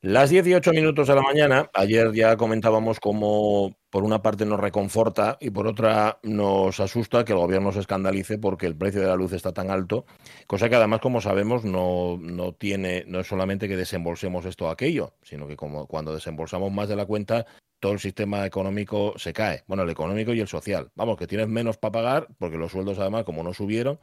Las 0.00 0.30
18 0.30 0.72
minutos 0.74 1.08
de 1.08 1.14
la 1.16 1.22
mañana, 1.22 1.70
ayer 1.74 2.12
ya 2.12 2.36
comentábamos 2.36 3.00
cómo 3.00 3.76
por 3.90 4.04
una 4.04 4.22
parte 4.22 4.46
nos 4.46 4.60
reconforta 4.60 5.36
y 5.40 5.50
por 5.50 5.66
otra 5.66 6.20
nos 6.22 6.78
asusta 6.78 7.24
que 7.24 7.32
el 7.32 7.38
gobierno 7.38 7.72
se 7.72 7.80
escandalice 7.80 8.38
porque 8.38 8.66
el 8.66 8.76
precio 8.76 9.00
de 9.00 9.08
la 9.08 9.16
luz 9.16 9.32
está 9.32 9.52
tan 9.52 9.72
alto, 9.72 10.06
cosa 10.46 10.68
que 10.68 10.76
además, 10.76 11.00
como 11.00 11.20
sabemos, 11.20 11.64
no, 11.64 12.16
no 12.16 12.52
tiene, 12.52 13.02
no 13.08 13.18
es 13.18 13.26
solamente 13.26 13.66
que 13.66 13.76
desembolsemos 13.76 14.44
esto 14.44 14.66
o 14.66 14.70
aquello, 14.70 15.14
sino 15.22 15.48
que 15.48 15.56
como 15.56 15.88
cuando 15.88 16.14
desembolsamos 16.14 16.70
más 16.70 16.88
de 16.88 16.94
la 16.94 17.04
cuenta, 17.04 17.44
todo 17.80 17.90
el 17.90 17.98
sistema 17.98 18.46
económico 18.46 19.14
se 19.16 19.32
cae. 19.32 19.64
Bueno, 19.66 19.82
el 19.82 19.90
económico 19.90 20.32
y 20.32 20.38
el 20.38 20.48
social. 20.48 20.92
Vamos, 20.94 21.16
que 21.16 21.26
tienes 21.26 21.48
menos 21.48 21.76
para 21.76 21.92
pagar, 21.92 22.28
porque 22.38 22.56
los 22.56 22.70
sueldos 22.70 23.00
además, 23.00 23.24
como 23.24 23.42
no 23.42 23.52
subieron, 23.52 23.98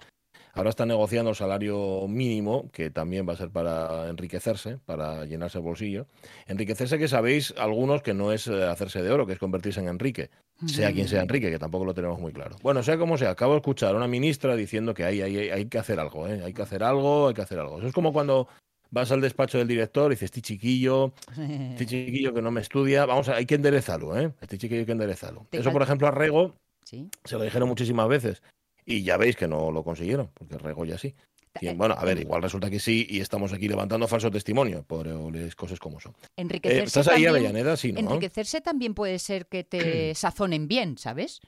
Ahora 0.56 0.70
están 0.70 0.88
negociando 0.88 1.32
el 1.32 1.36
salario 1.36 2.08
mínimo, 2.08 2.72
que 2.72 2.90
también 2.90 3.28
va 3.28 3.34
a 3.34 3.36
ser 3.36 3.50
para 3.50 4.08
enriquecerse, 4.10 4.78
para 4.86 5.26
llenarse 5.26 5.58
el 5.58 5.66
bolsillo. 5.66 6.08
Enriquecerse, 6.48 6.98
que 6.98 7.10
sabéis 7.10 7.54
algunos 7.58 8.02
que 8.02 8.14
no 8.14 8.32
es 8.32 8.48
eh, 8.48 8.64
hacerse 8.64 9.04
de 9.04 9.12
oro, 9.12 9.28
que 9.28 9.34
es 9.34 9.40
convertirse 9.40 9.82
en 9.82 9.90
Enrique, 9.90 10.30
sea 10.66 10.94
quien 10.94 11.10
sea 11.10 11.22
Enrique, 11.22 11.52
que 11.52 11.60
tampoco 11.60 11.84
lo 11.84 11.94
tenemos 11.94 12.22
muy 12.22 12.32
claro. 12.32 12.56
Bueno, 12.64 12.84
sea 12.84 12.98
como 12.98 13.18
sea, 13.18 13.32
acabo 13.32 13.52
de 13.52 13.58
escuchar 13.58 13.94
a 13.94 13.98
una 13.98 14.08
ministra 14.08 14.56
diciendo 14.56 14.94
que 14.94 15.04
hay, 15.04 15.22
hay, 15.22 15.38
hay 15.50 15.66
que 15.66 15.78
hacer 15.78 16.00
algo, 16.00 16.26
¿eh? 16.26 16.42
hay 16.46 16.54
que 16.54 16.62
hacer 16.62 16.84
algo, 16.84 17.28
hay 17.28 17.34
que 17.34 17.42
hacer 17.42 17.60
algo. 17.60 17.80
Eso 17.80 17.88
es 17.88 17.94
como 17.94 18.14
cuando 18.14 18.48
vas 18.92 19.12
al 19.12 19.20
despacho 19.20 19.58
del 19.58 19.68
director 19.68 20.10
y 20.10 20.16
dices, 20.16 20.28
este 20.28 20.42
chiquillo, 20.42 21.12
este 21.38 21.86
chiquillo 21.86 22.34
que 22.34 22.42
no 22.42 22.52
me 22.52 22.62
estudia, 22.62 23.06
vamos, 23.06 23.28
a, 23.28 23.36
hay 23.36 23.46
que 23.46 23.56
enderezarlo, 23.56 24.18
¿eh? 24.18 24.32
Este 24.40 24.58
chiquillo 24.58 24.80
hay 24.80 24.86
que 24.86 24.94
enderezarlo. 24.94 25.48
Eso, 25.52 25.74
por 25.74 25.82
ejemplo, 25.82 26.08
a 26.08 26.12
Rego 26.12 26.56
se 26.86 27.38
lo 27.38 27.44
dijeron 27.44 27.68
muchísimas 27.68 28.08
veces. 28.08 28.42
Y 28.86 29.04
ya 29.04 29.18
veis 29.18 29.36
que 29.36 29.48
no 29.48 29.72
lo 29.72 29.84
consiguieron, 29.84 30.30
porque 30.34 30.58
Regoya 30.58 30.98
sí. 30.98 31.16
Eh, 31.62 31.74
bueno, 31.76 31.96
a 31.98 32.04
ver, 32.04 32.20
igual 32.20 32.42
resulta 32.42 32.70
que 32.70 32.80
sí 32.80 33.08
y 33.10 33.22
estamos 33.22 33.54
aquí 33.54 33.68
levantando 33.68 34.08
falso 34.08 34.30
testimonio 34.30 34.84
por 34.84 35.08
las 35.08 35.56
cosas 35.56 35.80
como 35.80 36.00
son. 36.00 36.14
Enriquecerse 36.36 36.82
eh, 36.82 36.84
¿Estás 36.84 37.08
ahí, 37.08 37.26
Avellaneda? 37.26 37.78
Sí, 37.78 37.94
¿no? 37.94 38.02
Enriquecerse 38.02 38.60
también 38.62 38.94
puede 38.94 39.20
ser 39.20 39.48
que 39.48 39.64
te 39.64 40.14
sazonen 40.16 40.68
bien, 40.68 40.98
¿sabes? 40.98 41.40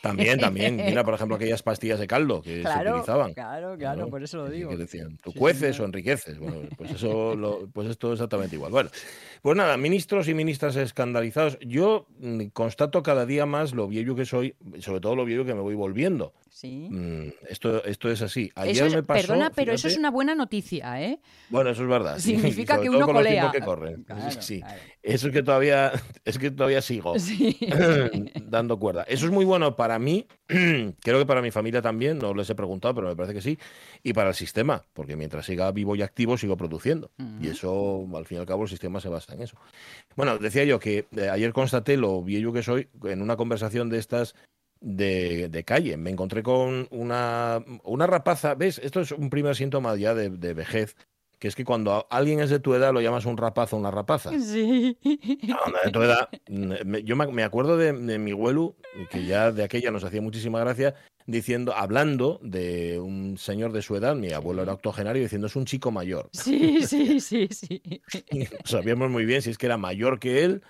También, 0.00 0.38
también. 0.40 0.76
Mira, 0.76 1.04
por 1.04 1.14
ejemplo, 1.14 1.36
aquellas 1.36 1.62
pastillas 1.62 1.98
de 1.98 2.06
caldo 2.06 2.40
que 2.40 2.62
se 2.62 2.68
utilizaban. 2.68 3.34
Claro, 3.34 3.76
claro, 3.76 4.08
por 4.08 4.22
eso 4.22 4.36
lo 4.36 4.48
digo. 4.48 4.70
Que 4.70 4.76
decían, 4.76 5.18
tú 5.22 5.32
cueces 5.32 5.80
o 5.80 5.84
enriqueces. 5.84 6.38
Bueno, 6.38 6.60
pues 6.76 6.92
eso, 6.92 7.34
lo, 7.34 7.68
pues 7.72 7.88
esto 7.88 8.12
es 8.12 8.18
exactamente 8.18 8.54
igual. 8.54 8.70
Bueno, 8.70 8.90
pues 9.42 9.56
nada, 9.56 9.76
ministros 9.76 10.28
y 10.28 10.34
ministras 10.34 10.76
escandalizados. 10.76 11.58
Yo 11.60 12.06
mm, 12.20 12.46
constato 12.52 13.02
cada 13.02 13.26
día 13.26 13.44
más 13.44 13.72
lo 13.72 13.88
viejo 13.88 14.14
que 14.14 14.24
soy, 14.24 14.54
sobre 14.78 15.00
todo 15.00 15.16
lo 15.16 15.24
viejo 15.24 15.44
que 15.44 15.54
me 15.54 15.60
voy 15.60 15.74
volviendo. 15.74 16.32
Sí. 16.58 16.88
Mm, 16.90 17.34
esto, 17.48 17.84
esto 17.84 18.10
es 18.10 18.20
así. 18.20 18.50
Ayer 18.56 18.90
me 18.90 19.04
pasó, 19.04 19.28
perdona, 19.28 19.50
pero 19.50 19.72
eso 19.72 19.86
es 19.86 19.96
una 19.96 20.10
buena 20.10 20.34
noticia, 20.34 21.00
¿eh? 21.00 21.20
Bueno, 21.50 21.70
eso 21.70 21.84
es 21.84 21.88
verdad. 21.88 22.18
Significa 22.18 22.80
que 22.82 22.90
uno 22.90 23.06
colea. 23.06 23.52
Que 23.52 23.60
corren. 23.60 24.04
sí. 24.40 24.60
Eso 25.00 25.28
es 25.28 25.32
que 25.32 25.44
todavía, 25.44 25.92
es 26.24 26.36
que 26.36 26.50
todavía 26.50 26.82
sigo 26.82 27.14
dando 28.42 28.76
cuerda. 28.76 29.04
Eso 29.04 29.26
es 29.26 29.30
muy 29.30 29.44
bueno 29.44 29.76
para 29.76 30.00
mí, 30.00 30.26
creo 30.48 31.20
que 31.20 31.26
para 31.26 31.42
mi 31.42 31.52
familia 31.52 31.80
también, 31.80 32.18
no 32.18 32.34
les 32.34 32.50
he 32.50 32.56
preguntado, 32.56 32.92
pero 32.92 33.06
me 33.06 33.14
parece 33.14 33.34
que 33.34 33.40
sí, 33.40 33.56
y 34.02 34.12
para 34.12 34.30
el 34.30 34.34
sistema, 34.34 34.84
porque 34.94 35.14
mientras 35.14 35.46
siga 35.46 35.70
vivo 35.70 35.94
y 35.94 36.02
activo, 36.02 36.36
sigo 36.36 36.56
produciendo. 36.56 37.12
Y 37.40 37.46
eso, 37.46 38.04
al 38.16 38.26
fin 38.26 38.38
y 38.38 38.40
al 38.40 38.46
cabo, 38.46 38.64
el 38.64 38.68
sistema 38.68 38.98
se 38.98 39.08
basa 39.08 39.32
en 39.32 39.42
eso. 39.42 39.56
Bueno, 40.16 40.36
decía 40.38 40.64
yo 40.64 40.80
que 40.80 41.06
eh, 41.16 41.28
ayer 41.28 41.52
constaté 41.52 41.96
lo 41.96 42.20
viejo 42.20 42.52
que 42.52 42.64
soy 42.64 42.88
en 43.04 43.22
una 43.22 43.36
conversación 43.36 43.90
de 43.90 43.98
estas 43.98 44.34
de, 44.80 45.64
calle. 45.66 45.96
Me 45.96 46.10
encontré 46.10 46.42
con 46.42 46.88
una, 46.90 47.62
una 47.84 48.06
rapaza, 48.06 48.54
¿ves? 48.54 48.80
Esto 48.82 49.00
es 49.00 49.12
un 49.12 49.30
primer 49.30 49.56
síntoma 49.56 49.96
ya 49.96 50.14
de, 50.14 50.30
de 50.30 50.54
vejez 50.54 50.96
que 51.38 51.46
es 51.46 51.54
que 51.54 51.64
cuando 51.64 52.06
alguien 52.10 52.40
es 52.40 52.50
de 52.50 52.58
tu 52.58 52.74
edad 52.74 52.92
lo 52.92 53.00
llamas 53.00 53.24
un 53.24 53.36
rapazo 53.36 53.76
o 53.76 53.78
una 53.78 53.90
rapaza. 53.90 54.30
Sí. 54.30 54.98
de 55.02 55.90
tu 55.92 56.02
edad. 56.02 56.28
Yo 57.04 57.16
me 57.16 57.44
acuerdo 57.44 57.76
de, 57.76 57.92
de 57.92 58.18
mi 58.18 58.32
abuelo, 58.32 58.74
que 59.10 59.24
ya 59.24 59.52
de 59.52 59.62
aquella 59.62 59.90
nos 59.90 60.04
hacía 60.04 60.20
muchísima 60.20 60.58
gracia, 60.60 60.94
diciendo, 61.28 61.74
hablando 61.76 62.40
de 62.42 62.98
un 62.98 63.36
señor 63.36 63.72
de 63.72 63.82
su 63.82 63.94
edad, 63.94 64.16
mi 64.16 64.32
abuelo 64.32 64.62
era 64.62 64.72
octogenario, 64.72 65.22
diciendo 65.22 65.46
es 65.46 65.56
un 65.56 65.66
chico 65.66 65.90
mayor. 65.92 66.30
Sí, 66.48 66.80
sí, 66.86 67.20
sí, 67.20 67.48
sí. 67.50 67.82
sabíamos 68.64 69.10
muy 69.10 69.26
bien 69.26 69.42
si 69.42 69.50
es 69.50 69.58
que 69.58 69.66
era 69.66 69.76
mayor 69.76 70.18
que 70.18 70.42
él 70.44 70.62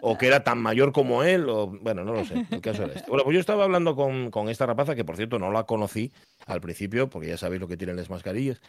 o 0.00 0.16
que 0.16 0.26
era 0.26 0.42
tan 0.42 0.58
mayor 0.58 0.92
como 0.92 1.22
él, 1.22 1.48
o 1.50 1.66
bueno, 1.66 2.04
no 2.04 2.14
lo 2.14 2.24
sé. 2.24 2.46
El 2.50 2.62
caso 2.62 2.84
era 2.84 2.94
este. 2.94 3.08
Bueno, 3.10 3.24
pues 3.24 3.34
yo 3.34 3.40
estaba 3.40 3.64
hablando 3.64 3.94
con, 3.94 4.30
con 4.30 4.48
esta 4.48 4.64
rapaza, 4.64 4.94
que 4.94 5.04
por 5.04 5.16
cierto 5.16 5.38
no 5.38 5.52
la 5.52 5.64
conocí 5.64 6.10
al 6.46 6.62
principio, 6.62 7.10
porque 7.10 7.28
ya 7.28 7.36
sabéis 7.36 7.60
lo 7.60 7.68
que 7.68 7.76
tienen 7.76 7.96
las 7.96 8.08
mascarillas. 8.08 8.62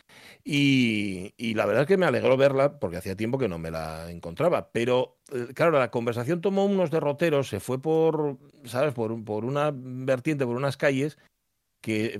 Y, 0.43 1.33
y, 1.37 1.53
la 1.53 1.65
verdad 1.65 1.83
es 1.83 1.87
que 1.87 1.97
me 1.97 2.05
alegró 2.05 2.35
verla, 2.35 2.79
porque 2.79 2.97
hacía 2.97 3.15
tiempo 3.15 3.37
que 3.37 3.47
no 3.47 3.57
me 3.57 3.71
la 3.71 4.11
encontraba. 4.11 4.69
Pero, 4.73 5.17
eh, 5.31 5.53
claro, 5.53 5.79
la 5.79 5.91
conversación 5.91 6.41
tomó 6.41 6.65
unos 6.65 6.91
derroteros, 6.91 7.47
se 7.47 7.61
fue 7.61 7.81
por, 7.81 8.37
¿sabes?, 8.65 8.93
por, 8.93 9.23
por 9.23 9.45
una 9.45 9.71
vertiente, 9.73 10.45
por 10.45 10.57
unas 10.57 10.75
calles, 10.75 11.17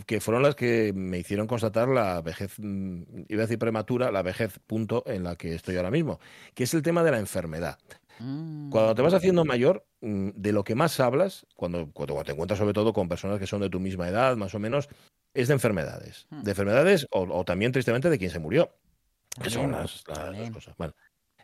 que, 0.06 0.22
fueron 0.22 0.44
las 0.44 0.56
que 0.56 0.94
me 0.96 1.18
hicieron 1.18 1.46
constatar 1.46 1.90
la 1.90 2.22
vejez, 2.22 2.54
mm, 2.58 3.26
iba 3.28 3.42
a 3.42 3.46
decir 3.46 3.60
prematura, 3.60 4.12
la 4.12 4.22
vejez 4.22 4.60
punto 4.66 5.04
en 5.06 5.24
la 5.24 5.36
que 5.36 5.54
estoy 5.54 5.76
ahora 5.76 5.92
mismo, 5.92 6.22
que 6.54 6.64
es 6.64 6.74
el 6.74 6.82
tema 6.82 7.04
de 7.04 7.12
la 7.12 7.20
enfermedad. 7.20 7.78
Mm. 8.20 8.70
Cuando 8.70 8.96
te 8.96 9.02
vas 9.02 9.14
haciendo 9.14 9.44
mayor, 9.44 9.86
mm, 10.00 10.30
de 10.36 10.52
lo 10.54 10.64
que 10.64 10.74
más 10.74 10.98
hablas, 11.02 11.46
cuando, 11.56 11.92
cuando 11.92 12.24
te 12.24 12.32
encuentras 12.32 12.60
sobre 12.60 12.74
todo 12.74 12.94
con 12.94 13.10
personas 13.10 13.40
que 13.40 13.48
son 13.48 13.60
de 13.60 13.70
tu 13.70 13.82
misma 13.82 14.08
edad, 14.08 14.38
más 14.38 14.56
o 14.56 14.60
menos, 14.60 14.88
es 15.34 15.50
de 15.50 15.56
enfermedades. 15.56 16.28
De 16.32 16.52
enfermedades 16.52 17.06
o, 17.12 17.44
también, 17.44 17.74
tristemente, 17.74 18.10
de 18.10 18.18
quien 18.18 18.32
se 18.32 18.40
murió. 18.40 18.72
Que 19.44 19.50
son 19.50 19.74
las, 19.74 20.04
las 20.08 20.50
cosas. 20.52 20.76
Bueno, 20.78 20.96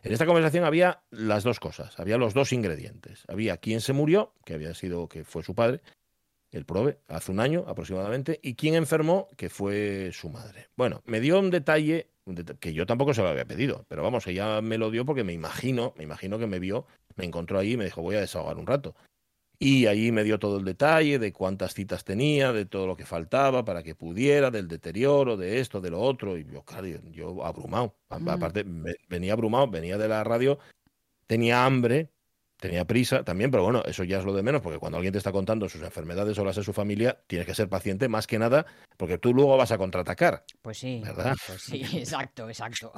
en 0.02 0.12
esta 0.12 0.24
conversación 0.24 0.64
había 0.64 1.02
las 1.10 1.44
dos 1.44 1.60
cosas, 1.60 2.00
había 2.00 2.16
los 2.16 2.32
dos 2.32 2.52
ingredientes. 2.52 3.24
Había 3.28 3.58
quien 3.58 3.82
se 3.82 3.92
murió, 3.92 4.32
que 4.46 4.54
había 4.54 4.74
sido, 4.74 5.08
que 5.08 5.24
fue 5.24 5.42
su 5.42 5.54
padre, 5.54 5.82
el 6.56 6.64
prove, 6.64 6.98
hace 7.08 7.32
un 7.32 7.40
año 7.40 7.64
aproximadamente, 7.66 8.40
y 8.42 8.54
quién 8.54 8.74
enfermó, 8.74 9.28
que 9.36 9.50
fue 9.50 10.10
su 10.12 10.30
madre. 10.30 10.68
Bueno, 10.76 11.02
me 11.06 11.20
dio 11.20 11.38
un 11.38 11.50
detalle 11.50 12.10
que 12.60 12.72
yo 12.72 12.86
tampoco 12.86 13.12
se 13.12 13.22
lo 13.22 13.28
había 13.28 13.44
pedido, 13.44 13.84
pero 13.88 14.02
vamos, 14.02 14.26
ella 14.26 14.60
me 14.62 14.78
lo 14.78 14.90
dio 14.90 15.04
porque 15.04 15.24
me 15.24 15.32
imagino, 15.32 15.92
me 15.96 16.04
imagino 16.04 16.38
que 16.38 16.46
me 16.46 16.58
vio, 16.58 16.86
me 17.16 17.24
encontró 17.24 17.58
ahí 17.58 17.72
y 17.72 17.76
me 17.76 17.84
dijo, 17.84 18.02
voy 18.02 18.16
a 18.16 18.20
desahogar 18.20 18.56
un 18.56 18.66
rato. 18.66 18.94
Y 19.58 19.86
allí 19.86 20.10
me 20.10 20.24
dio 20.24 20.38
todo 20.38 20.58
el 20.58 20.64
detalle 20.64 21.18
de 21.18 21.32
cuántas 21.32 21.74
citas 21.74 22.04
tenía, 22.04 22.52
de 22.52 22.66
todo 22.66 22.86
lo 22.86 22.96
que 22.96 23.06
faltaba 23.06 23.64
para 23.64 23.82
que 23.82 23.94
pudiera, 23.94 24.50
del 24.50 24.68
deterioro, 24.68 25.36
de 25.36 25.60
esto, 25.60 25.80
de 25.80 25.90
lo 25.90 26.00
otro. 26.00 26.36
Y 26.36 26.44
yo, 26.44 26.62
claro, 26.64 26.86
yo 27.12 27.44
abrumado. 27.44 27.94
Aparte, 28.08 28.64
venía 29.08 29.32
abrumado, 29.32 29.68
venía 29.68 29.96
de 29.96 30.08
la 30.08 30.24
radio, 30.24 30.58
tenía 31.26 31.64
hambre, 31.64 32.10
tenía 32.64 32.86
prisa 32.86 33.24
también, 33.24 33.50
pero 33.50 33.62
bueno, 33.62 33.82
eso 33.84 34.04
ya 34.04 34.20
es 34.20 34.24
lo 34.24 34.32
de 34.32 34.42
menos, 34.42 34.62
porque 34.62 34.78
cuando 34.78 34.96
alguien 34.96 35.12
te 35.12 35.18
está 35.18 35.32
contando 35.32 35.68
sus 35.68 35.82
enfermedades 35.82 36.38
o 36.38 36.44
las 36.46 36.56
de 36.56 36.62
su 36.62 36.72
familia, 36.72 37.18
tienes 37.26 37.46
que 37.46 37.54
ser 37.54 37.68
paciente 37.68 38.08
más 38.08 38.26
que 38.26 38.38
nada, 38.38 38.64
porque 38.96 39.18
tú 39.18 39.34
luego 39.34 39.58
vas 39.58 39.70
a 39.70 39.76
contraatacar. 39.76 40.44
Pues 40.62 40.78
sí, 40.78 41.02
¿verdad? 41.04 41.36
Pues 41.46 41.60
sí, 41.60 41.82
exacto, 41.98 42.48
exacto. 42.48 42.90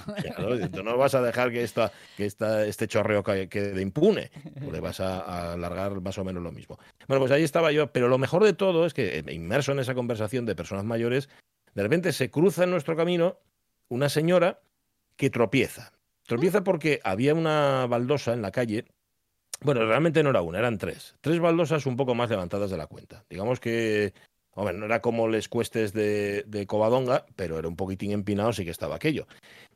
tú 0.72 0.84
no 0.84 0.96
vas 0.96 1.16
a 1.16 1.20
dejar 1.20 1.50
que, 1.50 1.64
esta, 1.64 1.90
que 2.16 2.26
esta, 2.26 2.64
este 2.64 2.86
chorreo 2.86 3.24
quede 3.24 3.82
impune, 3.82 4.30
le 4.70 4.78
vas 4.78 5.00
a, 5.00 5.54
alargar 5.54 6.00
más 6.00 6.16
o 6.18 6.24
menos 6.24 6.44
lo 6.44 6.52
mismo. 6.52 6.78
Bueno, 7.08 7.20
pues 7.22 7.32
ahí 7.32 7.42
estaba 7.42 7.72
yo, 7.72 7.90
pero 7.90 8.06
lo 8.06 8.18
mejor 8.18 8.44
de 8.44 8.52
todo 8.52 8.86
es 8.86 8.94
que 8.94 9.18
eh, 9.18 9.24
inmerso 9.32 9.72
en 9.72 9.80
esa 9.80 9.96
conversación 9.96 10.46
de 10.46 10.54
personas 10.54 10.84
mayores, 10.84 11.28
de 11.74 11.82
repente 11.82 12.12
se 12.12 12.30
cruza 12.30 12.62
en 12.62 12.70
nuestro 12.70 12.94
camino 12.94 13.40
una 13.88 14.08
señora 14.08 14.60
que 15.16 15.28
tropieza. 15.28 15.92
Tropieza 16.22 16.62
porque 16.62 17.00
había 17.02 17.34
una 17.34 17.86
baldosa 17.88 18.32
en 18.32 18.42
la 18.42 18.52
calle 18.52 18.86
bueno, 19.62 19.86
realmente 19.86 20.22
no 20.22 20.30
era 20.30 20.42
una, 20.42 20.58
eran 20.58 20.78
tres. 20.78 21.16
Tres 21.20 21.40
baldosas 21.40 21.86
un 21.86 21.96
poco 21.96 22.14
más 22.14 22.30
levantadas 22.30 22.70
de 22.70 22.76
la 22.76 22.86
cuenta. 22.86 23.24
Digamos 23.28 23.60
que, 23.60 24.12
hombre, 24.52 24.76
no 24.76 24.86
era 24.86 25.00
como 25.00 25.28
les 25.28 25.48
cuestes 25.48 25.92
de, 25.92 26.44
de 26.46 26.66
Covadonga, 26.66 27.26
pero 27.36 27.58
era 27.58 27.68
un 27.68 27.76
poquitín 27.76 28.12
empinado, 28.12 28.52
sí 28.52 28.64
que 28.64 28.70
estaba 28.70 28.96
aquello. 28.96 29.26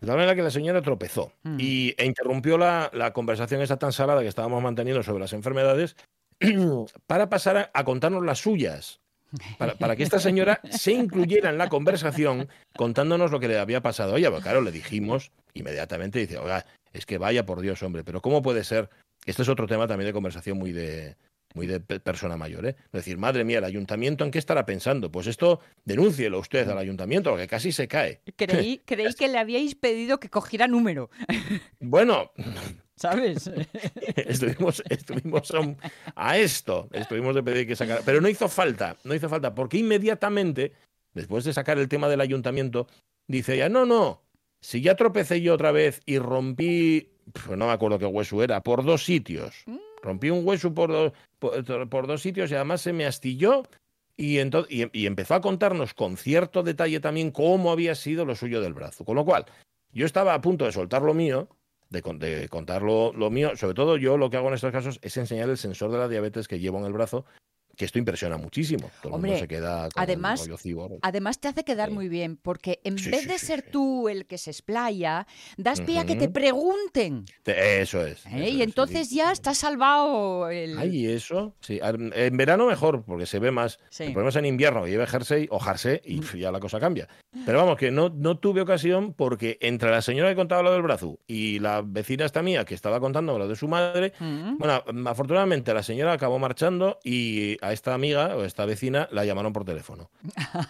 De 0.00 0.06
tal 0.06 0.16
manera 0.16 0.34
que 0.34 0.42
la 0.42 0.50
señora 0.50 0.82
tropezó 0.82 1.32
mm. 1.42 1.56
y, 1.58 1.94
e 1.96 2.04
interrumpió 2.04 2.58
la, 2.58 2.90
la, 2.92 3.12
conversación 3.12 3.62
esa 3.62 3.78
tan 3.78 3.93
salada 3.93 4.22
que 4.22 4.28
estábamos 4.28 4.62
manteniendo 4.62 5.02
sobre 5.02 5.20
las 5.20 5.32
enfermedades 5.32 5.96
para 7.06 7.28
pasar 7.28 7.70
a, 7.72 7.84
contarnos 7.84 8.25
las 8.25 8.38
suyas. 8.38 9.00
Para, 9.58 9.76
para, 9.76 9.94
que 9.94 10.02
esta 10.02 10.19
señora 10.19 10.60
se 10.72 10.90
incluyera 10.90 11.50
en 11.50 11.58
la 11.58 11.69
conversación 11.69 12.49
contándonos 12.75 13.31
lo 13.31 13.38
que 13.38 13.46
le 13.46 13.60
había 13.60 13.81
pasado 13.81 14.16
a 14.16 14.19
ella. 14.19 14.28
Porque 14.31 14.43
claro, 14.43 14.60
le 14.60 14.72
dijimos 14.72 15.31
inmediatamente, 15.55 16.19
dice, 16.19 16.38
oiga, 16.38 16.66
es 16.93 17.06
que 17.06 17.16
vaya 17.16 17.46
por 17.46 17.60
Dios, 17.60 17.81
hombre, 17.84 18.02
pero 18.02 18.20
¿cómo 18.22 18.43
puede 18.43 18.64
ser 18.64 18.90
este 19.31 19.43
es 19.43 19.49
otro 19.49 19.67
tema 19.67 19.87
también 19.87 20.06
de 20.06 20.12
conversación 20.12 20.59
muy 20.59 20.73
de, 20.73 21.17
muy 21.55 21.67
de 21.67 21.81
persona 21.81 22.37
mayor, 22.37 22.67
¿eh? 22.67 22.77
Es 22.87 22.93
decir, 22.93 23.19
madre 23.19 23.44
mía, 23.44 23.59
el 23.59 23.65
ayuntamiento, 23.65 24.25
¿en 24.25 24.31
qué 24.31 24.38
estará 24.38 24.65
pensando? 24.65 25.11
Pues 25.11 25.27
esto, 25.27 25.61
denúncielo 25.85 26.38
usted 26.38 26.69
al 26.69 26.79
ayuntamiento, 26.79 27.31
porque 27.31 27.49
casi 27.49 27.73
se 27.73 27.88
cae. 27.88 28.21
Creí, 28.37 28.79
creí 28.85 29.12
que 29.15 29.29
le 29.29 29.38
habíais 29.38 29.75
pedido 29.75 30.21
que 30.21 30.31
cogiera 30.31 30.67
número. 30.69 31.11
Bueno. 31.81 32.31
¿Sabes? 32.94 33.50
estuvimos, 34.17 34.82
estuvimos 34.88 35.50
a, 36.15 36.37
esto, 36.38 36.88
estuvimos 36.93 37.35
de 37.35 37.43
pedir 37.43 37.67
que 37.67 37.75
sacara, 37.75 38.03
pero 38.05 38.21
no 38.21 38.29
hizo 38.29 38.49
falta, 38.49 38.97
no 39.05 39.15
hizo 39.15 39.29
falta, 39.31 39.55
porque 39.55 39.79
inmediatamente, 39.79 40.73
después 41.15 41.44
de 41.44 41.55
sacar 41.55 41.79
el 41.79 41.88
tema 41.88 42.11
del 42.11 42.21
ayuntamiento, 42.21 42.87
dice 43.27 43.55
ella, 43.55 43.71
no, 43.71 43.87
no, 43.87 44.23
si 44.61 44.82
ya 44.82 44.97
tropecé 44.97 45.41
yo 45.41 45.55
otra 45.55 45.73
vez 45.73 46.03
y 46.05 46.19
rompí 46.19 47.09
pues 47.32 47.56
no 47.59 47.67
me 47.67 47.73
acuerdo 47.73 47.99
qué 47.99 48.06
hueso 48.06 48.43
era, 48.43 48.61
por 48.62 48.85
dos 48.85 49.05
sitios. 49.05 49.62
Mm. 49.67 49.77
Rompí 50.03 50.31
un 50.31 50.47
hueso 50.47 50.73
por, 50.73 50.91
dos- 50.91 51.12
por, 51.38 51.88
por 51.88 52.06
dos 52.06 52.23
sitios 52.23 52.50
y 52.50 52.55
además 52.55 52.81
se 52.81 52.93
me 52.93 53.06
astilló 53.06 53.62
y, 54.17 54.38
y, 54.41 54.91
y 54.93 55.06
empezó 55.06 55.35
a 55.35 55.41
contarnos 55.41 55.94
con 55.94 56.17
cierto 56.17 56.62
detalle 56.62 57.00
también 57.00 57.31
cómo 57.31 57.71
había 57.73 57.94
sido 57.94 58.25
lo 58.25 58.35
suyo 58.35 58.61
del 58.61 58.75
brazo. 58.75 59.05
Con 59.05 59.17
lo 59.17 59.25
cual, 59.25 59.47
yo 59.93 60.06
estaba 60.06 60.35
a 60.35 60.41
punto 60.41 60.65
de 60.65 60.73
soltar 60.73 61.03
lo 61.03 61.15
mío, 61.15 61.49
de 61.91 62.03
contar 62.49 62.82
lo, 62.82 63.12
lo 63.12 63.31
mío. 63.31 63.56
Sobre 63.56 63.75
todo 63.75 63.97
yo 63.97 64.17
lo 64.17 64.31
que 64.31 64.37
hago 64.37 64.49
en 64.49 64.55
estos 64.55 64.73
casos 64.73 64.99
es 65.03 65.17
enseñar 65.17 65.49
el 65.50 65.59
sensor 65.59 65.91
de 65.91 65.99
la 65.99 66.09
diabetes 66.09 66.49
que 66.49 66.59
llevo 66.61 66.79
en 66.79 66.85
el 66.85 66.93
brazo, 66.93 67.25
que 67.81 67.87
esto 67.87 67.99
impresiona 67.99 68.37
muchísimo. 68.37 68.91
Todo 69.00 69.05
el 69.05 69.11
mundo 69.12 69.15
Hombre, 69.29 69.38
se 69.41 69.49
queda 69.49 69.88
con 69.88 70.03
además- 70.03 70.47
el 70.47 70.50
rollo. 70.59 70.99
Además 71.00 71.38
te 71.41 71.49
hace 71.49 71.65
quedar 71.65 71.88
Sí. 71.88 71.94
muy 71.94 72.11
bien, 72.11 72.37
porque 72.37 72.79
en 72.85 72.99
Sí, 72.99 73.09
vez 73.11 73.23
sí, 73.23 73.27
de 73.29 73.38
ser 73.38 73.62
tú 73.62 74.11
el 74.11 74.27
que 74.27 74.37
se 74.37 74.50
explaya, 74.50 75.27
das 75.56 75.81
pie 75.81 75.99
a 75.99 76.05
que 76.05 76.15
te 76.15 76.29
pregunten. 76.29 77.25
Te- 77.43 77.81
Eso 77.81 78.05
es. 78.05 78.27
¿eh? 78.27 78.31
eso 78.35 78.38
Y 78.38 78.61
es, 78.61 78.67
entonces 78.67 79.09
ya 79.11 79.32
está 79.32 79.55
salvado 79.55 80.50
el... 80.50 80.79
Ay, 80.79 81.06
eso. 81.06 81.55
Sí, 81.61 81.81
en 81.82 82.37
verano 82.37 82.67
mejor, 82.67 83.03
porque 83.05 83.25
se 83.25 83.38
ve 83.38 83.50
más. 83.50 83.79
Sí. 83.88 84.05
El 84.05 84.12
problema 84.12 84.29
es 84.29 84.37
en 84.37 84.44
invierno, 84.44 84.85
que 84.85 84.91
lleve 84.91 85.06
jersey 85.06 85.47
o 85.50 85.59
jersey 85.59 86.00
y 86.05 86.19
pf, 86.21 86.38
ya 86.38 86.53
la 86.53 86.61
cosa 86.61 86.79
cambia. 86.79 87.09
Pero 87.47 87.59
vamos, 87.59 87.79
que 87.79 87.91
no, 87.91 88.11
no 88.11 88.37
tuve 88.38 88.61
ocasión 88.61 89.15
porque 89.15 89.56
entre 89.62 89.91
la 89.91 90.03
señora 90.03 90.29
que 90.29 90.37
contaba 90.37 90.62
lo 90.62 90.73
del 90.73 90.82
brazo 90.82 91.19
y 91.27 91.61
la 91.61 91.81
vecina 91.82 92.27
esta 92.27 92.43
mía 92.43 92.65
que 92.67 92.75
estaba 92.75 93.00
contando 93.00 93.38
lo 93.38 93.49
de 93.49 93.56
su 93.56 93.69
madre, 93.69 94.12
Mm. 94.21 94.59
bueno, 94.59 94.82
afortunadamente 95.06 95.73
la 95.73 95.82
señora 95.82 96.12
acabó 96.12 96.38
marchando 96.38 96.99
y 97.05 97.56
a 97.65 97.69
esta 97.72 97.94
amiga 97.94 98.37
o 98.37 98.44
esta 98.44 98.64
vecina 98.64 99.08
la 99.12 99.25
llamaron 99.25 99.52
por 99.52 99.64
teléfono. 99.64 100.11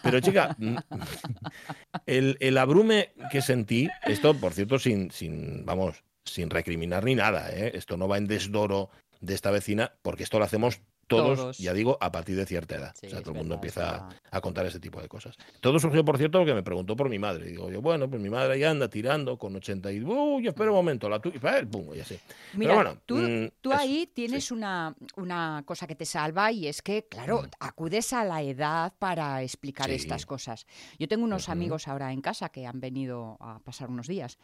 Pero 0.03 0.21
chica, 0.21 0.57
el, 2.07 2.37
el 2.41 2.59
abrume 2.59 3.13
que 3.31 3.43
sentí, 3.43 3.89
esto 4.05 4.35
por 4.35 4.53
cierto 4.53 4.79
sin, 4.79 5.11
sin, 5.11 5.65
vamos, 5.65 6.03
sin 6.25 6.51
recriminar 6.51 7.05
ni 7.05 7.15
nada, 7.15 7.51
¿eh? 7.51 7.73
esto 7.75 7.97
no 7.97 8.09
va 8.09 8.19
en 8.19 8.27
desdoro 8.27 8.91
de 9.21 9.35
esta 9.35 9.51
vecina, 9.51 9.93
porque 10.03 10.23
esto 10.23 10.39
lo 10.39 10.45
hacemos 10.45 10.81
todos, 11.11 11.39
Todos. 11.39 11.59
ya 11.59 11.75
digo, 11.75 11.99
a 12.01 12.13
partir 12.13 12.37
de 12.37 12.47
cierta 12.47 12.77
edad. 12.77 12.95
Sí, 12.99 13.09
o 13.09 13.11
sea, 13.11 13.21
todo 13.21 13.33
el 13.33 13.39
mundo 13.39 13.57
empieza 13.57 14.09
a 14.31 14.41
contar 14.41 14.65
ese 14.67 14.79
tipo 14.79 15.01
de 15.03 15.09
cosas. 15.09 15.37
Todo 15.61 15.79
surgió, 15.81 16.05
por 16.05 16.17
cierto, 16.19 16.39
porque 16.39 16.55
me 16.55 16.63
preguntó 16.63 16.95
por 16.95 17.09
mi 17.09 17.19
madre. 17.19 17.47
Y 17.47 17.51
digo 17.51 17.69
yo, 17.71 17.83
bueno, 17.83 18.09
pues 18.09 18.23
mi 18.23 18.31
madre 18.31 18.55
ahí 18.55 18.63
anda 18.65 18.89
tirando 18.89 19.37
con 19.37 19.57
80 19.57 19.91
y... 19.93 20.03
Uy, 20.05 20.47
espera 20.47 20.71
un 20.71 20.77
momento, 20.77 21.09
la 21.09 21.19
tuya... 21.21 21.41
Pum, 21.71 21.95
y 21.95 22.01
así. 22.01 22.17
Mira, 22.55 22.75
bueno, 22.75 22.97
tú, 23.05 23.17
mm, 23.17 23.49
tú 23.61 23.73
eso, 23.73 23.81
ahí 23.81 24.09
tienes 24.15 24.51
una, 24.53 24.95
una 25.17 25.63
cosa 25.67 25.87
que 25.89 25.97
te 25.97 26.05
salva 26.07 26.53
y 26.53 26.69
es 26.69 26.81
que, 26.81 27.05
claro, 27.09 27.43
acudes 27.59 28.13
a 28.13 28.25
la 28.25 28.41
edad 28.43 28.93
para 28.99 29.43
explicar 29.43 29.89
Sí. 29.89 29.97
estas 29.97 30.25
cosas. 30.27 30.67
Yo 30.99 31.09
tengo 31.09 31.25
unos 31.25 31.49
amigos 31.49 31.89
ahora 31.89 32.13
en 32.13 32.21
casa 32.21 32.49
que 32.51 32.67
han 32.67 32.79
venido 32.81 33.37
a 33.41 33.59
pasar 33.59 33.91
unos 33.91 34.07
días 34.07 34.39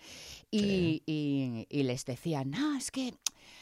y, 0.51 1.03
y- 1.07 1.67
y 1.71 1.83
les 1.85 2.05
decían, 2.05 2.53
ah, 2.55 2.75
es 2.77 2.91
que 2.91 3.15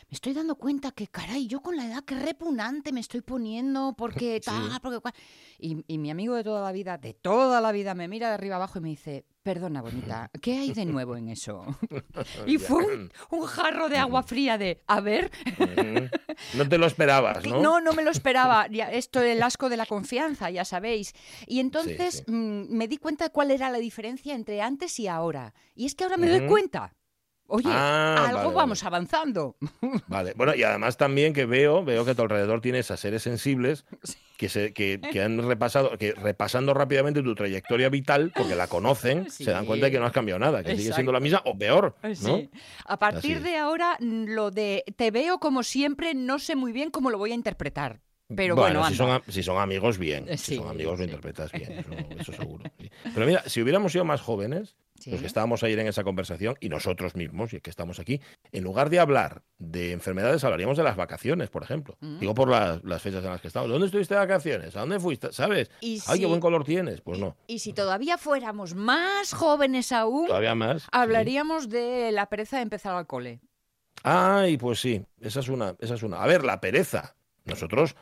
me 0.09 0.15
estoy 0.15 0.33
dando 0.33 0.57
cuenta 0.57 0.91
que, 0.93 1.07
caray, 1.09 1.47
yo 1.47 1.61
con 1.61 1.77
la 1.77 1.87
edad 1.87 2.05
que 2.05 2.15
repugnante 2.15 2.93
me 2.93 3.01
estoy 3.01 3.21
poniendo 3.21 3.95
porque 3.97 4.35
Sí. 4.43 4.51
tal, 4.51 4.81
porque 4.83 5.01
cual. 5.01 5.15
Y, 5.59 5.85
y 5.87 5.99
mi 5.99 6.11
amigo 6.11 6.35
de 6.35 6.45
toda 6.45 6.63
la 6.63 6.73
vida, 6.73 6.99
de 6.99 7.15
toda 7.15 7.61
la 7.61 7.73
vida, 7.73 7.95
me 7.95 8.09
mira 8.09 8.29
de 8.29 8.35
arriba 8.35 8.57
abajo 8.57 8.79
y 8.79 8.83
me 8.83 8.89
dice, 8.91 9.25
perdona, 9.43 9.83
bonita, 9.83 10.31
¿qué 10.43 10.59
hay 10.59 10.73
de 10.73 10.85
nuevo 10.87 11.17
en 11.17 11.29
eso? 11.29 11.65
Y 12.47 12.59
fue 12.59 12.85
un, 12.85 13.13
un 13.31 13.43
jarro 13.47 13.89
de 13.89 13.97
agua 13.99 14.23
fría 14.23 14.59
de, 14.59 14.83
a 14.87 15.01
ver. 15.01 15.31
No 16.55 16.69
te 16.69 16.79
lo 16.79 16.87
esperabas, 16.87 17.45
¿no? 17.47 17.61
no, 17.61 17.81
no 17.81 17.93
me 17.93 18.03
lo 18.03 18.11
esperaba. 18.11 18.67
Esto 18.67 19.21
el 19.23 19.43
asco 19.43 19.69
de 19.69 19.77
la 19.77 19.87
confianza, 19.87 20.51
ya 20.51 20.65
sabéis. 20.65 21.13
Y 21.47 21.61
entonces 21.61 22.23
sí. 22.27 22.33
mm, 22.33 22.67
me 22.71 22.89
di 22.89 22.99
cuenta 22.99 23.25
de 23.25 23.31
cuál 23.31 23.51
era 23.51 23.71
la 23.71 23.79
diferencia 23.79 24.35
entre 24.35 24.61
antes 24.61 24.99
y 25.01 25.09
ahora. 25.09 25.55
Y 25.75 25.87
es 25.87 25.95
que 25.95 26.05
ahora 26.05 26.17
me 26.17 26.29
doy 26.29 26.47
cuenta. 26.47 26.95
Oye, 27.47 27.69
Ah, 27.71 28.25
algo 28.29 28.39
vale, 28.45 28.55
vamos 28.55 28.83
avanzando. 28.85 29.57
Vale, 30.09 30.33
bueno, 30.37 30.55
y 30.55 30.63
además 30.63 30.97
también 30.97 31.33
que 31.35 31.45
veo, 31.47 31.85
veo 31.85 32.05
que 32.05 32.13
a 32.13 32.15
tu 32.15 32.23
alrededor 32.23 32.61
tienes 32.61 32.91
a 32.91 32.97
seres 32.97 33.23
sensibles 33.23 33.85
que, 34.37 34.49
se, 34.49 34.73
que, 34.73 35.01
que 35.13 35.23
han 35.23 35.47
repasado, 35.47 35.97
que 35.99 36.13
repasando 36.13 36.73
rápidamente 36.75 37.23
tu 37.23 37.35
trayectoria 37.35 37.89
vital, 37.91 38.33
porque 38.35 38.55
la 38.57 38.67
conocen, 38.67 39.31
se 39.31 39.51
dan 39.51 39.67
cuenta 39.67 39.87
de 39.87 39.93
que 39.93 39.99
no 40.01 40.07
has 40.07 40.13
cambiado 40.13 40.39
nada, 40.39 40.63
que 40.65 40.77
sigue 40.77 40.93
siendo 40.93 41.13
la 41.13 41.21
misma 41.21 41.43
o 41.45 41.57
peor, 41.57 41.97
¿no? 42.03 42.15
Sí. 42.15 42.51
A 42.87 42.99
partir 42.99 43.37
Así. 43.37 43.45
de 43.45 43.57
ahora, 43.59 43.97
lo 44.01 44.51
de 44.51 44.85
te 44.97 45.11
veo 45.11 45.39
como 45.39 45.63
siempre, 45.63 46.15
no 46.15 46.39
sé 46.39 46.57
muy 46.57 46.73
bien 46.73 46.91
cómo 46.91 47.11
lo 47.11 47.19
voy 47.19 47.33
a 47.33 47.35
interpretar. 47.35 48.01
Pero 48.35 48.57
bueno, 48.57 48.81
bueno, 48.81 48.89
si, 48.91 48.97
son, 48.97 49.11
am- 49.11 49.23
si 49.29 49.43
son 49.43 49.59
amigos, 49.59 49.99
bien. 49.99 50.27
Eh, 50.29 50.39
Si 50.39 50.57
son 50.57 50.69
amigos, 50.69 50.95
sí. 50.95 50.99
lo 51.01 51.05
interpretas 51.05 51.53
bien, 51.53 51.73
eso, 51.73 51.91
eso 52.19 52.33
seguro. 52.33 52.65
sí. 52.81 52.91
Pero 53.13 53.27
mira, 53.27 53.43
si 53.47 53.61
hubiéramos 53.61 53.93
sido 53.93 54.05
más 54.07 54.23
jóvenes, 54.23 54.77
Sí. 55.05 55.11
los 55.11 55.21
que 55.21 55.27
estábamos 55.27 55.63
ayer 55.63 55.79
en 55.81 55.87
esa 55.87 56.03
conversación, 56.03 56.57
y 56.61 56.71
nosotros 56.71 57.15
mismos, 57.15 57.53
y 57.53 57.61
que 57.61 57.69
estamos 57.69 57.99
aquí, 58.01 58.21
en 58.53 58.65
lugar 58.65 58.89
de 58.89 58.99
hablar 59.01 59.43
de 59.59 59.93
enfermedades, 59.93 60.43
hablaríamos 60.45 60.79
de 60.79 60.83
las 60.83 60.97
vacaciones, 60.97 61.51
por 61.51 61.63
ejemplo. 61.63 61.97
Mm. 62.01 62.21
Digo 62.21 62.35
por 62.35 62.49
las, 62.49 62.83
las 62.85 63.03
fechas 63.03 63.23
en 63.23 63.31
las 63.31 63.41
que 63.43 63.49
estamos. 63.49 63.69
¿Dónde 63.69 63.87
estuviste 63.87 64.15
de 64.15 64.21
vacaciones? 64.21 64.75
¿A 64.77 64.81
dónde 64.81 64.99
fuiste? 64.99 65.31
¿Sabes? 65.33 65.71
Y 65.83 66.01
Ay, 66.07 66.21
qué 66.21 66.27
buen 66.27 66.41
color 66.41 66.65
tienes. 66.65 67.03
Pues 67.03 67.19
no, 67.19 67.37
Y 67.47 67.59
si 67.59 67.75
todavía 67.75 68.17
fuéramos 68.17 68.75
más 68.75 69.33
jóvenes 69.35 69.93
aún, 69.93 70.27
todavía 70.27 70.55
más. 70.55 70.83
sí. 70.85 70.89
hablaríamos 70.93 71.69
de 71.69 72.11
la 72.13 72.31
pereza 72.31 72.57
de 72.57 72.63
empezar 72.63 72.95
al 72.97 73.07
cole. 73.07 73.41
Ay, 74.03 74.57
pues 74.57 74.81
sí, 74.81 75.05
esa 75.21 75.41
es 75.41 75.49
una, 75.49 75.77
esa 75.81 75.95
es 75.95 76.03
una. 76.03 76.23
A 76.23 76.27
ver, 76.27 76.45
la 76.45 76.61
pereza. 76.61 77.15
Nosotros 77.45 77.95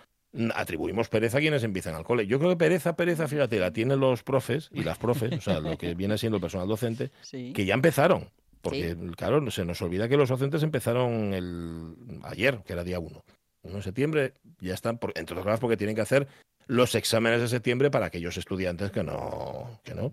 atribuimos 0.55 1.09
pereza 1.09 1.39
a 1.39 1.41
quienes 1.41 1.63
empiezan 1.65 1.95
al 1.95 2.05
cole. 2.05 2.27
Yo 2.27 2.39
creo 2.39 2.51
que 2.51 2.57
pereza, 2.57 2.97
pereza, 2.97 3.29
fíjate, 3.29 3.59
la 3.59 3.73
tienen 3.73 4.01
los 4.01 4.23
profes 4.23 4.71
y 4.73 4.83
las 4.83 4.99
profes, 4.99 5.33
o 5.33 5.41
sea, 5.41 5.61
lo 5.61 5.77
que 5.77 5.95
viene 5.95 6.17
siendo 6.19 6.37
el 6.37 6.41
personal 6.43 6.69
docente, 6.69 7.11
Sí. 7.23 7.53
que 7.53 7.65
ya 7.65 7.75
empezaron. 7.75 8.31
Porque, 8.63 8.97
claro, 9.17 9.51
se 9.51 9.65
nos 9.65 9.83
olvida 9.83 10.09
que 10.09 10.17
los 10.17 10.29
docentes 10.29 10.63
empezaron 10.63 11.35
el 11.35 11.97
ayer, 12.23 12.61
que 12.65 12.73
era 12.75 12.85
día 12.85 13.01
1. 13.01 13.25
1 13.65 13.77
de 13.77 13.83
septiembre, 13.83 14.35
ya 14.61 14.75
están, 14.75 14.99
por, 14.99 15.13
entre 15.17 15.35
otras 15.35 15.45
cosas, 15.45 15.61
porque 15.61 15.77
tienen 15.77 15.97
que 15.97 16.03
hacer 16.03 16.29
los 16.67 16.95
exámenes 16.95 17.41
de 17.41 17.49
septiembre 17.49 17.91
para 17.91 18.07
aquellos 18.07 18.37
estudiantes 18.37 18.91
que 18.91 19.03
no, 19.03 19.81
que 19.85 19.95
no, 19.95 20.13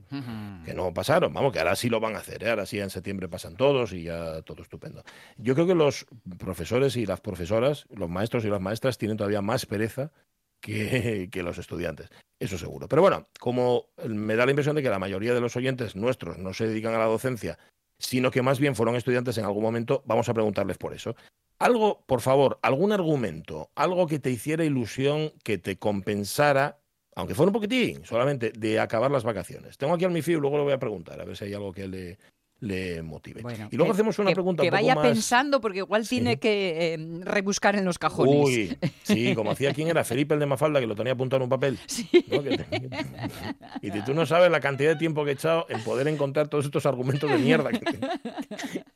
que 0.66 0.74
no 0.74 0.94
pasaron. 0.94 1.34
Vamos, 1.34 1.54
que 1.54 1.60
ahora 1.60 1.76
sí 1.76 1.90
lo 1.90 2.00
van 2.00 2.16
a 2.16 2.20
hacer, 2.20 2.44
¿eh? 2.44 2.50
ahora 2.50 2.66
sí 2.66 2.80
en 2.80 2.90
septiembre 2.90 3.28
pasan 3.28 3.56
todos 3.56 3.94
y 3.94 4.04
ya 4.04 4.42
todo 4.42 4.62
estupendo. 4.62 5.04
Yo 5.38 5.54
creo 5.54 5.68
que 5.68 5.76
los 5.76 6.06
profesores 6.38 6.96
y 6.96 7.06
las 7.06 7.22
profesoras, 7.22 7.86
los 7.96 8.10
maestros 8.10 8.46
y 8.46 8.50
las 8.50 8.62
maestras 8.62 8.98
tienen 8.98 9.18
todavía 9.18 9.42
más 9.42 9.66
pereza 9.66 10.12
que, 10.62 11.30
que 11.32 11.44
los 11.44 11.58
estudiantes, 11.58 12.10
eso 12.40 12.58
seguro. 12.58 12.88
Pero 12.88 13.02
bueno, 13.02 13.28
como 13.40 13.86
me 14.08 14.36
da 14.36 14.46
la 14.46 14.52
impresión 14.52 14.76
de 14.76 14.82
que 14.82 14.90
la 14.90 15.00
mayoría 15.00 15.34
de 15.34 15.42
los 15.42 15.56
oyentes 15.56 15.96
nuestros 15.96 16.38
no 16.38 16.54
se 16.54 16.68
dedican 16.68 16.94
a 16.94 17.00
la 17.00 17.06
docencia, 17.06 17.58
sino 18.00 18.32
que 18.32 18.42
más 18.42 18.60
bien 18.60 18.76
fueron 18.76 18.96
estudiantes 18.96 19.38
en 19.38 19.46
algún 19.46 19.64
momento, 19.64 20.04
vamos 20.06 20.30
a 20.30 20.34
preguntarles 20.34 20.78
por 20.78 20.94
eso. 20.94 21.16
Algo, 21.60 22.06
por 22.06 22.22
favor, 22.22 22.58
algún 22.62 22.94
argumento, 22.94 23.70
algo 23.76 24.08
que 24.08 24.20
te 24.20 24.32
hiciera 24.32 24.64
ilusión, 24.64 25.34
que 25.44 25.58
te 25.58 25.78
compensara, 25.78 26.80
aunque 27.16 27.36
fuera 27.36 27.50
un 27.50 27.54
poquitín, 27.54 28.06
solamente, 28.06 28.54
de 28.58 28.80
acabar 28.80 29.12
las 29.12 29.26
vacaciones. 29.26 29.78
Tengo 29.78 29.94
aquí 29.94 30.06
al 30.06 30.12
mi 30.12 30.20
y 30.20 30.32
luego 30.36 30.58
le 30.58 30.64
voy 30.64 30.74
a 30.74 30.80
preguntar, 30.80 31.20
a 31.20 31.26
ver 31.26 31.36
si 31.36 31.46
hay 31.46 31.54
algo 31.54 31.74
que 31.74 31.90
le, 31.90 32.18
le 32.62 33.02
motive. 33.02 33.42
Bueno, 33.42 33.70
y 33.72 33.78
luego 33.78 33.92
que- 33.92 33.96
hacemos 33.96 34.20
una 34.20 34.30
que- 34.30 34.36
pregunta 34.36 34.62
que 34.64 34.68
un 34.68 34.72
poco 34.72 34.82
vaya 34.84 34.96
más... 34.96 35.08
pensando 35.08 35.62
porque 35.62 35.80
igual 35.80 36.06
Sí. 36.06 36.16
tiene 36.18 36.40
que 36.40 36.94
eh, 36.94 36.98
rebuscar 37.22 37.76
en 37.78 37.86
los 37.86 37.98
cajones. 37.98 38.36
Uy, 38.36 38.78
sí, 39.04 39.34
como 39.36 39.52
hacía 39.52 39.74
quién 39.74 39.88
era, 39.88 40.04
Felipe 40.04 40.34
el 40.34 40.40
de 40.40 40.46
Mafalda, 40.46 40.80
que 40.80 40.88
lo 40.88 40.96
tenía 40.96 41.14
apuntado 41.14 41.38
en 41.38 41.44
un 41.44 41.50
papel. 41.50 41.80
Sí. 41.88 42.10
¿no? 42.30 42.44
Que 42.44 42.58
te- 42.58 42.90
Y 43.82 43.92
tú 44.04 44.14
no 44.14 44.26
sabes 44.26 44.52
la 44.52 44.60
cantidad 44.60 44.90
de 44.92 44.96
tiempo 44.98 45.24
que 45.24 45.32
he 45.32 45.34
echado 45.34 45.66
en 45.70 45.82
poder 45.84 46.08
encontrar 46.08 46.48
todos 46.50 46.66
estos 46.66 46.86
argumentos 46.86 47.30
de 47.32 47.38
mierda 47.38 47.70
que, 47.72 47.80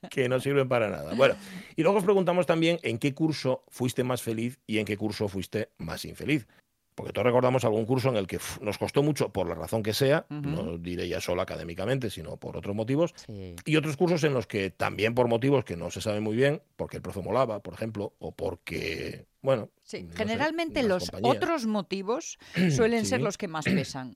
que 0.10 0.29
no 0.29 0.39
sirven 0.39 0.67
para 0.67 0.89
nada. 0.89 1.13
Bueno, 1.15 1.36
y 1.75 1.84
luego 1.84 1.98
os 2.00 2.03
preguntamos 2.03 2.46
también 2.46 2.79
en 2.84 2.98
qué 2.98 3.13
curso 3.13 3.63
fuiste 3.70 4.03
más 4.03 4.22
feliz 4.22 4.60
y 4.67 4.79
en 4.79 4.86
qué 4.86 4.98
curso 4.98 5.27
fuiste 5.27 5.70
más 5.77 6.05
infeliz. 6.05 6.48
Porque 6.96 7.12
todos 7.14 7.26
recordamos 7.26 7.66
algún 7.66 7.86
curso 7.86 8.10
en 8.10 8.18
el 8.18 8.28
que 8.28 8.40
nos 8.62 8.78
costó 8.78 9.02
mucho, 9.04 9.30
por 9.30 9.48
la 9.48 9.56
razón 9.56 9.82
que 9.84 9.94
sea, 9.94 10.26
no 10.30 10.78
diré 10.78 11.08
ya 11.08 11.20
solo 11.22 11.42
académicamente, 11.42 12.10
sino 12.10 12.38
por 12.38 12.56
otros 12.58 12.76
motivos, 12.76 13.14
Sí. 13.26 13.56
y 13.66 13.76
otros 13.76 13.98
cursos 13.98 14.24
en 14.24 14.34
los 14.34 14.46
que 14.48 14.70
también 14.70 15.16
por 15.16 15.28
motivos 15.28 15.66
que 15.66 15.76
no 15.76 15.90
se 15.92 16.02
saben 16.02 16.24
muy 16.24 16.36
bien, 16.36 16.62
porque 16.76 16.98
el 16.98 17.04
profe 17.04 17.22
molaba, 17.22 17.62
por 17.62 17.74
ejemplo, 17.74 18.14
o 18.20 18.32
porque, 18.32 19.26
bueno, 19.42 19.70
Sí, 19.84 20.04
no 20.04 20.14
Generalmente 20.16 20.84
los 20.84 21.10
compañías. 21.12 21.36
otros 21.38 21.66
motivos 21.66 22.38
suelen 22.76 23.06
ser 23.06 23.22
los 23.22 23.38
que 23.38 23.48
más 23.48 23.66
pesan. 23.66 24.16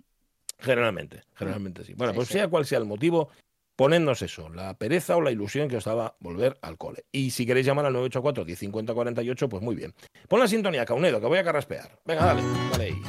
Generalmente, 0.59 1.21
generalmente 1.35 1.83
sí. 1.83 1.93
Bueno, 1.93 2.13
pues 2.13 2.29
sea 2.29 2.47
cual 2.47 2.65
sea 2.65 2.79
el 2.79 2.85
motivo, 2.85 3.29
ponednos 3.77 4.21
eso, 4.23 4.49
la 4.49 4.73
pereza 4.73 5.15
o 5.15 5.21
la 5.21 5.31
ilusión 5.31 5.69
que 5.69 5.77
os 5.77 5.85
daba 5.85 6.15
volver 6.19 6.57
al 6.61 6.77
cole. 6.77 7.05
Y 7.13 7.29
si 7.31 7.45
queréis 7.45 7.65
llamar 7.65 7.85
al 7.85 7.93
984 7.93 8.43
1050 8.43 8.93
48, 8.93 9.47
pues 9.47 9.63
muy 9.63 9.75
bien. 9.75 9.93
Pon 10.27 10.41
la 10.41 10.47
sintonía, 10.49 10.83
Caunedo, 10.85 11.21
que 11.21 11.27
voy 11.27 11.37
a 11.37 11.43
carraspear. 11.45 11.99
Venga, 12.03 12.25
dale, 12.25 12.41
dale 12.71 12.83
ahí. 12.83 13.01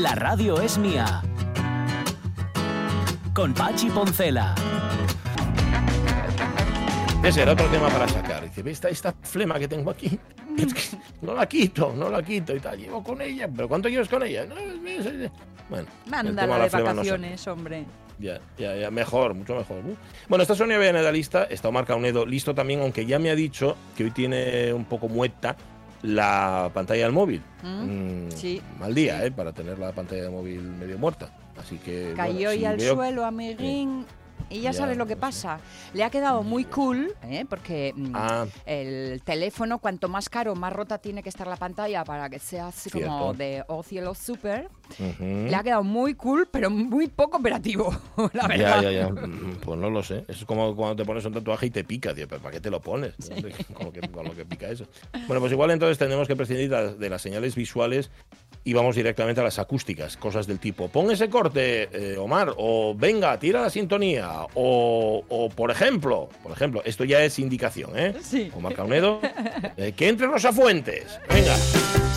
La 0.00 0.14
radio 0.16 0.60
es 0.60 0.78
mía. 0.78 1.22
Con 3.34 3.54
Pachi 3.54 3.88
Poncela. 3.90 4.54
Ese 7.22 7.42
era 7.42 7.52
otro 7.52 7.66
tema 7.66 7.88
para 7.88 8.08
sacar. 8.08 8.42
Dice, 8.42 8.68
esta, 8.68 8.88
esta 8.88 9.12
flema 9.22 9.58
que 9.58 9.68
tengo 9.68 9.90
aquí, 9.90 10.18
es 10.58 10.74
que 10.74 10.80
no 11.20 11.34
la 11.34 11.46
quito, 11.46 11.94
no 11.96 12.10
la 12.10 12.22
quito 12.22 12.54
y 12.56 12.60
tal. 12.60 12.76
Llevo 12.78 13.02
con 13.04 13.20
ella, 13.22 13.48
pero 13.54 13.68
¿cuánto 13.68 13.88
llevas 13.88 14.08
con 14.08 14.22
ella? 14.24 14.44
No, 14.44 14.56
es- 14.58 15.06
es- 15.06 15.06
es- 15.06 15.30
Bueno, 15.68 15.86
Mándala 16.06 16.58
la 16.58 16.68
de 16.68 16.78
no 16.78 16.84
vacaciones, 16.84 17.46
hombre. 17.46 17.84
ya, 18.18 18.40
ya, 18.58 18.76
ya, 18.76 18.90
mejor, 18.90 19.34
mucho 19.34 19.54
mejor. 19.54 19.78
Bueno, 20.28 20.42
esta 20.42 20.54
Sonia 20.54 20.78
Villaneda 20.78 21.10
lista, 21.12 21.44
está 21.44 21.68
Omar 21.68 21.84
Caunedo 21.86 22.26
listo 22.26 22.54
también, 22.54 22.80
aunque 22.80 23.06
ya 23.06 23.18
me 23.18 23.30
ha 23.30 23.34
dicho 23.34 23.76
que 23.96 24.04
hoy 24.04 24.10
tiene 24.10 24.72
un 24.72 24.84
poco 24.84 25.08
muerta 25.08 25.56
la 26.02 26.70
pantalla 26.74 27.04
del 27.04 27.12
móvil. 27.12 27.42
Mm, 27.62 28.26
Mm, 28.26 28.30
sí, 28.32 28.60
Mal 28.78 28.94
día, 28.94 29.24
¿eh? 29.24 29.30
Para 29.30 29.52
tener 29.52 29.78
la 29.78 29.92
pantalla 29.92 30.22
del 30.24 30.32
móvil 30.32 30.60
medio 30.62 30.98
muerta. 30.98 31.30
Así 31.56 31.76
que. 31.78 32.12
Cayó 32.16 32.34
bueno, 32.48 32.52
y 32.54 32.64
al 32.64 32.76
veo- 32.76 32.94
suelo 32.94 33.24
a 33.24 33.30
Meguín. 33.30 34.04
Y 34.50 34.56
ya, 34.60 34.72
Ya, 34.72 34.78
sabes 34.78 34.96
lo 34.98 35.06
que 35.06 35.16
pasa. 35.16 35.60
Le 35.94 36.02
ha 36.04 36.10
quedado 36.10 36.42
muy 36.42 36.64
cool, 36.64 37.14
¿eh? 37.22 37.44
porque 37.48 37.92
mm, 37.96 38.12
Ah, 38.14 38.44
el 38.66 39.22
teléfono, 39.24 39.78
cuanto 39.78 40.08
más 40.08 40.28
caro, 40.28 40.54
más 40.54 40.72
rota 40.72 40.98
tiene 40.98 41.22
que 41.22 41.28
estar 41.28 41.46
la 41.46 41.56
pantalla 41.56 42.04
para 42.04 42.28
que 42.28 42.38
sea 42.38 42.66
así 42.66 42.90
como 42.90 43.04
Cierto. 43.06 43.34
de 43.34 43.64
oh 43.68 43.82
cielo 43.82 44.14
super. 44.14 44.68
Ujú. 44.98 45.48
Le 45.48 45.54
ha 45.54 45.62
quedado 45.62 45.82
muy 45.84 46.14
cool, 46.14 46.48
pero 46.50 46.70
muy 46.70 47.08
poco 47.08 47.36
operativo, 47.38 47.94
la 48.32 48.42
Ya, 48.42 48.48
verdad. 48.48 48.82
ya, 48.82 48.90
ya. 48.92 49.08
Mm, 49.08 49.56
Pues 49.64 49.78
no 49.78 49.90
lo 49.90 50.02
sé. 50.02 50.24
Es 50.28 50.44
como 50.44 50.74
cuando 50.76 50.96
te 50.96 51.04
pones 51.04 51.24
un 51.24 51.32
tatuaje 51.32 51.66
y 51.66 51.70
te 51.70 51.84
pica, 51.84 52.14
tío. 52.14 52.26
¿Pero 52.28 52.40
para 52.40 52.52
qué 52.54 52.60
te 52.60 52.70
lo 52.70 52.80
pones? 52.80 53.14
No 53.18 53.36
sé, 53.36 53.64
Con, 53.74 53.86
lo 53.86 53.92
que, 53.92 54.00
con 54.08 54.24
lo 54.26 54.34
que 54.34 54.44
pica 54.44 54.68
eso. 54.68 54.86
Bueno, 55.26 55.40
pues 55.40 55.52
igual 55.52 55.70
entonces 55.70 55.98
tenemos 55.98 56.26
que 56.28 56.36
prescindir 56.36 56.70
de 56.70 56.94
de 56.94 57.10
las 57.10 57.22
señales 57.22 57.54
visuales 57.54 58.10
y 58.64 58.72
vamos 58.74 58.94
directamente 58.96 59.40
a 59.40 59.44
las 59.44 59.58
acústicas. 59.58 60.16
Cosas 60.16 60.46
del 60.46 60.58
tipo, 60.58 60.88
pon 60.88 61.10
ese 61.10 61.28
corte, 61.28 61.88
eh, 61.92 62.16
Omar, 62.16 62.54
o 62.56 62.94
venga, 62.96 63.38
tira 63.38 63.60
la 63.62 63.70
sintonía, 63.70 64.30
o, 64.54 65.24
o, 65.28 65.48
por 65.48 65.70
ejemplo, 65.70 66.28
por 66.42 66.52
ejemplo, 66.52 66.80
esto 66.84 67.04
ya 67.04 67.24
es 67.24 67.38
indicación, 67.38 67.98
¿eh? 67.98 68.14
Sí. 68.22 68.50
Omar 68.54 68.74
Caunedo, 68.74 69.20
eh, 69.76 69.92
que 69.96 70.08
entre 70.08 70.26
Rosa 70.28 70.52
Fuentes. 70.52 71.18
Venga. 71.28 72.11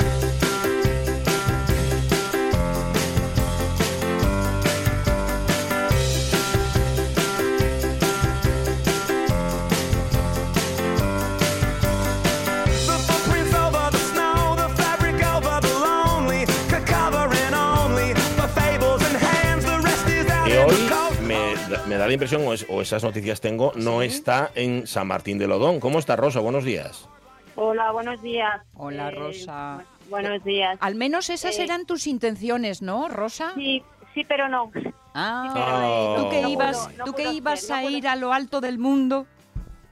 Me, 21.88 21.96
da- 21.98 22.08
la 22.08 22.14
impresión, 22.14 22.46
o, 22.48 22.54
es- 22.54 22.66
o 22.70 22.82
esas 22.82 23.04
noticias 23.04 23.42
tengo, 23.42 23.72
no 23.76 24.02
está 24.02 24.52
en 24.56 24.88
San 24.88 25.08
Martín 25.08 25.38
de 25.38 25.48
Lodón. 25.48 25.80
¿Cómo 25.80 26.00
está 26.00 26.16
Rosa? 26.16 26.40
Buenos 26.40 26.64
días. 26.64 27.08
Hola, 27.56 27.92
buenos 27.92 28.22
días. 28.22 28.62
Hola, 28.74 29.10
Eh, 29.10 29.12
Rosa. 29.16 29.78
bu- 29.80 30.10
buenos 30.10 30.44
días. 30.44 30.78
Al 30.82 30.96
menos 30.96 31.30
esas 31.30 31.58
Eh, 31.60 31.64
eran 31.64 31.86
tus 31.86 32.08
intenciones, 32.08 32.82
¿no, 32.82 33.08
Rosa? 33.08 33.54
Sí, 33.56 33.84
sí, 34.14 34.24
pero 34.26 34.50
no. 34.50 34.72
Ah, 35.14 35.54
Ah. 35.56 36.16
tú 36.18 36.30
que 36.30 36.42
No 36.42 36.50
ibas, 36.50 36.88
pudo- 36.88 36.98
no 36.98 37.06
tú 37.06 37.14
que 37.14 37.32
ibas 37.34 37.62
ser, 37.62 37.70
no 37.70 37.76
a 37.76 37.82
pudo 37.84 37.98
ir 37.98 38.08
a 38.08 38.16
lo 38.16 38.34
alto 38.34 38.60
del 38.62 38.78
mundo. 38.78 39.28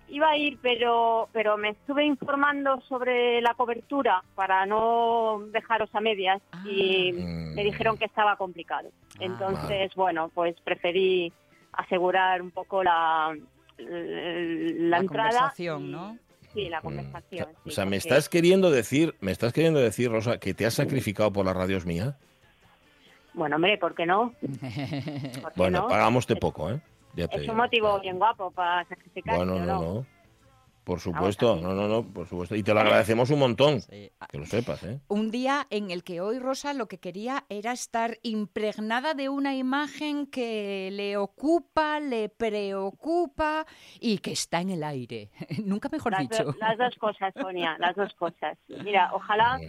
Iba 0.10 0.30
a 0.30 0.38
ir, 0.38 0.60
pero, 0.62 1.30
pero 1.32 1.58
me 1.58 1.70
estuve 1.70 2.06
informando 2.06 2.82
sobre 2.88 3.42
la 3.42 3.54
cobertura 3.56 4.22
para 4.36 4.66
no 4.66 5.42
dejaros 5.52 5.90
a 5.94 6.02
medias 6.02 6.40
y 6.66 7.14
Mm. 7.14 7.56
me 7.56 7.64
dijeron 7.64 7.98
que 7.98 8.06
estaba 8.06 8.36
complicado. 8.36 8.90
Ah. 9.14 9.18
Entonces, 9.22 9.92
bueno, 9.96 10.30
pues 10.36 10.56
preferí 10.64 11.32
asegurar 11.74 12.42
un 12.42 12.52
poco 12.52 12.84
la, 12.84 13.36
la, 13.78 13.88
La 13.90 14.98
entrada. 14.98 15.30
conversación, 15.30 15.84
y- 15.86 15.90
¿no? 15.92 16.18
Sí, 16.54 16.70
la 16.70 16.78
Mm. 16.78 16.80
O 16.80 16.84
conversación. 16.84 17.46
sea, 17.46 17.56
sí, 17.64 17.70
o 17.70 17.72
sea, 17.72 17.86
me 17.86 17.90
porque- 17.98 17.98
estás 17.98 18.30
queriendo 18.30 18.70
decir, 18.72 19.16
me 19.22 19.32
estás 19.32 19.54
queriendo 19.54 19.80
decir, 19.80 20.12
Rosa, 20.12 20.38
que 20.40 20.54
te 20.54 20.66
has 20.66 20.76
sacrificado 20.76 21.32
por 21.34 21.46
las 21.46 21.56
radios 21.56 21.86
mías. 21.86 22.16
Bueno, 23.34 23.56
hombre, 23.56 23.78
¿por 23.80 23.96
qué 23.96 24.06
no? 24.06 24.34
¿Por 24.42 24.60
qué 24.60 25.42
Bueno, 25.56 25.82
no? 25.82 25.88
pagámoste 25.88 26.34
Es- 26.34 26.40
poco, 26.40 26.70
¿eh? 26.72 26.80
Ya 27.16 27.28
te 27.28 27.36
Es 27.36 27.42
digo. 27.42 27.54
un 27.54 27.58
motivo 27.60 28.00
bien 28.00 28.18
guapo 28.18 28.50
para 28.52 28.86
sacrificarse, 28.86 29.38
Bueno, 29.38 29.56
¿o 29.56 29.60
no, 29.60 29.66
no? 29.66 29.82
no. 29.96 30.06
Por 30.84 31.00
supuesto, 31.00 31.56
también. 31.56 31.76
no, 31.78 31.82
no, 31.82 31.88
no, 31.88 32.04
por 32.14 32.28
supuesto. 32.28 32.56
Y 32.56 32.64
te 32.64 32.74
lo 32.74 32.82
agradecemos 32.82 33.30
un 33.30 33.40
montón. 33.40 33.82
Sí. 33.82 34.12
Que 34.30 34.38
lo 34.38 34.46
sepas, 34.46 34.84
¿eh? 34.84 35.00
Un 35.08 35.32
día 35.32 35.66
en 35.70 35.92
el 35.92 36.04
que 36.04 36.20
hoy 36.22 36.40
Rosa 36.40 36.74
lo 36.74 36.88
que 36.88 36.98
quería 36.98 37.46
era 37.50 37.72
estar 37.72 38.18
impregnada 38.24 39.14
de 39.14 39.30
una 39.30 39.56
imagen 39.56 40.28
que 40.28 40.90
le 40.92 41.16
ocupa, 41.18 42.00
le 42.02 42.28
preocupa 42.30 43.66
y 44.00 44.18
que 44.20 44.32
está 44.32 44.62
en 44.62 44.72
el 44.72 44.84
aire. 44.84 45.30
Nunca 45.66 45.90
mejor 45.90 46.12
Las, 46.14 46.22
dicho. 46.22 46.44
do- 46.44 46.56
las 46.60 46.78
dos 46.78 46.96
cosas, 46.98 47.34
Sonia, 47.40 47.78
las 47.80 47.96
dos 47.96 48.14
cosas. 48.16 48.58
Mira, 48.68 49.12
ojalá 49.14 49.60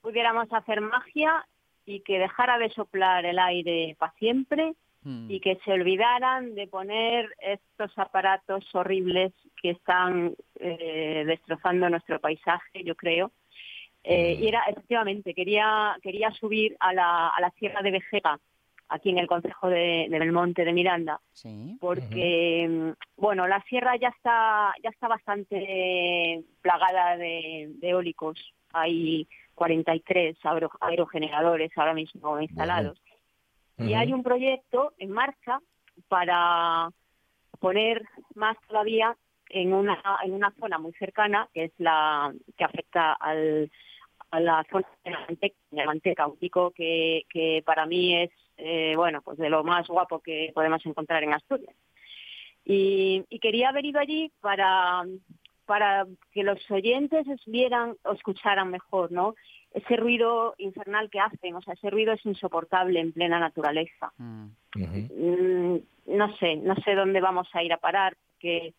pudiéramos 0.00 0.52
hacer 0.52 0.80
magia 0.80 1.46
y 1.84 2.00
que 2.00 2.18
dejara 2.18 2.58
de 2.58 2.70
soplar 2.70 3.24
el 3.26 3.38
aire 3.38 3.96
para 3.98 4.12
siempre 4.14 4.74
Mm. 5.04 5.30
y 5.30 5.40
que 5.40 5.56
se 5.64 5.72
olvidaran 5.72 6.54
de 6.54 6.68
poner 6.68 7.28
estos 7.40 7.90
aparatos 7.98 8.64
horribles 8.74 9.32
que 9.60 9.70
están 9.70 10.34
eh, 10.60 11.24
destrozando 11.26 11.90
nuestro 11.90 12.20
paisaje, 12.20 12.84
yo 12.84 12.94
creo. 12.94 13.32
Eh, 14.04 14.38
y 14.40 14.46
era, 14.48 14.62
efectivamente, 14.68 15.34
quería, 15.34 15.96
quería 16.02 16.30
subir 16.30 16.76
a 16.78 16.92
la, 16.92 17.28
a 17.28 17.40
la 17.40 17.50
Sierra 17.58 17.82
de 17.82 17.90
Vejega, 17.92 18.38
aquí 18.88 19.10
en 19.10 19.18
el 19.18 19.26
Concejo 19.26 19.68
de, 19.68 20.06
de 20.08 20.18
Belmonte 20.20 20.64
de 20.64 20.72
Miranda, 20.72 21.20
Sí. 21.32 21.76
porque 21.80 22.68
mm, 22.68 22.90
bueno 23.20 23.46
la 23.48 23.60
sierra 23.62 23.96
ya 23.96 24.08
está 24.08 24.72
ya 24.84 24.90
está 24.90 25.08
bastante 25.08 26.42
plagada 26.60 27.16
de, 27.16 27.70
de 27.76 27.88
eólicos 27.88 28.38
hay 28.72 29.26
43 29.54 30.36
aero- 30.44 30.70
aerogeneradores 30.80 31.70
ahora 31.76 31.94
mismo 31.94 32.40
instalados 32.40 33.00
y 33.86 33.94
hay 33.94 34.12
un 34.12 34.22
proyecto 34.22 34.92
en 34.98 35.10
marcha 35.10 35.60
para 36.08 36.90
poner 37.58 38.02
más 38.34 38.56
todavía 38.66 39.16
en 39.48 39.72
una 39.72 40.00
en 40.24 40.32
una 40.32 40.52
zona 40.58 40.78
muy 40.78 40.92
cercana 40.94 41.48
que 41.52 41.64
es 41.64 41.72
la 41.78 42.32
que 42.56 42.64
afecta 42.64 43.12
al 43.12 43.70
a 44.30 44.40
la 44.40 44.64
zona 44.70 44.88
de 45.04 45.10
manteca, 45.10 45.56
manteca 45.86 46.26
que, 46.74 47.22
que 47.28 47.62
para 47.64 47.86
mí 47.86 48.16
es 48.16 48.30
eh, 48.56 48.94
bueno 48.96 49.20
pues 49.22 49.38
de 49.38 49.50
lo 49.50 49.62
más 49.62 49.86
guapo 49.86 50.20
que 50.20 50.50
podemos 50.54 50.84
encontrar 50.86 51.22
en 51.22 51.34
Asturias. 51.34 51.74
Y, 52.64 53.24
quería 53.40 53.70
haber 53.70 53.84
ido 53.84 54.00
allí 54.00 54.30
para 54.40 55.04
para 55.66 56.06
que 56.32 56.42
los 56.42 56.58
oyentes 56.70 57.26
vieran 57.46 57.96
o 58.04 58.12
escucharan 58.12 58.70
mejor 58.70 59.10
no 59.12 59.34
ese 59.74 59.96
ruido 59.96 60.54
infernal 60.58 61.10
que 61.10 61.20
hacen 61.20 61.54
o 61.54 61.62
sea 61.62 61.74
ese 61.74 61.90
ruido 61.90 62.12
es 62.12 62.24
insoportable 62.26 63.00
en 63.00 63.12
plena 63.12 63.38
naturaleza. 63.38 64.12
Mm. 64.18 64.46
Mm, 64.74 65.80
no 66.06 66.36
sé, 66.36 66.56
no 66.56 66.74
sé 66.76 66.94
dónde 66.94 67.20
vamos 67.20 67.48
a 67.52 67.62
ir 67.62 67.72
a 67.72 67.78
parar, 67.78 68.16
que 68.38 68.74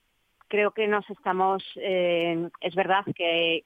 creo 0.47 0.71
que 0.71 0.87
nos 0.87 1.09
estamos, 1.09 1.63
eh, 1.77 2.49
es 2.61 2.75
verdad 2.75 3.05
que, 3.15 3.63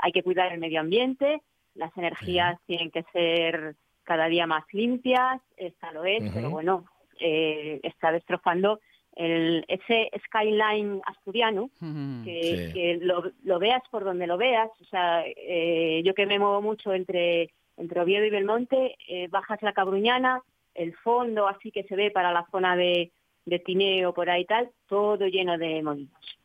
hay 0.00 0.12
que 0.12 0.22
cuidar 0.22 0.52
el 0.52 0.60
medio 0.60 0.80
ambiente, 0.80 1.42
las 1.74 1.96
energías 1.96 2.58
tienen 2.66 2.90
que 2.90 3.04
ser 3.12 3.74
cada 4.04 4.26
día 4.26 4.46
más 4.46 4.64
limpias, 4.72 5.40
esta 5.56 5.90
lo 5.92 6.04
es, 6.04 6.22
pero 6.32 6.50
bueno, 6.50 6.84
eh, 7.18 7.80
está 7.82 8.12
destrozando 8.12 8.80
el, 9.16 9.64
ese 9.68 10.10
skyline 10.26 11.00
asturiano 11.06 11.70
Mm. 11.80 12.24
que, 12.24 12.42
Sí. 12.42 12.72
que 12.72 12.98
lo, 13.00 13.30
lo 13.44 13.58
veas 13.58 13.82
por 13.90 14.04
donde 14.04 14.26
lo 14.26 14.36
veas. 14.36 14.70
O 14.80 14.84
sea, 14.84 15.24
eh, 15.26 16.02
yo 16.04 16.14
que 16.14 16.26
me 16.26 16.38
muevo 16.38 16.60
mucho 16.62 16.92
entre, 16.92 17.50
entre 17.76 18.00
Oviedo 18.00 18.24
y 18.24 18.30
Belmonte, 18.30 18.96
eh, 19.08 19.28
bajas 19.28 19.62
la 19.62 19.72
Cabruñana, 19.72 20.42
el 20.74 20.94
fondo 20.96 21.46
así 21.48 21.70
que 21.70 21.84
se 21.84 21.94
ve 21.96 22.10
para 22.10 22.32
la 22.32 22.46
zona 22.50 22.76
de, 22.76 23.12
de 23.46 23.58
Tineo, 23.60 24.12
por 24.14 24.28
ahí 24.30 24.42
y 24.42 24.46
tal, 24.46 24.70
todo 24.88 25.26
lleno 25.28 25.56
de 25.58 25.82
molinos. 25.82 26.38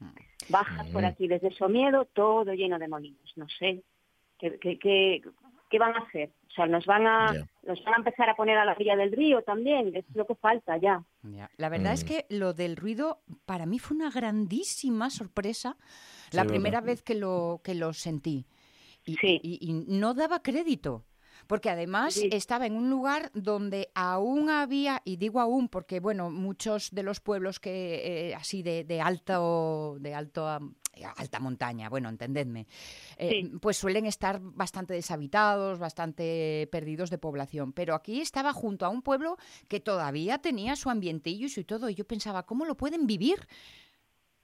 Bajas 0.49 0.87
por 0.89 1.01
Mm. 1.03 1.05
aquí 1.05 1.27
desde 1.27 1.51
Somiedo, 1.51 2.05
todo 2.05 2.53
lleno 2.53 2.77
de 2.79 2.87
molinos. 2.87 3.33
No 3.35 3.47
sé, 3.49 3.81
¿qué, 4.39 4.57
qué, 4.59 4.77
qué, 4.79 5.21
qué 5.69 5.79
van 5.79 5.95
a 5.95 5.99
hacer? 5.99 6.31
O 6.49 6.51
sea, 6.51 6.65
nos 6.65 6.85
van 6.85 7.05
a, 7.07 7.33
Ya. 7.33 7.47
nos 7.63 7.83
van 7.83 7.93
a 7.93 7.97
empezar 7.97 8.29
a 8.29 8.35
poner 8.35 8.57
a 8.57 8.65
la 8.65 8.71
orilla 8.73 8.95
del 8.95 9.11
río 9.11 9.41
también, 9.43 9.95
es 9.95 10.05
lo 10.15 10.25
que 10.25 10.35
falta 10.35 10.77
ya. 10.77 11.03
La 11.57 11.69
verdad 11.69 11.93
es 11.93 12.03
Mm. 12.03 12.07
que 12.07 12.25
lo 12.29 12.53
del 12.53 12.75
ruido 12.75 13.21
para 13.45 13.65
mí 13.65 13.79
fue 13.79 13.95
una 13.97 14.09
grandísima 14.09 15.09
sorpresa 15.09 15.77
Sí, 16.31 16.37
la 16.37 16.45
primera 16.45 16.79
verdad. 16.81 16.93
vez 16.93 17.03
que 17.03 17.15
lo, 17.15 17.61
que 17.63 17.75
lo 17.75 17.93
sentí. 17.93 18.45
Y, 19.05 19.15
Sí. 19.15 19.39
y- 19.43 19.59
y 19.61 19.73
no 19.73 20.13
daba 20.13 20.41
crédito. 20.41 21.05
Porque 21.47 21.69
además 21.69 22.13
Sí. 22.15 22.29
estaba 22.33 22.65
en 22.67 22.75
un 22.75 22.89
lugar 22.89 23.31
donde 23.33 23.89
aún 23.95 24.49
había, 24.49 25.01
y 25.05 25.15
digo 25.15 25.39
aún 25.39 25.67
porque, 25.69 25.99
bueno, 25.99 26.29
muchos 26.29 26.91
de 26.91 27.01
los 27.01 27.21
pueblos 27.21 27.59
que 27.59 28.29
eh, 28.29 28.35
así 28.35 28.61
de, 28.61 28.83
de 28.83 29.01
alto, 29.01 29.95
de 29.99 30.13
alto 30.13 30.59
alta 31.05 31.39
montaña, 31.39 31.89
bueno, 31.89 32.09
entendedme, 32.09 32.67
eh, 33.17 33.41
Sí. 33.43 33.51
pues 33.61 33.77
suelen 33.77 34.05
estar 34.05 34.39
bastante 34.41 34.93
deshabitados, 34.93 35.79
bastante 35.79 36.67
perdidos 36.71 37.09
de 37.09 37.17
población. 37.17 37.73
Pero 37.73 37.95
aquí 37.95 38.21
estaba 38.21 38.53
junto 38.53 38.85
a 38.85 38.89
un 38.89 39.01
pueblo 39.01 39.37
que 39.67 39.79
todavía 39.79 40.37
tenía 40.39 40.75
su 40.75 40.89
ambientillo 40.89 41.45
y 41.45 41.49
su 41.49 41.63
todo. 41.63 41.89
Y 41.89 41.95
yo 41.95 42.05
pensaba, 42.05 42.43
¿cómo 42.43 42.65
lo 42.65 42.75
pueden 42.75 43.07
vivir? 43.07 43.39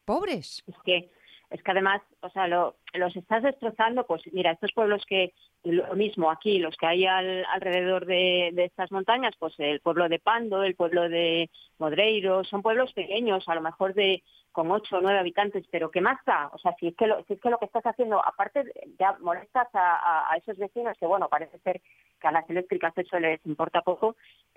Pobres. 0.05 0.63
Es 0.67 0.75
que, 0.83 1.09
es 1.49 1.63
que 1.63 1.71
además, 1.71 2.01
o 2.21 2.29
sea, 2.29 2.47
lo- 2.47 2.75
los 2.93 3.15
estás 3.15 3.43
destrozando, 3.43 4.05
pues 4.05 4.21
mira, 4.31 4.51
estos 4.51 4.71
pueblos 4.73 5.03
que, 5.07 5.33
lo 5.63 5.95
mismo 5.95 6.29
aquí, 6.29 6.59
los 6.59 6.75
que 6.77 6.85
hay 6.85 7.05
al- 7.05 7.43
alrededor 7.45 8.05
de, 8.05 8.51
de 8.53 8.65
estas 8.65 8.91
montañas, 8.91 9.33
pues 9.39 9.53
el 9.57 9.79
pueblo 9.79 10.07
de 10.09 10.19
Pando, 10.19 10.61
el 10.63 10.75
pueblo 10.75 11.09
de 11.09 11.49
Modreiro, 11.79 12.43
son 12.43 12.61
pueblos 12.61 12.93
pequeños, 12.93 13.47
a 13.49 13.55
lo 13.55 13.61
mejor 13.61 13.95
de 13.95 14.23
con 14.55 14.71
ocho 14.71 14.97
o 14.97 15.01
nueve 15.01 15.19
habitantes, 15.19 15.65
pero 15.69 15.91
¿qué 15.91 15.99
más 15.99 16.17
da? 16.25 16.49
O 16.53 16.57
sea, 16.57 16.73
si 16.79 16.87
es 16.87 16.95
que 16.95 17.07
lo, 17.07 17.21
si 17.25 17.33
es 17.33 17.41
que 17.41 17.49
lo 17.49 17.59
que 17.59 17.65
estás 17.65 17.83
haciendo, 17.85 18.25
aparte 18.25 18.63
ya 18.97 19.17
molestas 19.19 19.67
a, 19.75 19.95
a- 19.97 20.31
a 20.33 20.37
esos 20.37 20.57
vecinos, 20.57 20.97
que 20.97 21.05
bueno, 21.05 21.27
parece 21.27 21.59
ser 21.59 21.81
que 22.21 22.27
a 22.27 22.31
las 22.31 22.49
eléctricas 22.49 22.97
eso 22.97 23.19
les 23.19 23.45
importa 23.45 23.81
poco, 23.81 24.15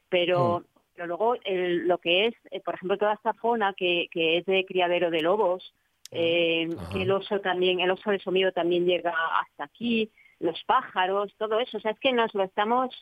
pero, 0.09 0.63
pero 0.95 1.07
luego 1.09 1.35
el- 1.45 1.89
lo 1.89 1.99
que 1.99 2.27
es, 2.29 2.35
eh, 2.53 2.61
por 2.61 2.75
ejemplo, 2.77 2.97
toda 2.97 3.15
esta 3.15 3.33
zona 3.43 3.75
que, 3.75 4.07
que 4.13 4.39
es 4.39 4.47
de 4.47 4.65
criadero 4.65 5.11
de 5.11 5.21
lobos, 5.21 5.75
eh, 6.13 6.69
Ajá. 6.77 6.89
que 6.91 7.03
el 7.03 7.11
oso 7.11 7.41
también, 7.41 7.81
el 7.81 7.91
oso 7.91 8.11
de 8.13 8.21
somido 8.21 8.53
también 8.53 8.87
llega 8.87 9.13
hasta 9.41 9.65
aquí, 9.65 10.11
los 10.39 10.63
pájaros, 10.65 11.35
todo 11.37 11.59
eso, 11.59 11.79
o 11.79 11.81
sea, 11.81 11.91
es 11.91 11.99
que 11.99 12.13
nos 12.13 12.33
lo 12.35 12.45
estamos 12.45 12.95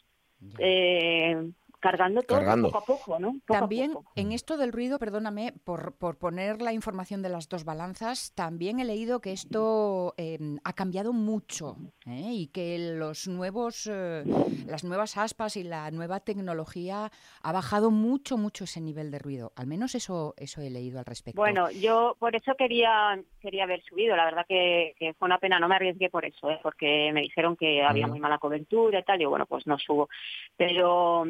eh, 0.59 1.51
cargando 1.87 2.23
todo 2.23 2.39
Cargando. 2.39 2.69
poco 2.71 2.79
a 2.79 2.85
poco, 2.85 3.19
¿no? 3.19 3.33
Poco 3.47 3.61
También 3.61 3.93
poco. 3.93 4.13
en 4.17 4.33
esto 4.33 4.57
del 4.57 4.73
ruido, 4.73 4.99
perdóname 4.99 5.53
por, 5.65 5.95
por 5.97 6.19
poner 6.19 6.61
la 6.61 6.73
información 6.73 7.23
de 7.23 7.29
las 7.29 7.49
dos 7.49 7.65
balanzas, 7.65 8.33
también 8.35 8.81
he 8.81 8.85
leído 8.85 9.21
que 9.21 9.33
esto 9.33 10.15
eh, 10.17 10.39
ha 10.65 10.73
cambiado 10.73 11.13
mucho 11.13 11.77
¿eh? 12.07 12.31
y 12.33 12.47
que 12.49 12.79
los 12.97 13.29
nuevos, 13.29 13.89
eh, 13.91 14.25
las 14.67 14.83
nuevas 14.83 15.17
aspas 15.17 15.57
y 15.57 15.63
la 15.63 15.91
nueva 15.93 16.21
tecnología 16.21 17.13
ha 17.43 17.53
bajado 17.53 17.91
mucho, 17.91 18.37
mucho 18.37 18.65
ese 18.65 18.81
nivel 18.81 19.11
de 19.11 19.19
ruido. 19.21 19.53
Al 19.55 19.67
menos 19.69 19.95
eso, 19.95 20.35
eso 20.37 20.61
he 20.61 20.71
leído 20.71 20.99
al 20.99 21.05
respecto. 21.05 21.41
Bueno, 21.41 21.71
yo 21.71 22.17
por 22.19 22.35
eso 22.35 22.55
quería 22.57 23.17
quería 23.47 23.63
haber 23.63 23.81
subido. 23.85 24.17
La 24.17 24.25
verdad 24.25 24.45
que, 24.49 24.95
que 24.99 25.15
fue 25.15 25.27
una 25.27 25.39
pena, 25.39 25.61
no 25.61 25.69
me 25.69 25.77
arriesgué 25.77 26.11
por 26.11 26.25
eso, 26.25 26.51
¿eh? 26.51 26.59
porque 26.63 27.13
me 27.13 27.21
dijeron 27.23 27.57
que 27.57 27.83
había 27.83 28.09
muy 28.09 28.19
mala 28.19 28.39
cobertura 28.39 28.99
y 28.99 29.05
tal. 29.05 29.21
Y 29.21 29.23
yo, 29.23 29.31
bueno, 29.31 29.47
pues 29.47 29.67
no 29.69 29.79
subo. 29.79 30.09
Pero 30.57 31.25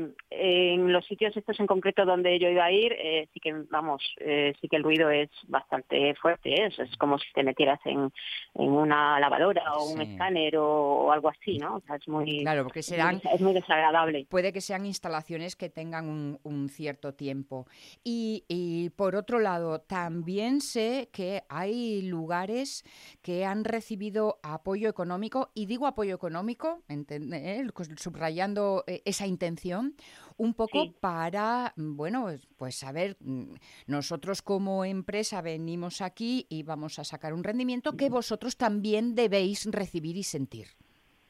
en 0.75 0.93
los 0.93 1.05
sitios 1.07 1.37
estos 1.37 1.59
en 1.61 1.67
concreto 1.67 2.05
donde 2.05 2.39
yo 2.39 2.49
iba 2.49 2.65
a 2.65 2.73
ir, 2.73 2.93
eh, 2.93 3.29
sí 3.33 3.41
que, 3.41 3.53
vamos, 3.71 4.03
eh, 4.21 4.53
sí 4.61 4.69
que 4.69 4.77
el 4.77 4.83
ruido 4.85 5.11
es 5.11 5.31
bastante 5.49 6.15
fuerte. 6.15 6.51
¿eh? 6.51 6.67
Eso 6.67 6.83
es 6.83 6.97
como 6.97 7.19
si 7.19 7.27
te 7.33 7.43
metieras 7.43 7.81
en, 7.85 8.13
en 8.55 8.69
una 8.71 9.19
lavadora 9.21 9.75
o 9.75 9.91
un 9.91 10.01
escáner 10.03 10.57
o, 10.57 11.07
o 11.07 11.13
algo 11.13 11.29
así, 11.29 11.59
¿no? 11.59 11.77
O 11.77 11.81
sea, 11.81 11.97
es 11.97 12.07
muy, 12.09 12.43
Claro, 12.43 12.63
porque 12.65 12.83
serán 12.83 13.21
es 13.33 13.41
muy 13.41 13.53
desagradable. 13.55 14.27
puede 14.29 14.53
que 14.53 14.61
sean 14.61 14.87
instalaciones 14.87 15.57
que 15.57 15.69
tengan 15.69 16.09
un, 16.09 16.39
un 16.43 16.69
cierto 16.69 17.15
tiempo. 17.15 17.67
Y, 18.05 18.45
y, 18.49 18.91
por 18.91 19.17
otro 19.17 19.39
lado, 19.39 19.81
también 19.81 20.61
sé 20.61 21.09
que 21.13 21.43
hay 21.49 22.03
lugares 22.03 22.85
que 23.23 23.45
han 23.45 23.65
recibido 23.65 24.39
apoyo 24.43 24.89
económico, 24.89 25.51
y 25.55 25.67
digo 25.67 25.87
apoyo 25.87 26.15
económico, 26.15 26.83
eh, 26.89 27.65
subrayando 27.97 28.85
eh, 28.87 29.03
esa 29.05 29.27
intención, 29.27 29.95
un 30.39 30.55
poco 30.55 30.83
Sí. 30.83 30.95
para, 31.01 31.73
mm, 31.77 31.97
bueno, 31.97 32.27
pues 32.57 32.77
saber, 32.77 33.17
mm, 33.21 33.55
nosotros 33.87 34.43
como 34.43 34.85
empresa 34.85 35.41
venimos 35.43 36.01
aquí 36.01 36.47
y 36.49 36.63
vamos 36.63 36.99
a 36.99 37.05
sacar 37.05 37.33
un 37.33 37.43
rendimiento 37.45 37.97
que 37.97 38.09
vosotros 38.11 38.57
también 38.57 39.15
debéis 39.15 39.67
recibir 39.71 40.17
y 40.17 40.23
sentir. 40.23 40.69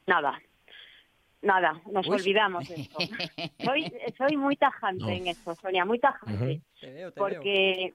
Nada. 0.05 0.39
Nada, 1.41 1.81
nos 1.91 2.07
Uy. 2.07 2.15
olvidamos 2.15 2.67
de 2.67 2.75
esto. 2.81 2.97
soy, 3.63 3.91
soy 4.17 4.35
muy 4.37 4.55
tajante 4.55 5.03
No. 5.03 5.09
en 5.09 5.27
esto, 5.27 5.55
Sonia, 5.55 5.85
muy 5.85 5.99
tajante. 5.99 6.33
Ujú. 6.55 6.61
Te 6.81 6.91
veo, 6.93 7.13
Porque, 7.13 7.93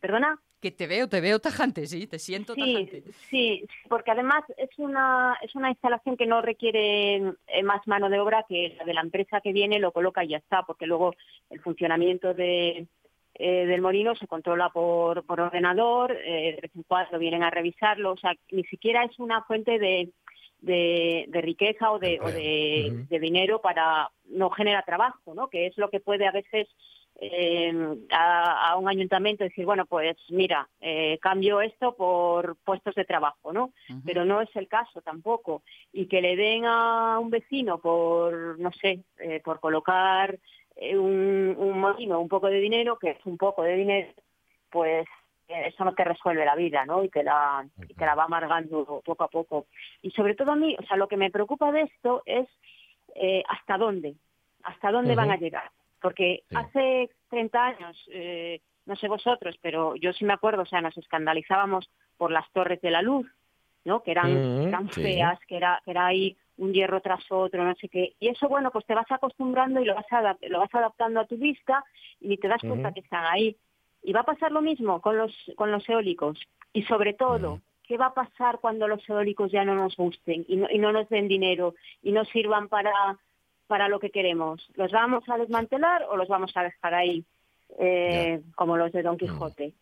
¿perdona? 0.00 0.40
Que 0.60 0.70
te 0.70 0.86
veo, 0.86 1.08
te 1.08 1.20
veo 1.22 1.38
tajante, 1.38 1.86
sí, 1.86 2.06
te 2.06 2.18
siento 2.18 2.54
Sí, 2.54 2.60
tajante. 2.60 3.02
sí, 3.30 3.64
porque 3.88 4.10
además 4.10 4.42
es 4.58 4.70
una 4.78 5.36
es 5.40 5.54
una 5.54 5.70
instalación 5.70 6.16
que 6.18 6.26
no 6.26 6.42
requiere 6.42 7.16
eh, 7.46 7.62
más 7.64 7.86
mano 7.86 8.10
de 8.10 8.18
obra 8.18 8.44
que 8.46 8.74
la 8.78 8.84
de 8.84 8.92
la 8.94 9.00
empresa 9.00 9.40
que 9.40 9.52
viene 9.54 9.78
lo 9.78 9.92
coloca 9.92 10.22
y 10.22 10.28
ya 10.28 10.36
está, 10.36 10.62
porque 10.64 10.86
luego 10.86 11.14
el 11.48 11.60
funcionamiento 11.60 12.34
de 12.34 12.86
eh, 13.36 13.64
del 13.66 13.80
molino 13.80 14.14
se 14.16 14.26
controla 14.26 14.68
por, 14.68 15.24
por 15.24 15.40
ordenador, 15.40 16.12
eh, 16.12 16.52
de 16.56 16.60
vez 16.60 16.70
en 16.76 16.82
cuando 16.82 17.18
vienen 17.18 17.42
a 17.42 17.48
revisarlo, 17.48 18.12
o 18.12 18.16
sea, 18.18 18.34
ni 18.50 18.64
siquiera 18.64 19.04
es 19.04 19.18
una 19.18 19.42
fuente 19.44 19.78
de, 19.78 20.10
de, 20.60 21.24
de 21.28 21.40
riqueza 21.40 21.90
o 21.90 21.98
de, 21.98 22.20
o 22.20 22.30
de 22.30 23.18
dinero 23.18 23.62
para 23.62 24.10
no 24.26 24.50
genera 24.50 24.82
trabajo, 24.82 25.34
¿no? 25.34 25.48
Que 25.48 25.66
es 25.68 25.78
lo 25.78 25.88
que 25.88 26.00
puede 26.00 26.26
a 26.26 26.32
veces 26.32 26.68
eh, 27.22 27.98
a, 28.10 28.70
a 28.70 28.76
un 28.76 28.88
ayuntamiento 28.88 29.44
decir, 29.44 29.66
bueno, 29.66 29.84
pues 29.84 30.16
mira, 30.30 30.66
eh, 30.80 31.18
cambio 31.20 31.60
esto 31.60 31.94
por 31.94 32.56
puestos 32.64 32.94
de 32.94 33.04
trabajo, 33.04 33.52
¿no? 33.52 33.72
Pero 34.06 34.24
no 34.24 34.40
es 34.40 34.48
el 34.56 34.68
caso 34.68 35.02
tampoco. 35.02 35.62
Y 35.92 36.06
que 36.06 36.22
le 36.22 36.34
den 36.34 36.64
a 36.64 37.18
un 37.18 37.28
vecino 37.28 37.78
por, 37.78 38.58
no 38.58 38.72
sé, 38.72 39.04
eh, 39.18 39.40
por 39.44 39.60
colocar 39.60 40.38
eh, 40.76 40.96
un, 40.96 41.54
un 41.58 41.78
molino, 41.78 42.20
un 42.20 42.28
poco 42.28 42.46
de 42.48 42.58
dinero, 42.58 42.98
que 42.98 43.10
es 43.10 43.26
un 43.26 43.36
poco 43.36 43.64
de 43.64 43.76
dinero, 43.76 44.08
pues 44.70 45.06
eh, 45.48 45.64
eso 45.66 45.84
no 45.84 45.92
te 45.92 46.04
resuelve 46.04 46.46
la 46.46 46.54
vida, 46.56 46.86
¿no? 46.86 47.04
Y 47.04 47.10
te 47.10 47.22
la, 47.22 47.68
y 47.86 47.92
te 47.92 48.06
la 48.06 48.14
va 48.14 48.24
amargando 48.24 49.02
poco 49.04 49.24
a 49.24 49.28
poco. 49.28 49.66
Y 50.00 50.10
sobre 50.12 50.34
todo 50.34 50.52
a 50.52 50.56
mí, 50.56 50.74
o 50.78 50.86
sea, 50.86 50.96
lo 50.96 51.06
que 51.06 51.18
me 51.18 51.30
preocupa 51.30 51.70
de 51.70 51.82
esto 51.82 52.22
es 52.24 52.48
hasta 53.46 53.76
dónde, 53.76 54.14
hasta 54.62 54.90
dónde 54.90 55.14
van 55.14 55.30
a 55.30 55.36
llegar. 55.36 55.70
Porque 56.00 56.42
Sí. 56.48 56.56
hace 56.56 57.10
30 57.28 57.64
años, 57.64 57.96
eh, 58.10 58.60
no 58.86 58.96
sé 58.96 59.08
vosotros, 59.08 59.56
pero 59.60 59.94
yo 59.96 60.12
sí 60.12 60.24
me 60.24 60.32
acuerdo, 60.32 60.62
o 60.62 60.66
sea, 60.66 60.80
nos 60.80 60.96
escandalizábamos 60.96 61.90
por 62.16 62.30
las 62.30 62.50
torres 62.52 62.80
de 62.80 62.90
la 62.90 63.02
luz, 63.02 63.26
¿no? 63.84 64.02
Que 64.02 64.10
eran, 64.12 64.36
eran 64.62 64.90
sí. 64.92 65.02
feas, 65.02 65.38
que 65.46 65.56
era, 65.56 65.80
que 65.84 65.90
era 65.92 66.06
ahí 66.06 66.36
un 66.56 66.72
hierro 66.72 67.00
tras 67.00 67.24
otro, 67.30 67.64
no 67.64 67.74
sé 67.76 67.88
qué. 67.88 68.14
Y 68.20 68.28
eso, 68.28 68.48
bueno, 68.48 68.70
pues 68.70 68.84
te 68.84 68.94
vas 68.94 69.10
acostumbrando 69.10 69.80
y 69.80 69.84
lo 69.84 69.94
vas, 69.94 70.06
lo 70.48 70.58
vas 70.58 70.74
adaptando 70.74 71.20
a 71.20 71.26
tu 71.26 71.36
vista 71.36 71.84
y 72.20 72.36
te 72.36 72.48
das 72.48 72.60
cuenta 72.62 72.92
que 72.92 73.00
están 73.00 73.24
ahí. 73.24 73.56
Y 74.02 74.12
va 74.12 74.20
a 74.20 74.24
pasar 74.24 74.52
lo 74.52 74.60
mismo 74.60 75.00
con 75.00 75.16
los, 75.16 75.32
con 75.56 75.70
los 75.70 75.88
eólicos. 75.88 76.38
Y 76.72 76.82
sobre 76.84 77.14
todo. 77.14 77.60
¿qué 77.90 77.96
va 77.96 78.06
a 78.06 78.14
pasar 78.14 78.60
cuando 78.60 78.86
los 78.86 79.02
eólicos 79.08 79.50
ya 79.50 79.64
no 79.64 79.74
nos 79.74 79.96
gusten 79.96 80.44
y 80.46 80.54
no, 80.54 80.68
y 80.70 80.78
no 80.78 80.92
nos 80.92 81.08
den 81.08 81.26
dinero 81.26 81.74
y 82.04 82.12
no 82.12 82.24
sirvan 82.26 82.68
para, 82.68 82.92
para 83.70 83.88
lo 83.88 84.00
que 84.00 84.10
queremos? 84.10 84.68
¿Los 84.74 84.90
vamos 84.90 85.22
a 85.28 85.38
desmantelar 85.38 86.02
o 86.10 86.16
los 86.16 86.26
vamos 86.28 86.50
a 86.56 86.64
dejar 86.64 86.92
ahí 86.92 87.24
eh, 87.78 88.40
como 88.56 88.76
los 88.76 88.90
de 88.92 89.02
Don 89.02 89.16
Quijote? 89.16 89.72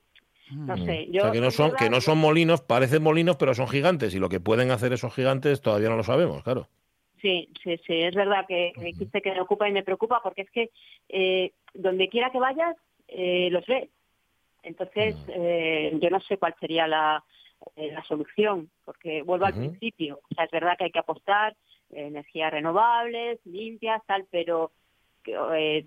No 0.51 0.77
Mm. 0.77 0.85
sé, 0.87 1.07
O 1.09 1.12
yo... 1.12 1.22
sea, 1.22 1.33
que 1.33 1.40
no 1.40 1.51
son, 1.51 1.74
que 1.74 1.90
no 1.90 2.01
son 2.01 2.18
molinos, 2.18 2.61
parecen 2.62 3.03
molinos, 3.03 3.37
pero 3.37 3.55
son 3.55 3.66
gigantes. 3.68 4.14
Y 4.14 4.18
lo 4.18 4.29
que 4.29 4.40
pueden 4.40 4.70
hacer 4.70 4.92
esos 4.92 5.14
gigantes 5.14 5.61
todavía 5.62 5.88
no 5.88 5.96
lo 5.96 6.05
sabemos, 6.05 6.42
claro. 6.42 6.68
Sí, 7.20 7.48
sí, 7.64 7.77
sí, 7.87 7.94
es 8.03 8.14
verdad 8.14 8.44
que, 8.46 8.72
dijiste 8.79 9.20
que 9.22 9.33
me 9.33 9.40
ocupa 9.40 9.68
y 9.68 9.72
me 9.72 9.83
preocupa 9.83 10.20
porque 10.22 10.42
es 10.42 10.51
que 10.51 10.70
eh, 11.09 11.53
donde 11.74 12.09
quiera 12.09 12.31
que 12.31 12.38
vayas 12.38 12.77
eh, 13.09 13.48
los 13.51 13.66
ves. 13.66 13.88
Entonces, 14.62 15.16
Mm. 15.27 15.31
eh, 15.35 15.92
yo 16.01 16.11
no 16.11 16.20
sé 16.20 16.37
cuál 16.38 16.55
sería 16.61 16.87
la, 16.87 17.22
eh, 17.77 17.90
la 17.92 18.05
solución, 18.05 18.70
porque 18.85 19.22
vuelvo 19.22 19.46
al 19.46 19.55
principio. 19.55 20.20
O 20.31 20.35
sea, 20.35 20.44
es 20.44 20.51
verdad 20.51 20.77
que 20.79 20.85
hay 20.85 20.90
que 20.92 20.98
apostar 20.98 21.57
energías 21.90 22.51
renovables, 22.53 23.38
limpias, 23.44 24.03
tal, 24.07 24.27
pero 24.31 24.70
eh, 25.24 25.85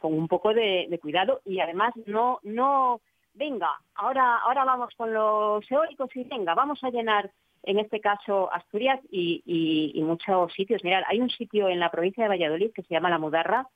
con 0.00 0.12
un 0.14 0.28
poco 0.28 0.54
de, 0.54 0.86
de 0.88 0.98
cuidado 0.98 1.40
y 1.44 1.60
además 1.60 1.92
no, 2.06 2.38
no, 2.42 3.00
venga, 3.34 3.70
ahora, 3.94 4.36
ahora 4.38 4.64
vamos 4.64 4.94
con 4.96 5.12
los 5.12 5.68
eólicos 5.70 6.14
y 6.14 6.24
venga, 6.24 6.54
vamos 6.54 6.82
a 6.84 6.90
llenar 6.90 7.30
en 7.64 7.78
este 7.78 7.98
caso 8.00 8.52
Asturias 8.52 9.00
y, 9.10 9.42
y- 9.46 9.92
y 9.98 10.02
muchos 10.02 10.52
sitios. 10.52 10.84
Mirad, 10.84 11.02
hay 11.06 11.20
un 11.20 11.30
sitio 11.30 11.68
en 11.68 11.80
la 11.80 11.90
provincia 11.90 12.22
de 12.24 12.28
Valladolid 12.28 12.72
que 12.72 12.82
se 12.82 12.92
llama 12.94 13.08
La 13.10 13.18
Mudarra, 13.18 13.66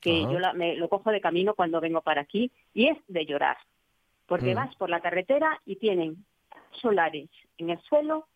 que 0.00 0.22
Ajá. 0.22 0.32
yo 0.32 0.38
la- 0.38 0.52
me, 0.52 0.76
lo 0.76 0.88
cojo 0.88 1.10
de 1.10 1.20
camino 1.20 1.54
cuando 1.54 1.80
vengo 1.80 2.02
para 2.02 2.20
aquí, 2.20 2.50
y 2.72 2.86
es 2.86 2.98
de 3.08 3.26
llorar, 3.26 3.56
porque 4.26 4.52
Mm. 4.52 4.56
vas 4.56 4.76
por 4.76 4.90
la 4.90 5.00
carretera 5.00 5.60
y 5.66 5.76
tienen 5.76 6.24
solares 6.80 7.28
en 7.58 7.70
el 7.70 7.80
suelo, 7.82 8.28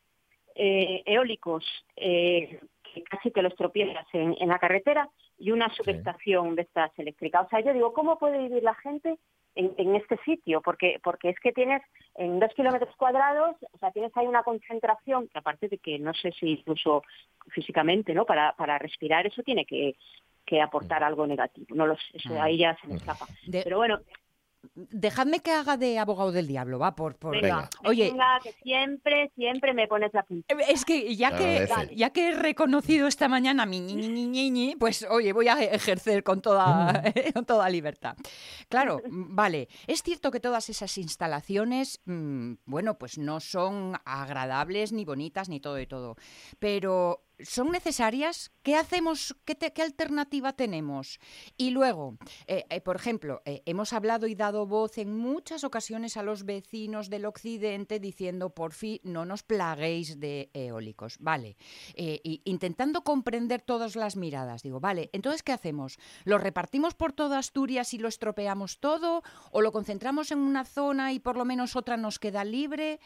eh, 0.57 1.03
eólicos 1.07 1.65
eh, 1.97 2.61
que 2.93 3.03
casi 3.05 3.31
que 3.31 3.43
los 3.43 3.55
tropiezas 3.57 4.07
en, 4.13 4.37
en 4.39 4.49
la 4.49 4.59
carretera 4.59 5.09
y 5.39 5.51
una 5.53 5.69
subestación 5.75 6.55
de 6.57 6.63
estas 6.63 6.91
eléctricas. 6.99 7.47
O 7.47 7.49
sea, 7.49 7.61
yo 7.61 7.73
digo, 7.73 7.93
¿cómo 7.93 8.19
puede 8.19 8.39
vivir 8.39 8.63
la 8.63 8.75
gente 8.75 9.19
en, 9.55 9.75
en 9.79 9.97
este 9.97 10.17
sitio? 10.25 10.61
Porque, 10.61 10.99
porque 11.03 11.31
es 11.31 11.41
que 11.41 11.53
tienes 11.53 11.83
en 12.17 12.39
dos 12.41 12.53
kilómetros 12.55 12.95
cuadrados, 12.97 13.57
o 13.73 13.79
sea, 13.79 13.91
tienes 13.91 14.15
ahí 14.17 14.27
una 14.27 14.43
concentración 14.43 15.29
que 15.29 15.39
aparte 15.39 15.69
de 15.69 15.79
que 15.79 15.99
no 15.99 16.13
sé 16.15 16.33
si 16.33 16.51
incluso 16.53 17.03
físicamente, 17.49 18.15
¿no? 18.15 18.25
Para, 18.27 18.53
para 18.57 18.79
respirar 18.79 19.27
eso 19.27 19.43
tiene 19.43 19.65
que, 19.65 19.97
que 20.45 20.61
aportar 20.61 21.03
algo 21.05 21.27
negativo. 21.27 21.67
No 21.75 21.87
lo 21.87 21.97
sé, 21.97 22.03
eso 22.15 22.35
Mm. 22.35 22.41
ahí 22.41 22.59
ya 22.59 22.77
se 22.81 22.87
me 22.89 22.97
escapa. 22.97 23.29
De- 23.47 23.63
Pero 23.63 23.79
bueno, 23.79 24.01
dejadme 24.75 25.41
que 25.41 25.53
haga 25.53 25.77
de 25.77 25.99
abogado 25.99 26.33
del 26.33 26.47
diablo, 26.47 26.79
va, 26.79 26.95
por... 26.95 27.17
por... 27.17 27.41
Venga, 27.41 27.69
Oye, 27.85 28.11
venga, 28.11 28.39
que 28.43 28.53
siempre, 28.63 29.31
siempre 29.35 29.75
me 29.75 29.89
pones 29.89 30.13
la 30.13 30.23
punta. 30.23 30.55
Es 30.69 30.85
que 30.85 31.17
ya 31.17 31.37
que, 31.37 31.69
ya 31.95 32.11
que 32.11 32.29
he 32.29 32.35
reconocido 32.35 33.07
esta 33.07 33.29
mañana 33.29 33.67
mi 33.67 33.81
ñi, 33.81 33.95
ñi, 33.95 34.09
ñi, 34.09 34.27
ñi, 34.27 34.51
ñi, 34.51 34.77
pues 34.77 35.07
oye, 35.11 35.33
voy 35.33 35.49
a 35.49 35.63
ejercer 35.63 36.23
con 36.23 36.41
toda, 36.43 37.03
con 37.35 37.45
toda 37.45 37.69
libertad. 37.69 38.17
Claro, 38.69 39.01
mm, 39.09 39.35
vale. 39.35 39.69
Es 39.87 40.03
cierto 40.03 40.31
que 40.31 40.41
todas 40.41 40.69
esas 40.69 40.97
instalaciones, 40.99 42.01
mm, 42.05 42.55
bueno, 42.65 42.99
pues 42.99 43.19
no 43.19 43.41
son 43.41 43.95
agradables, 44.05 44.93
ni 44.93 45.05
bonitas, 45.05 45.49
ni 45.49 45.61
todo 45.61 45.81
y 45.81 45.87
todo. 45.87 46.17
Pero 46.59 47.25
¿son 47.45 47.71
necesarias? 47.71 48.53
¿Qué 48.63 48.77
hacemos? 48.77 49.37
¿Qué, 49.45 49.55
te- 49.55 49.73
qué 49.73 49.83
alternativa 49.83 50.53
tenemos? 50.53 51.19
Y 51.57 51.71
luego, 51.71 52.19
eh, 52.47 52.65
eh, 52.69 52.81
por 52.81 52.97
ejemplo, 52.97 53.41
eh, 53.45 53.63
hemos 53.67 53.93
hablado 53.93 54.27
y 54.27 54.35
dado 54.35 54.67
voz 54.67 54.99
en 54.99 55.17
muchas 55.17 55.65
ocasiones 55.65 56.17
a 56.17 56.23
los 56.23 56.45
vecinos 56.45 57.09
del 57.11 57.25
occidente 57.25 58.01
diciendo, 58.01 58.51
por 58.51 58.73
fin, 58.73 59.01
no 59.03 59.25
nos 59.25 59.43
plaguéis 59.43 60.21
de 60.21 60.51
eólicos. 60.55 61.17
Vale, 61.21 61.57
intentando 62.45 63.03
comprender 63.03 63.63
todas 63.63 63.97
las 63.97 64.17
miradas. 64.17 64.63
Digo, 64.63 64.81
vale, 64.81 65.11
entonces, 65.13 65.43
¿qué 65.43 65.53
hacemos? 65.53 65.99
¿Lo 66.25 66.39
repartimos 66.39 66.95
por 66.95 67.13
toda 67.13 67.39
Asturias 67.39 67.95
y 67.95 67.99
lo 67.99 68.09
estropeamos 68.09 68.81
todo? 68.81 69.23
¿O 69.51 69.61
lo 69.61 69.73
concentramos 69.73 70.31
en 70.31 70.39
una 70.39 70.65
zona 70.65 71.13
y 71.13 71.19
por 71.21 71.37
lo 71.37 71.45
menos 71.45 71.77
otra 71.77 71.97
nos 71.97 72.19
queda 72.19 72.45
libre? 72.45 73.01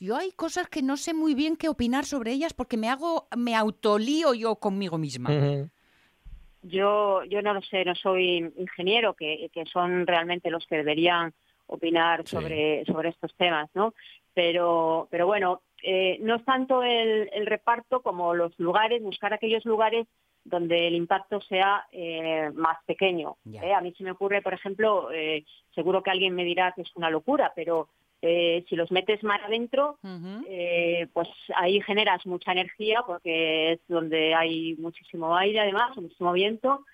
Yo 0.00 0.16
hay 0.16 0.32
cosas 0.32 0.68
que 0.68 0.82
no 0.82 0.96
sé 0.96 1.14
muy 1.14 1.34
bien 1.34 1.56
qué 1.56 1.68
opinar 1.68 2.04
sobre 2.04 2.32
ellas 2.32 2.54
porque 2.54 2.76
me 2.76 2.88
hago, 2.88 3.28
me 3.36 3.54
autolío 3.54 4.34
yo 4.34 4.56
conmigo 4.56 4.98
misma. 4.98 5.30
Yo, 6.62 7.24
yo 7.24 7.42
no 7.42 7.54
lo 7.54 7.62
sé, 7.62 7.84
no 7.84 7.94
soy 7.94 8.52
ingeniero, 8.56 9.14
que, 9.14 9.50
que 9.52 9.66
son 9.66 10.06
realmente 10.06 10.50
los 10.50 10.64
que 10.66 10.76
deberían 10.76 11.32
opinar 11.66 12.22
Sí. 12.24 12.36
sobre, 12.36 12.84
sobre 12.84 13.08
estos 13.08 13.34
temas, 13.34 13.68
¿no? 13.74 13.94
Pero, 14.34 15.08
pero 15.10 15.26
bueno, 15.26 15.62
eh, 15.82 16.18
no 16.20 16.36
es 16.36 16.44
tanto 16.44 16.82
el, 16.82 17.28
el 17.32 17.46
reparto 17.46 18.02
como 18.02 18.34
los 18.34 18.56
lugares, 18.58 19.02
buscar 19.02 19.32
aquellos 19.32 19.64
lugares 19.64 20.06
donde 20.44 20.86
el 20.88 20.94
impacto 20.94 21.40
sea 21.40 21.86
eh, 21.92 22.50
más 22.54 22.78
pequeño. 22.84 23.36
¿eh? 23.52 23.72
A 23.74 23.80
mí 23.80 23.92
se 23.96 24.04
me 24.04 24.10
ocurre, 24.12 24.42
por 24.42 24.54
ejemplo, 24.54 25.10
eh, 25.12 25.44
seguro 25.74 26.02
que 26.02 26.10
alguien 26.10 26.34
me 26.34 26.44
dirá 26.44 26.72
que 26.72 26.82
es 26.82 26.90
una 26.96 27.10
locura, 27.10 27.52
pero 27.54 27.88
eh, 28.22 28.64
si 28.68 28.76
los 28.76 28.90
metes 28.92 29.22
mar 29.24 29.40
adentro, 29.44 29.98
eh, 30.48 31.08
pues 31.12 31.28
ahí 31.56 31.80
generas 31.82 32.24
mucha 32.24 32.52
energía 32.52 33.02
porque 33.06 33.72
es 33.72 33.80
donde 33.88 34.34
hay 34.34 34.74
muchísimo 34.76 35.36
aire 35.36 35.60
además, 35.60 35.96
muchísimo 35.96 36.32
viento 36.32 36.84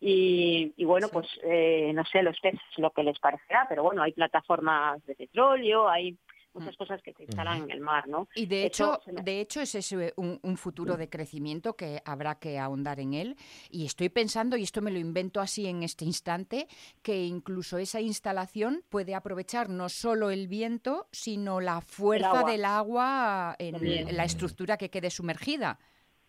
y, 0.00 0.72
y 0.76 0.84
bueno, 0.84 1.08
Sí. 1.08 1.12
pues 1.12 1.26
eh, 1.44 1.92
no 1.94 2.04
sé 2.06 2.22
los 2.22 2.40
peces 2.40 2.60
lo 2.78 2.90
que 2.90 3.02
les 3.02 3.18
parecerá, 3.18 3.66
pero 3.68 3.82
bueno, 3.82 4.02
hay 4.02 4.12
plataformas 4.12 5.04
de 5.06 5.14
petróleo, 5.14 5.88
hay 5.88 6.16
muchas 6.54 6.76
cosas 6.76 7.00
que 7.02 7.12
se 7.12 7.22
instalan 7.24 7.62
en 7.64 7.70
el 7.70 7.80
mar, 7.80 8.08
¿no? 8.08 8.28
Y 8.34 8.46
de 8.46 8.64
hecho, 8.64 9.00
me- 9.06 9.22
de 9.22 9.40
hecho 9.40 9.60
es 9.60 9.74
ese 9.74 10.12
un, 10.16 10.40
un 10.42 10.56
futuro 10.56 10.96
de 10.96 11.08
crecimiento 11.08 11.76
que 11.76 12.02
habrá 12.04 12.38
que 12.38 12.58
ahondar 12.58 13.00
en 13.00 13.14
él. 13.14 13.36
Y 13.70 13.84
estoy 13.86 14.08
pensando, 14.08 14.56
y 14.56 14.62
esto 14.62 14.80
me 14.82 14.90
lo 14.90 14.98
invento 14.98 15.40
así 15.40 15.66
en 15.66 15.82
este 15.82 16.04
instante, 16.04 16.66
que 17.02 17.24
incluso 17.24 17.78
esa 17.78 18.00
instalación 18.00 18.82
puede 18.88 19.14
aprovechar 19.14 19.68
no 19.68 19.88
solo 19.88 20.30
el 20.30 20.48
viento, 20.48 21.06
sino 21.12 21.60
la 21.60 21.80
fuerza 21.80 22.40
agua. 22.40 22.50
del 22.50 22.64
agua 22.64 23.56
en 23.58 23.72
También. 23.74 24.16
la 24.16 24.24
estructura 24.24 24.76
que 24.76 24.90
quede 24.90 25.10
sumergida. 25.10 25.78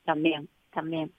También, 0.03 0.49
también. 0.71 1.13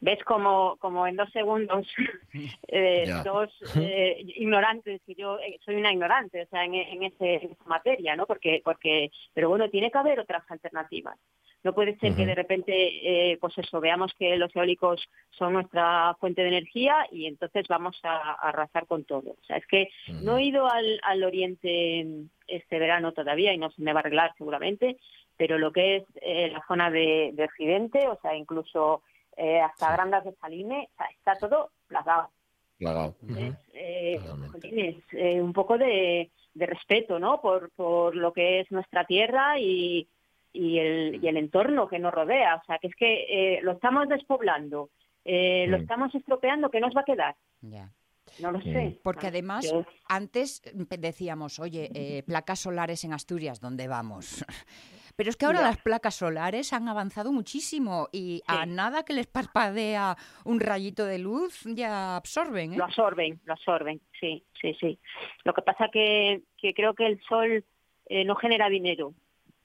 ¿Ves 0.00 0.22
como, 0.24 0.76
como 0.76 1.08
en 1.08 1.16
dos 1.16 1.30
segundos 1.32 1.86
eh, 2.68 3.12
dos 3.24 3.50
eh, 3.76 4.22
ignorantes, 4.36 5.02
que 5.04 5.14
yo 5.14 5.38
eh, 5.40 5.58
soy 5.64 5.74
una 5.76 5.92
ignorante, 5.92 6.42
o 6.42 6.46
sea, 6.46 6.64
en, 6.64 6.74
en, 6.74 7.02
ese, 7.02 7.34
en 7.44 7.52
esa 7.52 7.64
materia, 7.64 8.14
¿no? 8.14 8.26
Porque, 8.26 8.60
porque, 8.64 9.10
pero 9.34 9.48
bueno, 9.48 9.68
tiene 9.70 9.90
que 9.90 9.98
haber 9.98 10.20
otras 10.20 10.48
alternativas. 10.50 11.16
No 11.64 11.74
puede 11.74 11.98
ser 11.98 12.14
que 12.14 12.24
de 12.24 12.36
repente, 12.36 13.36
pues 13.40 13.58
eso, 13.58 13.80
veamos 13.80 14.14
que 14.16 14.36
los 14.36 14.54
eólicos 14.54 15.04
son 15.30 15.54
nuestra 15.54 16.14
fuente 16.20 16.42
de 16.42 16.48
energía 16.48 17.04
y 17.10 17.26
entonces 17.26 17.66
vamos 17.68 17.98
a, 18.04 18.16
a 18.16 18.32
arrasar 18.50 18.86
con 18.86 19.04
todo. 19.04 19.30
O 19.30 19.44
sea, 19.44 19.56
es 19.56 19.66
que 19.66 19.88
no 20.22 20.38
he 20.38 20.44
ido 20.44 20.70
al, 20.70 21.00
al 21.02 21.24
oriente 21.24 22.06
este 22.46 22.78
verano 22.78 23.12
todavía 23.12 23.52
y 23.52 23.58
no 23.58 23.72
se 23.72 23.82
me 23.82 23.92
va 23.92 23.98
a 23.98 24.02
arreglar 24.02 24.32
seguramente, 24.38 24.98
pero 25.36 25.58
lo 25.58 25.72
que 25.72 25.96
es 25.96 26.52
la 26.52 26.64
zona 26.68 26.92
de, 26.92 27.30
de 27.34 27.44
Occidente, 27.44 28.06
o 28.06 28.16
sea, 28.22 28.36
incluso 28.36 29.02
eh, 29.38 29.60
hasta 29.60 29.86
Sí. 29.86 29.92
Grandas 29.94 30.24
de 30.24 30.32
Salime, 30.34 30.88
o 30.92 30.96
sea, 30.96 31.06
está 31.16 31.38
todo 31.38 31.70
plagado. 31.86 32.30
Plagado. 32.76 33.16
Entonces, 33.22 33.54
eh, 33.72 34.20
jolines, 34.52 34.96
eh, 35.12 35.40
un 35.40 35.52
poco 35.52 35.78
de, 35.78 36.30
de 36.54 36.66
respeto, 36.66 37.18
¿no? 37.18 37.40
Por, 37.40 37.70
por 37.72 38.14
lo 38.14 38.32
que 38.32 38.60
es 38.60 38.70
nuestra 38.70 39.04
tierra 39.04 39.58
y, 39.58 40.08
y, 40.52 40.78
el, 40.78 41.18
y 41.22 41.26
el 41.28 41.36
entorno 41.36 41.88
que 41.88 41.98
nos 41.98 42.12
rodea. 42.14 42.56
O 42.56 42.64
sea, 42.66 42.78
que 42.78 42.88
es 42.88 42.94
que 42.94 43.24
eh, 43.56 43.60
lo 43.62 43.72
estamos 43.72 44.08
despoblando, 44.08 44.90
eh, 45.24 45.66
lo 45.68 45.78
Mm. 45.78 45.80
estamos 45.82 46.14
estropeando, 46.14 46.70
¿qué 46.70 46.80
nos 46.80 46.94
va 46.96 47.00
a 47.02 47.04
quedar? 47.04 47.36
Ya. 47.62 47.90
No 48.40 48.52
lo 48.52 48.58
Mm. 48.58 48.62
sé. 48.62 49.00
Porque 49.02 49.26
además, 49.28 49.68
yo- 49.70 49.84
antes 50.08 50.62
decíamos, 50.98 51.58
oye, 51.58 51.90
eh, 51.94 52.22
placas 52.24 52.60
solares 52.60 53.02
en 53.04 53.12
Asturias, 53.12 53.60
¿dónde 53.60 53.88
vamos? 53.88 54.44
Pero 55.18 55.30
es 55.30 55.36
que 55.36 55.46
ahora 55.46 55.62
Ya. 55.62 55.66
las 55.66 55.78
placas 55.78 56.14
solares 56.14 56.72
han 56.72 56.86
avanzado 56.88 57.32
muchísimo 57.32 58.08
y 58.12 58.40
a 58.46 58.66
nada 58.66 59.02
que 59.04 59.12
les 59.14 59.26
parpadea 59.26 60.16
un 60.44 60.60
rayito 60.60 61.04
de 61.06 61.18
luz 61.18 61.62
ya 61.64 62.14
absorben. 62.14 62.74
¿eh? 62.74 62.76
Lo 62.76 62.84
absorben, 62.84 63.40
lo 63.44 63.54
absorben, 63.54 64.00
sí, 64.20 64.44
sí, 64.60 64.76
sí. 64.78 64.96
Lo 65.42 65.54
que 65.54 65.62
pasa 65.62 65.88
que, 65.92 66.42
que 66.56 66.72
creo 66.72 66.94
que 66.94 67.06
el 67.06 67.20
sol 67.28 67.64
eh, 68.06 68.24
no 68.24 68.36
genera 68.36 68.68
dinero, 68.68 69.12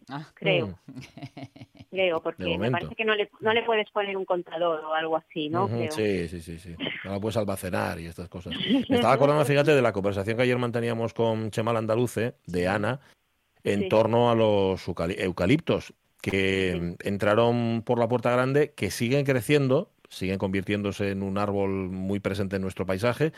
Ah, 0.10 0.26
creo, 0.34 0.68
Mm. 0.88 0.94
creo, 1.92 2.22
porque 2.24 2.58
me 2.58 2.72
parece 2.72 2.96
que 2.96 3.06
no 3.06 3.14
le, 3.16 3.30
no 3.40 3.54
le 3.54 3.62
puedes 3.64 3.90
poner 3.92 4.18
un 4.18 4.26
contador 4.26 4.84
o 4.84 4.94
algo 4.96 5.16
así, 5.18 5.50
¿no? 5.50 5.68
Creo. 5.70 5.92
Sí, 5.92 6.28
sí, 6.30 6.42
sí, 6.42 6.58
sí. 6.60 6.76
Ahora 7.06 7.20
puedes 7.22 7.38
almacenar 7.38 8.00
y 8.00 8.08
estas 8.08 8.28
cosas. 8.28 8.54
Me 8.90 8.96
estaba 8.98 9.14
acordando, 9.14 9.46
fíjate, 9.46 9.72
de 9.76 9.82
la 9.84 9.94
conversación 9.94 10.36
que 10.36 10.44
ayer 10.44 10.58
manteníamos 10.58 11.14
con 11.14 11.52
Chemal 11.52 11.78
Andaluce, 11.78 12.36
de 12.48 12.68
Ana, 12.68 13.00
en 13.64 13.82
Sí. 13.84 13.90
torno 13.90 14.30
a 14.30 14.36
los 14.36 14.88
eucali- 14.88 15.16
eucaliptos, 15.20 15.94
que 16.22 16.96
Sí. 17.00 17.08
entraron 17.08 17.82
por 17.86 18.00
la 18.00 18.08
puerta 18.08 18.32
grande, 18.32 18.72
que 18.76 18.92
siguen 18.92 19.26
creciendo, 19.26 19.90
siguen 20.10 20.38
convirtiéndose 20.38 21.12
en 21.12 21.24
un 21.24 21.38
árbol 21.38 21.70
muy 21.90 22.20
presente 22.20 22.56
en 22.58 22.62
nuestro 22.62 22.86
paisaje. 22.86 23.34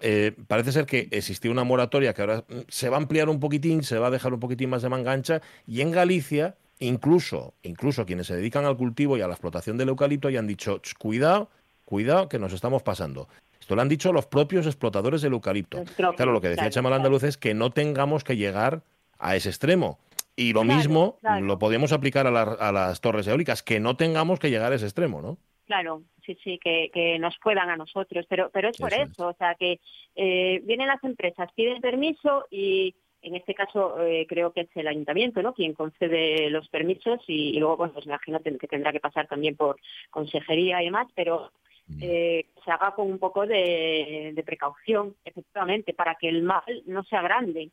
Eh, 0.00 0.32
parece 0.46 0.72
ser 0.72 0.86
que 0.86 1.08
existía 1.10 1.50
una 1.50 1.64
moratoria 1.64 2.14
que 2.14 2.22
ahora 2.22 2.44
mm, 2.48 2.60
se 2.68 2.88
va 2.88 2.96
a 2.96 3.00
ampliar 3.00 3.28
un 3.28 3.40
poquitín, 3.40 3.82
se 3.82 3.98
va 3.98 4.06
a 4.06 4.10
dejar 4.10 4.32
un 4.32 4.40
poquitín 4.40 4.70
más 4.70 4.82
de 4.82 4.88
manga 4.88 5.12
ancha, 5.12 5.42
y 5.66 5.80
en 5.82 5.90
Galicia, 5.90 6.54
incluso, 6.78 7.52
incluso 7.62 8.06
quienes 8.06 8.26
se 8.26 8.36
dedican 8.36 8.64
al 8.64 8.76
cultivo 8.76 9.16
y 9.18 9.20
a 9.20 9.26
la 9.26 9.34
explotación 9.34 9.76
del 9.76 9.88
eucalipto, 9.90 10.30
ya 10.30 10.38
han 10.38 10.46
dicho, 10.46 10.78
"Ch, 10.80 10.94
cuidado, 10.98 11.50
cuidado, 11.84 12.28
que 12.28 12.38
nos 12.38 12.52
estamos 12.54 12.82
pasando. 12.82 13.28
Esto 13.60 13.74
lo 13.76 13.82
han 13.82 13.88
dicho 13.88 14.12
los 14.12 14.26
propios 14.26 14.64
explotadores 14.66 15.20
del 15.22 15.32
eucalipto. 15.34 15.78
Propios, 15.84 16.14
Claro, 16.16 16.32
lo 16.32 16.40
que 16.40 16.48
decía 16.48 16.62
claro, 16.64 16.72
Chamal. 16.72 16.92
Andaluz 16.94 17.24
es 17.24 17.36
que 17.36 17.52
no 17.52 17.70
tengamos 17.70 18.22
que 18.24 18.36
llegar 18.36 18.82
a 19.18 19.36
ese 19.36 19.48
extremo. 19.48 19.98
Y 20.36 20.52
lo 20.52 20.62
Claro, 20.62 20.76
mismo 20.76 21.16
claro. 21.20 21.44
lo 21.46 21.58
podemos 21.58 21.92
aplicar 21.92 22.26
a, 22.26 22.30
la- 22.30 22.42
a 22.42 22.72
las 22.72 23.00
torres 23.00 23.26
eólicas, 23.26 23.62
que 23.62 23.80
no 23.80 23.96
tengamos 23.96 24.38
que 24.38 24.50
llegar 24.50 24.72
a 24.72 24.76
ese 24.76 24.84
extremo, 24.86 25.22
¿no? 25.22 25.38
Claro, 25.66 26.02
sí, 26.24 26.36
sí, 26.44 26.58
que, 26.62 26.90
que 26.92 27.18
nos 27.18 27.36
puedan 27.38 27.70
a 27.70 27.76
nosotros, 27.76 28.26
pero, 28.28 28.50
pero 28.52 28.68
es 28.68 28.76
por 28.78 28.92
Eso 28.92 29.02
eso, 29.02 29.30
es. 29.30 29.34
o 29.34 29.38
sea, 29.38 29.54
que 29.54 29.80
eh, 30.14 30.60
vienen 30.64 30.88
las 30.88 31.02
empresas, 31.02 31.48
piden 31.54 31.80
permiso 31.80 32.46
y 32.50 32.94
en 33.22 33.34
este 33.34 33.54
caso 33.54 34.00
eh, 34.06 34.26
creo 34.28 34.52
que 34.52 34.60
es 34.60 34.68
el 34.76 34.86
ayuntamiento, 34.86 35.42
¿no? 35.42 35.54
Quien 35.54 35.72
concede 35.72 36.48
los 36.50 36.68
permisos 36.68 37.18
y, 37.26 37.56
y 37.56 37.58
luego, 37.58 37.78
bueno, 37.78 37.94
pues 37.94 38.06
me 38.06 38.12
imagino 38.12 38.40
que 38.40 38.56
que 38.58 38.68
tendrá 38.68 38.92
que 38.92 39.00
pasar 39.00 39.26
también 39.26 39.56
por 39.56 39.76
consejería 40.10 40.82
y 40.82 40.86
demás, 40.86 41.08
pero 41.14 41.50
Mm. 41.88 41.98
eh, 42.02 42.46
se 42.64 42.70
haga 42.72 42.96
con 42.96 43.06
un 43.08 43.20
poco 43.20 43.46
de, 43.46 44.32
de 44.34 44.42
precaución, 44.42 45.14
efectivamente, 45.24 45.94
para 45.94 46.16
que 46.16 46.28
el 46.28 46.42
mal 46.42 46.64
no 46.86 47.04
sea 47.04 47.22
grande. 47.22 47.70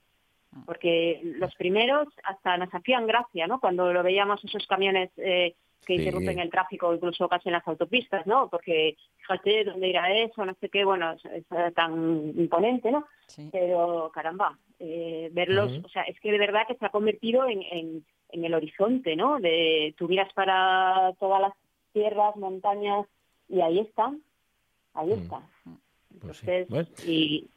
Porque 0.65 1.21
los 1.23 1.53
primeros 1.55 2.07
hasta 2.23 2.57
nos 2.57 2.73
hacían 2.73 3.05
gracia, 3.07 3.47
¿no? 3.47 3.59
Cuando 3.59 3.91
lo 3.91 4.03
veíamos 4.03 4.43
esos 4.43 4.65
camiones 4.67 5.11
eh, 5.17 5.55
que 5.85 5.95
Sí. 5.95 5.99
interrumpen 5.99 6.39
el 6.39 6.49
tráfico, 6.49 6.93
incluso 6.93 7.27
casi 7.27 7.49
en 7.49 7.53
las 7.53 7.67
autopistas, 7.67 8.25
¿no? 8.25 8.49
Porque 8.49 8.95
fíjate 9.17 9.65
dónde 9.65 9.89
irá 9.89 10.09
eso, 10.13 10.45
no 10.45 10.53
sé 10.61 10.69
qué, 10.69 10.85
bueno, 10.85 11.11
es, 11.11 11.25
es 11.25 11.73
tan 11.73 12.31
imponente, 12.37 12.91
¿no? 12.91 13.05
sí. 13.27 13.49
Pero 13.51 14.09
caramba, 14.13 14.57
eh, 14.79 15.29
verlos, 15.33 15.71
o 15.83 15.89
sea, 15.89 16.03
es 16.03 16.17
que 16.21 16.31
de 16.31 16.37
verdad 16.37 16.65
que 16.67 16.75
se 16.75 16.85
ha 16.85 16.89
convertido 16.89 17.45
en, 17.47 17.61
en, 17.63 18.05
en 18.29 18.45
el 18.45 18.53
horizonte, 18.53 19.15
¿no? 19.17 19.39
De 19.39 19.93
tú 19.97 20.07
miras 20.07 20.31
para 20.33 21.13
todas 21.19 21.41
las 21.41 21.53
tierras, 21.91 22.35
montañas 22.37 23.05
y 23.49 23.59
ahí 23.61 23.79
están, 23.79 24.21
ahí 24.93 25.09
Mm. 25.09 25.21
están. 25.21 25.43
Pues 26.21 26.37
sí. 26.37 26.45
Entonces, 26.49 26.69
Bueno, 26.69 26.87
y, 27.05 27.47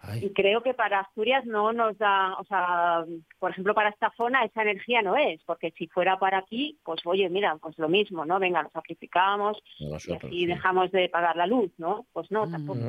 ay, 0.00 0.24
y 0.26 0.30
creo 0.32 0.62
que 0.62 0.74
para 0.74 1.00
Asturias 1.00 1.44
no 1.46 1.72
nos 1.72 1.96
da, 1.98 2.34
o 2.38 2.44
sea, 2.44 3.04
por 3.38 3.50
ejemplo, 3.50 3.74
para 3.74 3.90
esta 3.90 4.12
zona 4.16 4.44
esa 4.44 4.62
energía 4.62 5.02
no 5.02 5.16
es, 5.16 5.42
porque 5.44 5.72
si 5.72 5.86
fuera 5.88 6.18
para 6.18 6.38
aquí, 6.38 6.78
pues 6.84 7.00
oye, 7.04 7.28
mira, 7.28 7.56
pues 7.60 7.78
lo 7.78 7.88
mismo, 7.88 8.24
¿no? 8.24 8.38
Venga, 8.38 8.62
nos 8.62 8.72
sacrificamos 8.72 9.58
y 9.78 9.90
nosotros, 9.90 10.24
así 10.24 10.40
sí. 10.40 10.46
dejamos 10.46 10.90
de 10.92 11.08
pagar 11.08 11.36
la 11.36 11.46
luz, 11.46 11.70
¿no? 11.78 12.06
Pues 12.12 12.30
no, 12.30 12.46
Mm. 12.46 12.50
tampoco. 12.50 12.80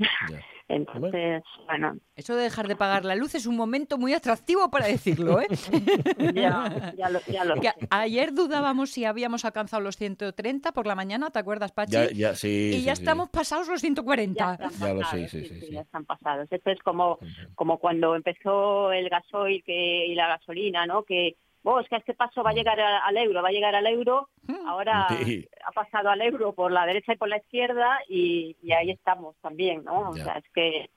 Entonces, 0.68 1.42
bueno, 1.66 1.96
Eso 2.14 2.36
de 2.36 2.44
dejar 2.44 2.68
de 2.68 2.76
pagar 2.76 3.04
la 3.04 3.16
luz 3.16 3.34
es 3.34 3.46
un 3.46 3.56
momento 3.56 3.98
muy 3.98 4.14
atractivo 4.14 4.70
para 4.70 4.86
decirlo, 4.86 5.40
¿eh? 5.40 5.48
ya, 6.34 6.94
ya 6.96 7.10
lo, 7.10 7.20
ya 7.26 7.44
lo 7.44 7.56
Que 7.56 7.70
sé. 7.70 7.88
ayer 7.90 8.32
dudábamos 8.32 8.90
si 8.90 9.04
habíamos 9.04 9.44
alcanzado 9.44 9.82
los 9.82 9.96
130 9.96 10.70
por 10.70 10.86
la 10.86 10.94
mañana, 10.94 11.30
¿te 11.30 11.40
acuerdas, 11.40 11.72
Pachi? 11.72 11.92
Ya, 11.92 12.10
ya, 12.12 12.34
sí. 12.36 12.70
y 12.72 12.72
sí, 12.74 12.82
ya 12.84 12.94
sí. 12.94 13.02
estamos 13.02 13.30
pasados 13.30 13.66
los 13.66 13.80
140. 13.80 14.58
Ya 14.78 14.94
lo 14.94 15.04
sé, 15.04 15.26
sí, 15.28 15.44
sí, 15.44 15.60
sí. 15.60 15.72
ya 15.72 15.80
están 15.80 16.04
pasados. 16.04 16.46
Esto 16.52 16.70
es 16.70 16.78
como, 16.84 17.18
como 17.56 17.78
cuando 17.78 18.14
empezó 18.14 18.92
el 18.92 19.08
gasoil 19.08 19.64
que, 19.64 20.06
y 20.06 20.14
la 20.14 20.28
gasolina, 20.28 20.86
¿no? 20.86 21.02
Que, 21.02 21.34
oh, 21.64 21.80
es 21.80 21.88
que 21.88 21.96
este 21.96 22.14
paso 22.14 22.42
va 22.42 22.50
a 22.50 22.54
llegar 22.54 22.80
a- 22.80 22.98
al 23.06 23.16
euro, 23.16 23.42
va 23.42 23.48
a 23.48 23.52
llegar 23.52 23.74
al 23.74 23.86
euro. 23.86 24.28
Ahora 24.66 25.06
Sí. 25.24 25.46
ha 25.66 25.72
pasado 25.72 26.08
al 26.10 26.20
euro 26.22 26.52
por 26.54 26.72
la 26.72 26.86
derecha 26.86 27.12
y 27.12 27.16
por 27.16 27.28
la 27.28 27.36
izquierda 27.38 27.98
y, 28.08 28.56
y 28.62 28.72
ahí 28.72 28.90
estamos 28.90 29.36
también, 29.40 29.84
¿no? 29.84 30.10
O 30.10 30.16
Ya. 30.16 30.24
sea, 30.24 30.32
es 30.38 30.44
que... 30.52 30.90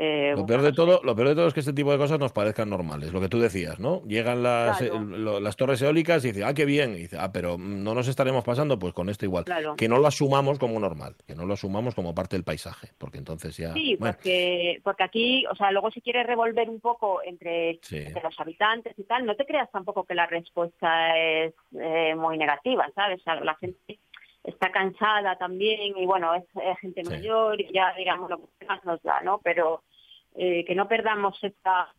eh, 0.00 0.32
Lo 0.36 0.46
peor 0.46 0.62
de 0.62 0.72
todo, 0.72 1.00
lo 1.02 1.16
peor 1.16 1.28
de 1.28 1.34
todo 1.34 1.48
es 1.48 1.54
que 1.54 1.58
este 1.60 1.72
tipo 1.72 1.90
de 1.90 1.98
cosas 1.98 2.20
nos 2.20 2.30
parezcan 2.32 2.70
normales, 2.70 3.12
lo 3.12 3.20
que 3.20 3.28
tú 3.28 3.40
decías, 3.40 3.80
¿no? 3.80 4.00
Llegan 4.06 4.44
las, 4.44 4.78
Claro. 4.78 4.94
eh, 4.94 5.00
lo- 5.18 5.40
las 5.40 5.56
torres 5.56 5.82
eólicas 5.82 6.24
y 6.24 6.28
dice, 6.28 6.44
ah, 6.44 6.54
qué 6.54 6.64
bien, 6.64 6.92
y 6.92 6.98
dice, 7.00 7.16
ah, 7.18 7.32
pero 7.32 7.58
mm, 7.58 7.82
no 7.82 7.94
nos 7.94 8.06
estaremos 8.06 8.44
pasando, 8.44 8.78
pues 8.78 8.94
con 8.94 9.08
esto 9.08 9.24
igual. 9.24 9.44
Claro. 9.44 9.74
Que 9.76 9.88
no 9.88 9.98
lo 9.98 10.06
asumamos 10.06 10.60
como 10.60 10.78
normal, 10.78 11.16
que 11.26 11.34
no 11.34 11.46
lo 11.46 11.54
asumamos 11.54 11.96
como 11.96 12.14
parte 12.14 12.36
del 12.36 12.44
paisaje, 12.44 12.90
porque 12.96 13.18
entonces 13.18 13.56
ya. 13.56 13.72
Sí, 13.74 13.96
bueno, 13.98 14.14
porque, 14.14 14.80
porque 14.84 15.02
aquí, 15.02 15.44
o 15.50 15.56
sea, 15.56 15.72
luego 15.72 15.90
si 15.90 16.00
quieres 16.00 16.26
revolver 16.28 16.70
un 16.70 16.78
poco 16.78 17.20
entre, 17.24 17.80
Sí. 17.82 17.96
entre 17.98 18.22
los 18.22 18.38
habitantes 18.38 18.96
y 18.98 19.02
tal, 19.02 19.26
no 19.26 19.34
te 19.34 19.46
creas 19.46 19.68
tampoco 19.72 20.04
que 20.04 20.14
la 20.14 20.26
respuesta 20.26 21.18
es 21.18 21.54
eh, 21.80 22.14
muy 22.14 22.38
negativa, 22.38 22.88
¿sabes? 22.94 23.20
O 23.20 23.24
sea, 23.24 23.34
la 23.40 23.56
gente 23.56 23.98
está 24.48 24.70
cansada 24.72 25.36
también 25.36 25.96
y 25.96 26.06
bueno, 26.06 26.34
es, 26.34 26.44
es 26.62 26.78
gente 26.80 27.04
Sí. 27.04 27.10
mayor 27.10 27.60
y 27.60 27.72
ya 27.72 27.92
digamos 27.96 28.28
lo 28.30 28.38
que 28.58 28.66
más 28.66 28.84
nos 28.84 29.02
da, 29.02 29.20
¿no? 29.20 29.40
Pero 29.42 29.82
eh, 30.34 30.64
que 30.64 30.74
no 30.74 30.88
perdamos 30.88 31.42
esa 31.42 31.92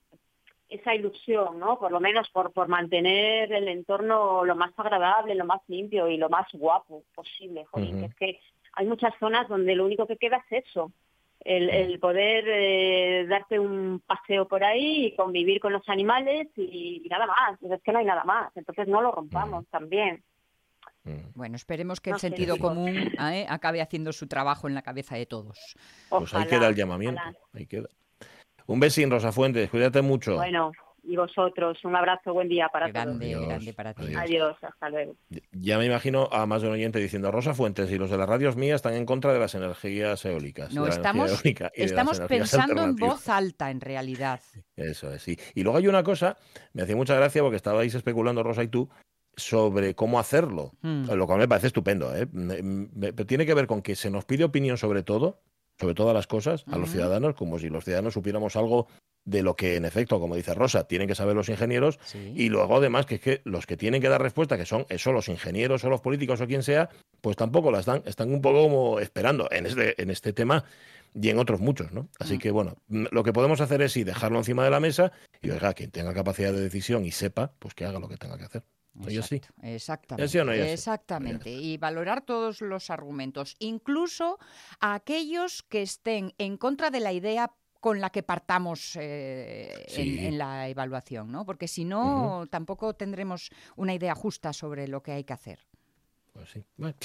esa 0.70 0.94
ilusión, 0.94 1.58
¿no? 1.60 1.80
Por 1.80 1.92
lo 1.92 2.00
menos 2.00 2.30
por, 2.30 2.52
por 2.54 2.68
mantener 2.68 3.52
el 3.52 3.68
entorno 3.68 4.46
lo 4.46 4.56
más 4.56 4.72
agradable, 4.78 5.34
lo 5.34 5.44
más 5.46 5.62
limpio 5.68 6.08
y 6.08 6.18
lo 6.18 6.30
más 6.30 6.48
guapo 6.54 7.04
posible. 7.16 7.66
Ujú. 7.72 7.82
que 8.00 8.06
es 8.06 8.16
que 8.16 8.40
hay 8.74 8.86
muchas 8.86 9.14
zonas 9.20 9.48
donde 9.48 9.76
lo 9.76 9.86
único 9.86 10.06
que 10.06 10.18
queda 10.18 10.44
es 10.50 10.64
eso, 10.68 10.92
el, 11.44 11.70
el 11.72 12.00
poder 12.00 12.44
eh, 12.48 13.26
darte 13.28 13.58
un 13.58 14.00
paseo 14.06 14.48
por 14.48 14.64
ahí 14.64 15.08
y 15.08 15.16
convivir 15.16 15.60
con 15.60 15.74
los 15.74 15.88
animales 15.90 16.48
y, 16.56 17.02
y 17.04 17.10
nada 17.10 17.26
más. 17.26 17.58
Pues 17.60 17.72
Es 17.72 17.82
que 17.82 17.92
no 17.92 18.00
hay 18.00 18.06
nada 18.06 18.24
más, 18.24 18.56
entonces 18.56 18.88
no 18.88 19.02
lo 19.02 19.12
rompamos 19.12 19.66
también. 19.70 20.22
Mm. 21.10 21.32
Bueno, 21.36 21.56
esperemos 21.56 22.00
que 22.02 22.10
el 22.12 22.14
No 22.16 22.20
sentido 22.20 22.58
común 22.58 23.12
¿eh? 23.20 23.46
acabe 23.50 23.82
haciendo 23.82 24.14
su 24.14 24.28
trabajo 24.28 24.68
en 24.68 24.76
la 24.76 24.82
cabeza 24.82 25.16
de 25.16 25.26
todos. 25.26 25.76
Pues 26.10 26.34
ahí 26.34 26.46
queda 26.48 26.68
el 26.68 26.76
llamamiento. 26.76 27.22
Ahí 27.54 27.66
queda. 27.66 27.88
Un 28.68 28.80
besín, 28.80 29.10
Rosa 29.10 29.32
Fuentes, 29.32 29.70
cuídate 29.70 30.02
mucho. 30.02 30.36
Bueno, 30.36 30.72
y 31.04 31.16
vosotros, 31.16 31.84
un 31.86 31.96
abrazo, 31.96 32.34
buen 32.34 32.48
día 32.50 32.70
para 32.72 32.90
Grande, 32.90 33.34
Adiós, 33.34 33.48
grande 33.48 33.74
para 33.74 33.94
ti. 33.94 34.04
adiós. 34.04 34.16
todos. 34.16 34.24
Adiós, 34.24 34.58
hasta 34.62 34.90
luego. 34.90 35.16
Ya 35.54 35.78
me 35.80 35.86
imagino 35.86 36.30
a 36.32 36.46
más 36.46 36.62
de 36.62 36.68
un 36.68 36.74
oyente 36.76 37.00
diciendo, 37.00 37.32
Rosa 37.32 37.54
Fuentes 37.56 37.90
y 37.92 37.98
los 37.98 38.12
de 38.12 38.18
las 38.18 38.30
radios 38.30 38.56
mías 38.56 38.76
están 38.76 38.94
en 38.94 39.06
contra 39.06 39.34
de 39.34 39.40
las 39.40 39.56
energías 39.56 40.24
eólicas. 40.26 40.74
No, 40.74 40.86
estamos, 40.86 41.32
eólica 41.32 41.72
estamos 41.74 42.20
pensando 42.22 42.74
en 42.74 42.80
alternativas". 42.90 43.10
voz 43.10 43.30
alta, 43.30 43.72
en 43.72 43.82
realidad. 43.82 44.42
Eso 44.76 45.12
es, 45.12 45.24
sí. 45.24 45.38
Y 45.56 45.64
luego 45.64 45.80
hay 45.80 45.88
una 45.88 46.04
cosa, 46.04 46.38
me 46.74 46.84
hacía 46.84 46.96
mucha 46.96 47.16
gracia 47.16 47.42
porque 47.42 47.58
estabais 47.58 47.96
especulando, 47.96 48.44
Rosa 48.44 48.64
y 48.64 48.68
tú, 48.68 48.90
sobre 49.36 49.96
cómo 49.96 50.20
hacerlo, 50.20 50.74
Mm. 50.82 51.12
lo 51.12 51.26
cual 51.28 51.40
me 51.40 51.48
parece 51.48 51.68
estupendo. 51.68 52.16
¿eh? 52.16 52.28
Me- 52.32 52.62
me- 52.62 53.14
pero 53.14 53.26
tiene 53.26 53.46
que 53.46 53.54
ver 53.54 53.68
con 53.68 53.82
que 53.82 53.96
se 53.96 54.10
nos 54.10 54.26
pide 54.26 54.44
opinión 54.44 54.78
sobre 54.78 55.04
todo, 55.04 55.42
sobre 55.80 55.94
todas 55.96 56.14
las 56.14 56.28
cosas, 56.28 56.66
a 56.68 56.78
los 56.78 56.90
ciudadanos, 56.92 57.36
como 57.36 57.58
si 57.58 57.70
los 57.70 57.86
ciudadanos 57.86 58.14
supiéramos 58.14 58.56
algo 58.58 58.88
de 59.26 59.44
lo 59.44 59.56
que, 59.56 59.76
en 59.76 59.86
efecto, 59.86 60.20
como 60.20 60.36
dice 60.36 60.54
Rosa, 60.54 60.86
tienen 60.88 61.08
que 61.08 61.16
saber 61.16 61.36
los 61.36 61.48
ingenieros. 61.50 62.00
Sí. 62.04 62.34
Y 62.36 62.50
luego, 62.50 62.78
además, 62.78 63.06
que 63.06 63.16
es 63.16 63.22
que 63.22 63.42
los 63.46 63.66
que 63.66 63.78
tienen 63.78 64.02
que 64.02 64.10
dar 64.10 64.22
respuesta, 64.22 64.58
que 64.58 64.66
son 64.66 64.86
eso, 64.90 65.12
los 65.14 65.30
ingenieros 65.30 65.84
o 65.84 65.90
los 65.90 66.02
políticos 66.02 66.42
o 66.42 66.48
quien 66.48 66.64
sea, 66.64 66.90
pues 67.22 67.36
tampoco 67.38 67.70
las 67.72 67.86
dan. 67.86 68.02
Están 68.06 68.34
un 68.34 68.42
poco 68.42 68.64
como 68.64 69.00
esperando 69.00 69.48
en 69.52 69.68
este, 69.68 70.02
en 70.02 70.10
este 70.10 70.34
tema 70.34 70.64
y 71.14 71.30
en 71.30 71.38
otros 71.38 71.60
muchos, 71.60 71.92
¿no? 71.92 72.10
Así 72.20 72.36
Mm. 72.36 72.40
que, 72.40 72.52
bueno, 72.52 72.76
mm, 72.88 73.06
lo 73.12 73.24
que 73.24 73.32
podemos 73.34 73.62
hacer 73.62 73.82
es 73.82 73.92
sí, 73.92 74.04
dejarlo 74.04 74.38
encima 74.40 74.64
de 74.64 74.70
la 74.72 74.80
mesa 74.80 75.12
y, 75.42 75.50
oiga, 75.52 75.74
quien 75.74 75.92
tenga 75.92 76.14
capacidad 76.14 76.52
de 76.52 76.62
decisión 76.62 77.06
y 77.06 77.12
sepa, 77.12 77.52
pues 77.60 77.74
que 77.74 77.86
haga 77.86 78.00
lo 78.00 78.10
que 78.10 78.18
tenga 78.18 78.38
que 78.38 78.46
hacer. 78.46 78.64
Sí. 79.08 79.16
Exacto, 79.18 79.54
Exactamente. 79.64 80.26
¿Es 80.26 80.32
sí 80.32 80.38
no 80.40 80.54
sí? 80.54 80.60
Exactamente. 80.60 81.50
Y 81.52 81.78
valorar 81.78 82.22
todos 82.22 82.62
los 82.62 82.90
argumentos, 82.90 83.56
incluso 83.60 84.40
a 84.80 84.94
aquellos 84.96 85.64
que 85.64 85.82
estén 85.82 86.34
en 86.38 86.58
contra 86.58 86.90
de 86.90 87.00
la 87.00 87.14
idea 87.14 87.52
con 87.80 88.02
la 88.02 88.10
que 88.10 88.24
partamos 88.24 88.98
eh, 89.00 89.72
en- 89.88 89.90
Sí. 89.96 90.26
en, 90.26 90.38
la 90.38 90.68
evaluación, 90.68 91.32
¿no? 91.32 91.46
Porque 91.46 91.68
si 91.70 91.86
no, 91.86 92.46
tampoco 92.50 92.94
tendremos 92.94 93.52
una 93.78 93.94
idea 93.94 94.16
justa 94.16 94.52
sobre 94.52 94.88
lo 94.90 95.02
que 95.02 95.14
hay 95.14 95.24
que 95.24 95.34
hacer. 95.34 95.60
Pues 96.34 96.50
sí. 96.50 96.64
Bueno. 96.76 96.96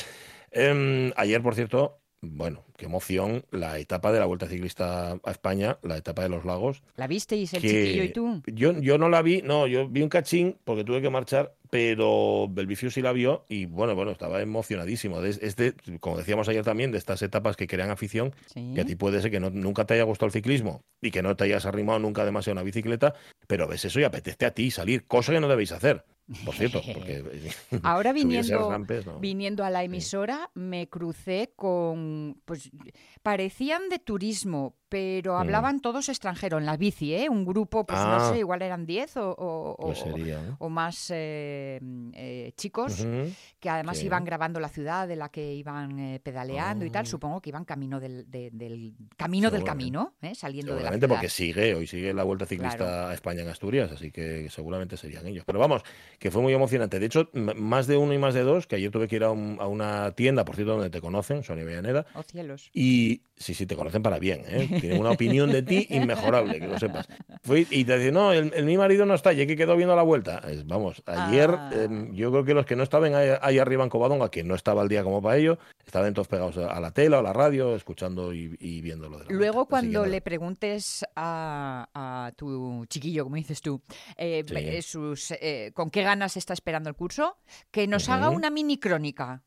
Em, 0.51 1.13
ayer, 1.17 1.43
por 1.43 1.55
cierto, 1.55 2.01
bueno, 2.21 2.65
qué 2.77 2.87
emoción 2.87 3.45
la 3.51 3.79
etapa 3.79 4.11
de 4.13 4.19
la 4.19 4.27
Vuelta 4.27 4.47
Ciclista 4.49 5.13
a 5.23 5.31
España, 5.31 5.79
la 5.83 5.97
etapa 5.97 6.23
de 6.23 6.29
los 6.31 6.45
lagos. 6.45 6.83
¿La 6.97 7.07
visteis 7.07 7.53
el 7.55 7.61
chiquillo 7.63 8.03
y 8.03 8.13
tú? 8.13 8.43
Yo, 8.47 8.73
yo 8.81 8.99
no 8.99 9.09
la 9.09 9.23
vi, 9.23 9.43
no, 9.43 9.67
yo 9.67 9.89
vi 9.89 10.03
un 10.03 10.09
cachín 10.09 10.59
porque 10.65 10.85
tuve 10.85 11.03
que 11.03 11.11
marchar, 11.11 11.55
pero 11.75 12.47
Belvifiu 12.49 12.89
sí 12.89 13.03
la 13.03 13.11
vio 13.11 13.45
y 13.49 13.67
bueno, 13.67 13.97
bueno, 13.97 14.13
estaba 14.13 14.41
emocionadísimo. 14.41 15.21
Es, 15.25 15.41
es 15.43 15.57
de, 15.57 15.75
como 15.99 16.17
decíamos 16.17 16.49
ayer 16.49 16.65
también, 16.65 16.93
de 16.93 16.99
estas 16.99 17.21
etapas 17.23 17.57
que 17.57 17.67
crean 17.67 17.91
afición, 17.91 18.33
Sí. 18.47 18.71
que 18.77 18.83
a 18.83 18.85
ti 18.85 18.95
puede 18.95 19.21
ser 19.21 19.33
que 19.33 19.41
no, 19.41 19.51
nunca 19.51 19.85
te 19.85 19.95
haya 19.95 20.05
gustado 20.05 20.29
el 20.29 20.33
ciclismo 20.33 20.83
y 21.03 21.11
que 21.11 21.21
no 21.21 21.35
te 21.35 21.43
hayas 21.43 21.67
arrimado 21.67 21.99
nunca 21.99 22.25
demasiado 22.25 22.53
a 22.61 22.63
una 22.63 22.65
bicicleta, 22.65 23.15
pero 23.49 23.67
ves 23.67 23.85
eso 23.87 23.99
y 23.99 24.05
apetece 24.05 24.47
a 24.47 24.53
ti 24.53 24.71
salir, 24.71 25.05
cosa 25.09 25.33
que 25.33 25.41
no 25.41 25.49
debéis 25.49 25.73
hacer, 25.73 26.05
por 26.45 26.55
cierto, 26.55 26.81
porque 26.95 27.25
Ahora 27.83 28.13
viniendo, 28.13 28.71
rampes, 28.71 29.05
no. 29.05 29.19
viniendo 29.19 29.65
a 29.65 29.71
la 29.71 29.83
emisora 29.83 30.51
me 30.55 30.89
crucé 30.89 31.55
con, 31.57 32.41
pues 32.45 32.71
parecían 33.25 33.89
de 33.89 33.99
turismo, 33.99 34.77
pero 34.95 35.37
hablaban 35.37 35.81
todos 35.81 36.09
extranjero 36.09 36.59
en 36.59 36.67
la 36.67 36.77
bici, 36.77 37.15
¿eh? 37.15 37.29
Un 37.29 37.45
grupo, 37.45 37.85
pues 37.85 37.99
Mm. 37.99 38.03
Ah. 38.07 38.17
no 38.21 38.33
sé, 38.33 38.39
igual 38.39 38.63
eran 38.63 38.87
10 38.87 39.17
o, 39.17 39.31
o- 39.37 39.77
Pues 39.77 40.01
o- 40.03 40.05
sería, 40.05 40.41
¿no? 40.41 40.57
o 40.61 40.69
más 40.69 41.11
eh, 41.13 41.81
eh, 42.15 42.53
chicos 42.57 43.05
que 43.59 43.69
además 43.69 43.99
sí. 43.99 44.07
iban 44.07 44.25
grabando 44.25 44.61
la 44.61 44.69
ciudad 44.69 45.09
de 45.09 45.17
la 45.17 45.31
que 45.31 45.53
iban 45.55 45.99
eh, 45.99 46.21
pedaleando 46.23 46.85
y 46.85 46.91
tal. 46.91 47.03
Ah. 47.07 47.07
Supongo 47.11 47.41
que 47.41 47.49
iban 47.51 47.65
camino 47.65 47.99
del, 47.99 48.31
de- 48.31 48.51
del 48.53 48.95
camino 49.17 49.51
del 49.51 49.65
camino, 49.65 50.15
¿eh? 50.23 50.37
saliendo 50.37 50.77
de 50.77 50.85
la 50.85 50.93
ciudad. 50.93 51.09
porque 51.09 51.29
sigue, 51.29 51.75
hoy 51.75 51.89
sigue 51.89 52.15
la 52.15 52.23
Vuelta 52.23 52.47
Ciclista 52.47 52.77
Claro. 52.77 53.09
a 53.09 53.15
España 53.15 53.43
en 53.43 53.49
Asturias, 53.49 53.91
así 53.91 54.13
que 54.13 54.49
seguramente 54.49 54.97
serían 54.97 55.27
ellos. 55.27 55.45
Pero 55.45 55.59
vamos, 55.59 55.83
que 56.21 56.31
fue 56.31 56.41
muy 56.41 56.53
emocionante. 56.53 57.01
De 57.01 57.07
hecho, 57.07 57.31
más 57.33 57.89
de 57.89 57.97
uno 57.97 58.13
y 58.15 58.19
más 58.19 58.35
de 58.35 58.43
dos, 58.43 58.69
que 58.69 58.77
ayer 58.77 58.93
tuve 58.93 59.09
que 59.09 59.17
ir 59.17 59.25
a, 59.25 59.33
un- 59.33 59.57
a 59.61 59.67
una 59.67 60.13
tienda, 60.13 60.45
por 60.45 60.55
cierto, 60.55 60.75
donde 60.75 60.91
te 60.91 61.01
conocen, 61.01 61.43
Sonia 61.43 61.65
Villaneda, 61.65 62.07
Oh 62.15 62.23
cielos. 62.23 62.71
y 62.73 63.23
sí, 63.37 63.55
sí, 63.55 63.67
te 63.67 63.75
conocen 63.75 64.03
para 64.05 64.19
bien, 64.21 64.43
¿eh? 64.47 64.69
Tienen 64.85 65.01
una 65.01 65.11
opinión 65.13 65.51
de 65.51 65.63
ti 65.63 65.87
inmejorable, 65.91 66.61
que 66.61 66.67
lo 66.67 66.79
sepas. 66.79 67.09
Fui 67.43 67.67
y 67.71 67.85
te 67.85 67.97
dicen, 67.99 68.15
no, 68.15 68.33
el, 68.33 68.53
el- 68.55 68.65
mi 68.65 68.77
marido 68.77 69.07
no 69.07 69.15
está, 69.15 69.33
y 69.33 69.47
que 69.47 69.57
quedó 69.57 69.77
viendo 69.77 69.97
la 69.97 70.03
vuelta. 70.03 70.43
Es, 70.49 70.67
vamos, 70.67 71.03
ayer 71.07 71.51
Ah. 71.51 71.71
eh, 71.75 72.09
yo 72.13 72.31
creo 72.31 72.45
que 72.45 72.55
los 72.55 72.67
que 72.67 72.77
no 72.77 72.83
estaban 72.83 73.15
ahí, 73.15 73.31
ahí 73.41 73.59
arriba 73.59 73.83
en 73.85 73.91
Covadonga, 73.91 74.31
que 74.31 74.45
no 74.45 74.55
estaba 74.55 74.83
el 74.83 74.89
día 74.89 75.03
como 75.05 75.23
para 75.23 75.37
ello, 75.39 75.59
estaban 75.87 76.13
todos 76.15 76.29
pegados 76.29 76.59
a 76.59 76.79
la 76.81 76.91
tela 76.91 77.17
o 77.17 77.21
a 77.21 77.23
la 77.23 77.33
radio, 77.33 77.75
escuchando 77.77 78.33
y, 78.35 78.57
y 78.61 78.81
viendo 78.81 79.09
lo 79.09 79.19
de 79.19 79.25
la 79.25 79.31
Luego, 79.31 79.65
vuelta. 79.65 79.77
Así 79.79 79.87
que 79.89 79.93
cuando 79.95 80.07
le 80.11 80.21
preguntes 80.21 81.05
a, 81.17 81.89
a 81.95 82.33
tu 82.37 82.85
chiquillo, 82.89 83.25
como 83.25 83.37
dices 83.37 83.61
tú, 83.63 83.81
eh, 84.17 84.45
Sí. 84.47 84.55
eh, 84.57 84.83
sus, 84.83 85.31
eh, 85.33 85.71
con 85.75 85.91
qué 85.91 86.03
ganas 86.03 86.37
está 86.37 86.53
esperando 86.53 86.89
el 86.91 86.95
curso, 86.97 87.37
que 87.71 87.87
nos 87.87 88.09
haga 88.09 88.31
una 88.31 88.51
mini 88.51 88.79
crónica. 88.79 89.43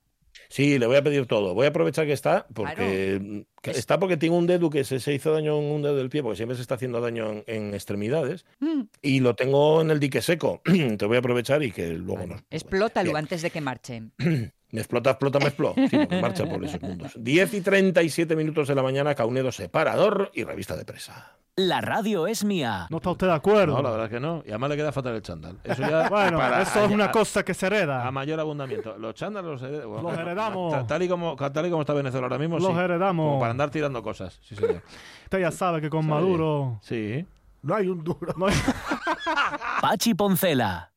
Sí, 0.49 0.79
le 0.79 0.87
voy 0.87 0.95
a 0.97 1.03
pedir 1.03 1.25
todo. 1.25 1.53
Voy 1.53 1.65
a 1.65 1.69
aprovechar 1.69 2.05
que 2.05 2.13
está, 2.13 2.47
porque 2.53 3.45
que 3.61 3.71
Es- 3.71 3.77
está 3.79 3.99
porque 3.99 4.17
tiene 4.17 4.35
un 4.35 4.47
dedo 4.47 4.69
que 4.69 4.83
se, 4.83 4.99
se 4.99 5.13
hizo 5.13 5.31
daño 5.33 5.57
en 5.59 5.65
un 5.65 5.81
dedo 5.81 5.95
del 5.95 6.09
pie, 6.09 6.23
porque 6.23 6.37
siempre 6.37 6.55
se 6.55 6.61
está 6.61 6.75
haciendo 6.75 7.01
daño 7.01 7.31
en, 7.31 7.43
en 7.47 7.73
extremidades, 7.73 8.45
Mm, 8.59 8.81
y 9.01 9.19
lo 9.19 9.35
tengo 9.35 9.81
en 9.81 9.91
el 9.91 9.99
dique 9.99 10.21
seco. 10.21 10.61
Te 10.97 11.05
voy 11.05 11.15
a 11.17 11.19
aprovechar 11.19 11.63
y 11.63 11.71
que 11.71 11.89
luego 11.89 12.15
vale. 12.15 12.27
nos... 12.27 12.43
Explótalo 12.49 13.05
Bien. 13.11 13.17
antes 13.17 13.41
de 13.41 13.49
que 13.49 13.61
marchen. 13.61 14.13
Me 14.69 14.81
explota, 14.81 15.11
explota, 15.11 15.39
me 15.39 15.45
explota. 15.45 15.87
Sí, 15.87 15.95
porque 15.97 16.19
marcha 16.21 16.45
por 16.45 16.61
esos 16.65 16.81
mundos. 16.81 17.13
10 17.17 17.53
y 17.53 17.61
37 17.61 18.35
minutos 18.35 18.67
de 18.67 18.75
la 18.75 18.83
mañana, 18.83 19.15
Caunedo 19.15 19.49
separador 19.53 20.29
y 20.33 20.43
revista 20.43 20.75
de 20.75 20.83
presa. 20.83 21.36
La 21.59 21.81
radio 21.81 22.27
es 22.27 22.43
mía. 22.45 22.85
¿No 22.91 22.97
está 22.97 23.09
usted 23.09 23.25
de 23.25 23.33
acuerdo? 23.33 23.77
No, 23.77 23.81
la 23.81 23.89
verdad 23.89 24.09
que 24.11 24.19
no. 24.19 24.43
Y 24.45 24.49
además 24.49 24.69
le 24.69 24.75
queda 24.77 24.91
fatal 24.91 25.15
el 25.15 25.23
chándal. 25.23 25.57
Eso 25.63 25.81
ya 25.81 26.07
Bueno, 26.09 26.37
para- 26.37 26.61
eso 26.61 26.85
es 26.85 26.91
una 26.91 27.05
a- 27.05 27.11
cosa 27.11 27.43
que 27.43 27.55
se 27.55 27.65
hereda. 27.65 28.05
A 28.05 28.11
mayor 28.11 28.39
abundamiento. 28.39 28.95
Los 28.99 29.15
chándales 29.15 29.49
los, 29.59 29.63
hered- 29.63 30.01
Los 30.03 30.17
heredamos. 30.19 30.71
Ta- 30.71 30.85
Tal 30.85 31.01
y, 31.01 31.09
como, 31.09 31.35
tal 31.35 31.65
y 31.65 31.69
como 31.71 31.81
está 31.81 31.93
Venezuela 31.93 32.25
ahora 32.27 32.37
mismo, 32.37 32.59
Los 32.59 32.67
sí. 32.67 32.77
heredamos. 32.77 33.25
Como 33.25 33.39
para 33.39 33.49
andar 33.49 33.71
tirando 33.71 34.03
cosas. 34.03 34.39
Sí, 34.43 34.55
señor. 34.55 34.83
Usted 35.23 35.39
ya 35.39 35.51
sabe 35.51 35.81
que 35.81 35.89
con. 35.89 36.05
Maduro 36.07 36.77
Sí. 36.83 37.25
no 37.63 37.73
hay 37.73 37.87
un 37.87 38.03
duro. 38.03 38.35
No 38.37 38.45
hay- 38.45 38.53
Pachi 39.81 40.13
Poncela. 40.13 40.91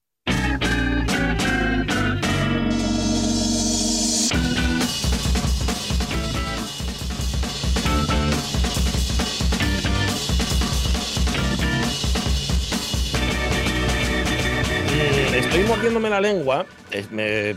Estoy 15.50 15.64
mordiéndome 15.64 16.10
la 16.10 16.20
lengua. 16.20 16.66
es- 16.90 17.10
me- 17.10 17.22
de 17.54 17.56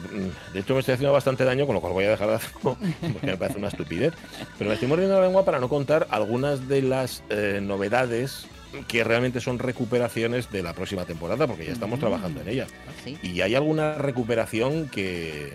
hecho, 0.55 0.73
me 0.73 0.79
estoy 0.81 0.93
haciendo 0.93 1.11
bastante 1.13 1.43
daño, 1.43 1.65
con 1.65 1.75
lo 1.75 1.81
cual 1.81 1.93
voy 1.93 2.05
a 2.05 2.09
dejar 2.11 2.27
de 2.29 2.35
hacerlo, 2.35 2.77
porque 3.13 3.27
me 3.27 3.37
parece 3.37 3.57
una 3.59 3.67
estupidez. 3.69 4.13
Pero 4.57 4.67
me 4.69 4.73
estoy 4.75 4.87
mordiendo 4.89 5.15
la 5.19 5.25
lengua 5.25 5.43
para 5.45 5.59
no 5.59 5.69
contar 5.69 6.07
algunas 6.11 6.67
de 6.67 6.81
las 6.81 7.23
eh, 7.29 7.59
novedades 7.61 8.45
que 8.87 9.03
realmente 9.03 9.39
son 9.39 9.59
recuperaciones 9.59 10.49
de 10.51 10.63
la 10.63 10.73
próxima 10.73 11.05
temporada, 11.05 11.45
porque 11.47 11.65
ya 11.65 11.71
estamos 11.73 11.99
trabajando 11.99 12.41
en 12.41 12.49
ella. 12.49 12.67
Sí. 13.03 13.17
Y 13.21 13.41
hay 13.41 13.55
alguna 13.55 13.95
recuperación 13.95 14.87
que. 14.89 15.53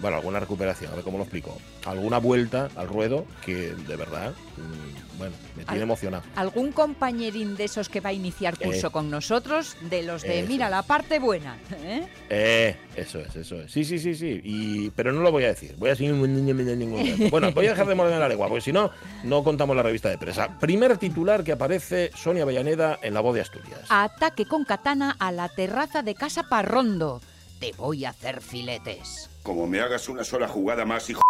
Bueno, 0.00 0.16
alguna 0.18 0.40
recuperación, 0.40 0.92
a 0.92 0.96
ver 0.96 1.04
cómo 1.04 1.18
lo 1.18 1.24
explico. 1.24 1.56
Alguna 1.86 2.18
vuelta 2.18 2.68
al 2.76 2.88
ruedo 2.88 3.24
que 3.44 3.72
de 3.74 3.96
verdad, 3.96 4.32
mm, 4.56 5.18
bueno, 5.18 5.34
me 5.56 5.64
tiene 5.64 5.78
Al- 5.78 5.82
emocionado. 5.82 6.22
¿Algún 6.36 6.72
compañerín 6.72 7.56
de 7.56 7.64
esos 7.64 7.88
que 7.88 8.00
va 8.00 8.10
a 8.10 8.12
iniciar 8.12 8.58
curso 8.58 8.88
Eh, 8.88 8.90
con 8.90 9.10
nosotros? 9.10 9.76
De 9.90 10.02
los 10.02 10.22
de, 10.22 10.42
mira, 10.44 10.66
es. 10.66 10.70
la 10.70 10.82
parte 10.82 11.18
buena. 11.18 11.56
¿eh? 11.82 12.06
Eh, 12.28 12.76
eso 12.96 13.18
es, 13.20 13.34
eso 13.36 13.60
es. 13.60 13.70
Sí, 13.72 13.84
sí, 13.84 13.98
sí, 13.98 14.14
sí. 14.14 14.40
Y, 14.44 14.90
pero 14.90 15.12
no 15.12 15.20
lo 15.22 15.30
voy 15.32 15.44
a 15.44 15.48
decir. 15.48 15.74
Voy 15.78 15.90
a 15.90 15.96
seguir. 15.96 16.10
Bueno, 17.30 17.52
voy 17.52 17.66
a 17.66 17.70
dejar 17.70 17.86
de 17.86 17.94
morder 17.94 18.18
la 18.18 18.28
lengua, 18.28 18.48
porque 18.48 18.60
si 18.62 18.72
no, 18.72 18.90
no 19.24 19.42
contamos 19.44 19.76
la 19.76 19.82
revista 19.82 20.08
de 20.08 20.18
prensa. 20.18 20.58
Primer 20.58 20.96
titular 20.98 21.44
que 21.44 21.52
aparece 21.52 22.10
Sonia 22.14 22.42
Avellaneda 22.42 22.98
en 23.02 23.14
La 23.14 23.20
Voz 23.20 23.34
de 23.34 23.40
Asturias. 23.42 23.80
Ataque 23.88 24.46
con 24.46 24.64
katana 24.64 25.16
a 25.18 25.30
la 25.32 25.48
terraza 25.48 26.02
de 26.02 26.14
Casa 26.14 26.44
Parrondo. 26.44 27.20
Te 27.60 27.72
voy 27.76 28.06
a 28.06 28.10
hacer 28.10 28.40
filetes. 28.40 29.28
Como 29.42 29.66
me 29.66 29.80
hagas 29.80 30.08
una 30.08 30.24
sola 30.24 30.48
jugada 30.48 30.86
más, 30.86 31.10
hijo 31.10 31.20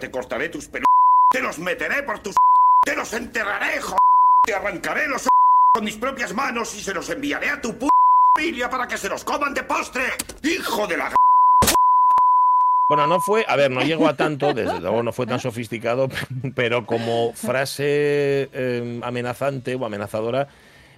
te 0.00 0.10
cortaré 0.10 0.48
tus 0.48 0.66
pelos. 0.66 0.86
Te 1.30 1.42
los 1.42 1.58
meteré 1.58 2.02
por 2.02 2.20
tus 2.20 2.34
te 2.84 2.96
los 2.96 3.12
enterraré, 3.12 3.76
hijo 3.78 3.96
Te 4.44 4.54
arrancaré 4.54 5.08
los 5.08 5.26
con 5.74 5.84
mis 5.84 5.96
propias 5.96 6.32
manos 6.32 6.74
y 6.74 6.80
se 6.80 6.94
los 6.94 7.08
enviaré 7.10 7.50
a 7.50 7.60
tu 7.60 7.76
familia 8.36 8.70
para 8.70 8.88
que 8.88 8.96
se 8.96 9.10
los 9.10 9.24
coman 9.24 9.52
de 9.52 9.62
postre. 9.62 10.04
Hijo 10.42 10.86
de 10.86 10.96
la 10.96 11.14
Bueno, 12.88 13.06
no 13.06 13.20
fue, 13.20 13.44
a 13.46 13.56
ver, 13.56 13.70
no 13.70 13.82
llegó 13.82 14.08
a 14.08 14.16
tanto, 14.16 14.54
desde 14.54 14.80
luego 14.80 15.02
no 15.02 15.12
fue 15.12 15.26
tan 15.26 15.40
sofisticado, 15.40 16.08
pero 16.54 16.86
como 16.86 17.34
frase 17.34 18.48
eh, 18.52 19.00
amenazante 19.02 19.74
o 19.74 19.84
amenazadora, 19.84 20.48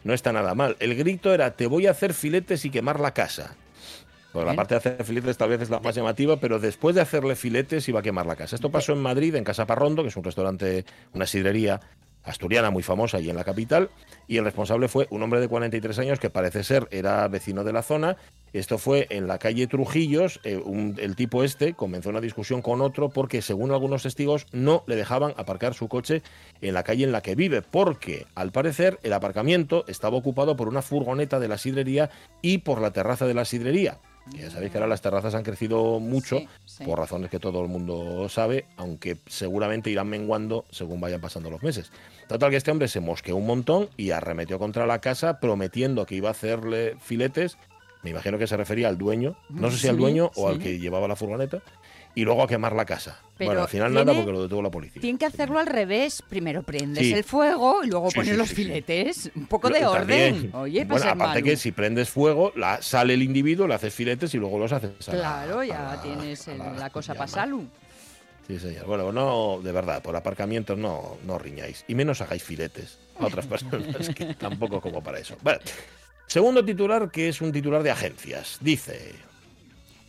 no 0.05 0.15
está 0.15 0.33
nada 0.33 0.55
mal. 0.55 0.77
El 0.79 0.95
grito 0.95 1.35
era: 1.35 1.57
Te 1.57 1.67
voy 1.67 1.89
a 1.89 1.93
hacer 1.93 2.15
filetes 2.15 2.65
y 2.65 2.71
quemar 2.71 3.01
la 3.01 3.15
casa. 3.15 3.57
La 4.45 4.55
parte 4.57 4.75
de 4.75 4.79
hacer 4.79 5.05
filetes 5.05 5.37
tal 5.37 5.49
vez 5.51 5.63
es 5.63 5.71
la 5.71 5.81
más 5.81 5.95
llamativa, 5.95 6.37
pero 6.39 6.59
después 6.59 6.95
de 6.95 7.01
hacerle 7.03 7.37
filetes 7.37 7.89
iba 7.89 8.01
a 8.01 8.03
quemar 8.03 8.27
la 8.27 8.37
casa. 8.37 8.57
Esto 8.57 8.71
pasó 8.71 8.93
en 8.93 9.01
Madrid, 9.01 9.35
en 9.35 9.45
Casa 9.45 9.67
Parrondo, 9.67 10.03
que 10.03 10.09
es 10.09 10.17
un 10.17 10.25
restaurante, 10.25 10.85
una 11.15 11.27
sidrería 11.27 11.81
asturiana 12.25 12.71
muy 12.71 12.83
famosa 12.83 13.21
y 13.21 13.31
en 13.31 13.37
la 13.37 13.45
capital, 13.45 13.89
y 14.27 14.39
el 14.39 14.45
responsable 14.45 14.89
fue 14.89 15.07
un 15.11 15.23
hombre 15.23 15.39
de 15.39 15.47
43 15.47 15.97
años 16.01 16.19
que 16.19 16.29
parece 16.29 16.65
ser 16.65 16.89
era 16.91 17.29
vecino 17.29 17.63
de 17.63 17.73
la 17.73 17.83
zona. 17.83 18.17
Esto 18.53 18.79
fue 18.79 19.07
en 19.11 19.29
la 19.29 19.39
calle 19.39 19.69
Trujillos, 19.69 20.41
eh, 20.43 20.57
un- 20.57 20.97
el 20.99 21.15
tipo 21.15 21.45
este 21.45 21.75
comenzó 21.75 22.11
una 22.11 22.21
discusión 22.21 22.63
con 22.63 22.81
otro 22.81 23.11
porque 23.11 23.43
según 23.43 23.71
algunos 23.71 24.03
testigos 24.03 24.47
no 24.51 24.83
le 24.89 24.97
dejaban 24.97 25.35
aparcar 25.37 25.75
su 25.75 25.87
coche 25.87 26.23
en 26.61 26.75
la 26.75 26.83
calle 26.83 27.05
en 27.05 27.13
la 27.13 27.21
que 27.21 27.37
vive, 27.37 27.63
porque 27.63 28.27
al 28.35 28.51
parecer 28.51 28.99
el 29.05 29.13
aparcamiento 29.13 29.85
estaba 29.87 30.17
ocupado 30.17 30.57
por 30.57 30.67
una 30.67 30.83
furgoneta 30.83 31.39
de 31.39 31.47
la 31.47 31.59
sidrería 31.59 32.11
y 32.43 32.59
por 32.59 32.81
la 32.81 32.91
terraza 32.91 33.27
de 33.29 33.35
la 33.35 33.45
sidrería. 33.45 33.99
Que 34.33 34.39
ya 34.43 34.51
sabéis 34.51 34.73
que 34.73 34.79
ahora 34.79 34.89
las 34.89 35.01
terrazas 35.03 35.35
han 35.35 35.45
crecido 35.45 36.01
mucho 36.01 36.39
Sí, 36.39 36.49
sí. 36.65 36.85
por 36.85 36.99
razones 36.99 37.31
que 37.31 37.39
todo 37.39 37.63
el 37.63 37.69
mundo 37.69 38.29
sabe, 38.29 38.67
aunque 38.77 39.19
seguramente 39.27 39.91
irán 39.91 40.09
menguando 40.09 40.65
según 40.71 41.01
vayan 41.01 41.21
pasando 41.21 41.49
los 41.51 41.63
meses. 41.63 41.93
Total 42.29 42.51
que 42.51 42.57
este 42.57 42.71
hombre 42.73 42.89
se 42.89 43.01
mosqueó 43.01 43.37
un 43.37 43.47
montón 43.47 43.89
y 43.97 44.11
arremetió 44.11 44.59
contra 44.59 44.85
la 44.87 45.01
casa 45.01 45.39
prometiendo 45.39 46.07
que 46.07 46.17
iba 46.17 46.29
a 46.29 46.33
hacerle 46.33 46.97
filetes. 47.01 47.57
Me 48.03 48.11
imagino 48.11 48.37
que 48.39 48.47
se 48.47 48.57
refería 48.57 48.89
al 48.89 48.99
dueño, 48.99 49.37
no 49.49 49.71
sé 49.71 49.79
si 49.79 49.89
al 49.89 49.97
dueño 49.97 50.31
o 50.37 50.49
al 50.49 50.59
que 50.59 50.79
llevaba 50.79 51.09
la 51.09 51.17
furgoneta, 51.17 51.63
y 52.17 52.25
luego 52.25 52.43
a 52.43 52.49
quemar 52.49 52.73
la 52.75 52.85
casa. 52.85 53.21
Pero 53.39 53.51
bueno, 53.51 53.63
al 53.63 53.69
final 53.69 53.93
tiene- 53.93 54.05
nada 54.07 54.17
porque 54.19 54.33
lo 54.33 54.43
detuvo 54.43 54.63
la 54.63 54.71
policía. 54.71 55.01
Tienen 55.01 55.19
que 55.19 55.27
hacerlo 55.27 55.59
al 55.61 55.67
revés. 55.67 56.23
Primero 56.29 56.63
prendes 56.65 57.05
Sí. 57.05 57.13
el 57.13 57.23
fuego 57.23 57.85
y 57.85 57.89
luego 57.89 58.11
Sí, 58.11 58.17
pones 58.17 58.31
sí, 58.33 58.37
los 58.39 58.49
filetes. 58.51 59.31
Un 59.37 59.47
poco 59.47 59.69
de 59.69 59.85
orden. 59.87 60.51
Oye, 60.55 60.85
para 60.87 60.99
bueno, 60.99 61.13
aparte 61.13 61.41
malo. 61.41 61.45
que 61.45 61.57
si 61.57 61.71
prendes 61.73 62.09
fuego, 62.09 62.53
la, 62.57 62.83
sale 62.83 63.15
el 63.15 63.23
individuo, 63.23 63.67
le 63.69 63.75
haces 63.75 63.95
filetes 63.95 64.35
y 64.35 64.39
luego 64.39 64.59
los 64.59 64.73
haces 64.73 64.91
a 65.09 65.13
la- 65.13 65.19
Claro, 65.19 65.61
a 65.61 65.65
ya 65.67 65.83
la- 65.83 66.03
tienes 66.03 66.49
a 66.49 66.55
la 66.57 66.73
la 66.73 66.91
cosa 66.91 67.15
para 67.15 67.29
salud. 67.29 67.65
Sí, 68.47 68.59
señor. 68.59 68.87
Bueno, 68.87 69.13
no, 69.13 69.61
de 69.63 69.73
verdad, 69.73 70.03
por 70.03 70.17
aparcamientos 70.17 70.79
no, 70.79 71.19
no 71.27 71.39
riñáis. 71.39 71.85
Y 71.89 71.95
menos 71.95 72.21
hagáis 72.23 72.43
filetes 72.43 72.99
a 73.21 73.27
otras 73.27 73.45
personas, 73.47 74.09
que 74.15 74.35
tampoco 74.35 74.81
como 74.81 75.03
para 75.03 75.19
eso. 75.19 75.37
Bueno, 75.43 75.59
segundo 76.27 76.65
titular, 76.65 77.11
que 77.11 77.29
es 77.29 77.41
un 77.43 77.53
titular 77.53 77.83
de 77.83 77.91
agencias. 77.91 78.57
Dice, 78.61 79.13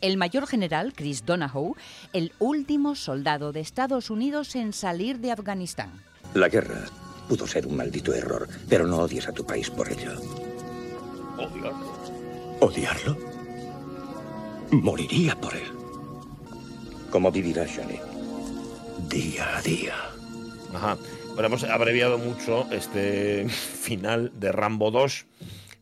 El 0.01 0.17
mayor 0.17 0.45
general 0.45 0.93
Chris 0.95 1.25
Donahoe, 1.25 1.73
el 2.13 2.31
último 2.39 2.95
soldado 2.95 3.51
de 3.51 3.61
Estados 3.61 4.09
Unidos 4.09 4.55
en 4.55 4.73
salir 4.73 5.19
de 5.19 5.31
Afganistán. 5.31 5.91
La 6.33 6.49
guerra 6.49 6.85
pudo 7.27 7.47
ser 7.47 7.65
un 7.65 7.77
maldito 7.77 8.13
error, 8.13 8.47
pero 8.69 8.85
no 8.85 8.97
odies 8.97 9.27
a 9.27 9.31
tu 9.33 9.45
país 9.45 9.69
por 9.69 9.91
ello. 9.91 10.11
Dios. 11.53 11.75
¿Odiarlo? 12.59 13.17
Moriría 14.71 15.35
por 15.39 15.55
él. 15.55 15.67
¿Cómo 17.09 17.31
vivirás, 17.31 17.71
Johnny? 17.75 17.99
Día 19.09 19.57
a 19.57 19.61
día. 19.61 19.95
Ajá. 20.73 20.97
Bueno, 21.33 21.47
hemos 21.47 21.63
abreviado 21.63 22.17
mucho 22.17 22.67
este 22.71 23.47
final 23.49 24.31
de 24.39 24.51
Rambo 24.51 24.91
2, 24.91 25.25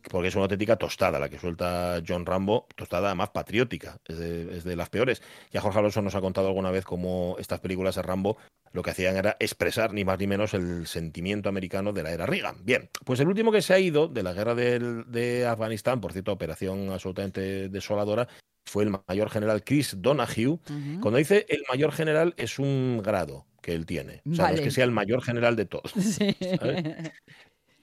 porque 0.09 0.27
es 0.29 0.35
una 0.35 0.43
auténtica 0.43 0.75
tostada 0.75 1.19
la 1.19 1.29
que 1.29 1.39
suelta 1.39 2.01
John 2.07 2.25
Rambo, 2.25 2.67
tostada 2.75 3.07
además 3.07 3.29
patriótica, 3.29 3.97
es 4.05 4.17
de, 4.19 4.57
es 4.57 4.63
de 4.63 4.75
las 4.75 4.89
peores. 4.89 5.21
Ya 5.51 5.61
Jorge 5.61 5.79
Alonso 5.79 6.01
nos 6.01 6.15
ha 6.15 6.21
contado 6.21 6.47
alguna 6.47 6.71
vez 6.71 6.85
cómo 6.85 7.35
estas 7.39 7.59
películas 7.59 7.95
de 7.95 8.01
Rambo 8.01 8.37
lo 8.71 8.83
que 8.83 8.91
hacían 8.91 9.15
era 9.15 9.37
expresar 9.39 9.93
ni 9.93 10.03
más 10.03 10.19
ni 10.19 10.27
menos 10.27 10.53
el 10.53 10.85
sentimiento 10.85 11.47
americano 11.47 11.93
de 11.93 12.03
la 12.03 12.11
era 12.11 12.25
Reagan. 12.25 12.57
Bien, 12.63 12.89
pues 13.05 13.19
el 13.21 13.27
último 13.29 13.51
que 13.51 13.61
se 13.61 13.73
ha 13.73 13.79
ido 13.79 14.07
de 14.07 14.21
la 14.23 14.33
guerra 14.33 14.53
del- 14.53 15.05
de 15.09 15.45
Afganistán, 15.45 16.01
por 16.01 16.11
cierto, 16.11 16.31
operación 16.33 16.89
absolutamente 16.91 17.69
desoladora, 17.69 18.27
fue 18.67 18.83
el 18.83 18.93
mayor 19.07 19.29
general 19.29 19.63
Chris 19.63 19.95
Donahue, 19.99 20.59
cuando 20.99 21.17
dice 21.17 21.45
el 21.49 21.63
mayor 21.69 21.91
general 21.93 22.33
es 22.35 22.59
un 22.59 22.99
grado 23.03 23.45
que 23.61 23.73
él 23.73 23.85
tiene. 23.85 24.21
O 24.29 24.35
sea, 24.35 24.45
no 24.49 24.55
es 24.55 24.61
que 24.61 24.71
sea 24.71 24.83
el 24.85 24.91
mayor 24.91 25.23
general 25.23 25.55
de 25.55 25.65
todos. 25.65 25.91
Sí. 26.01 26.35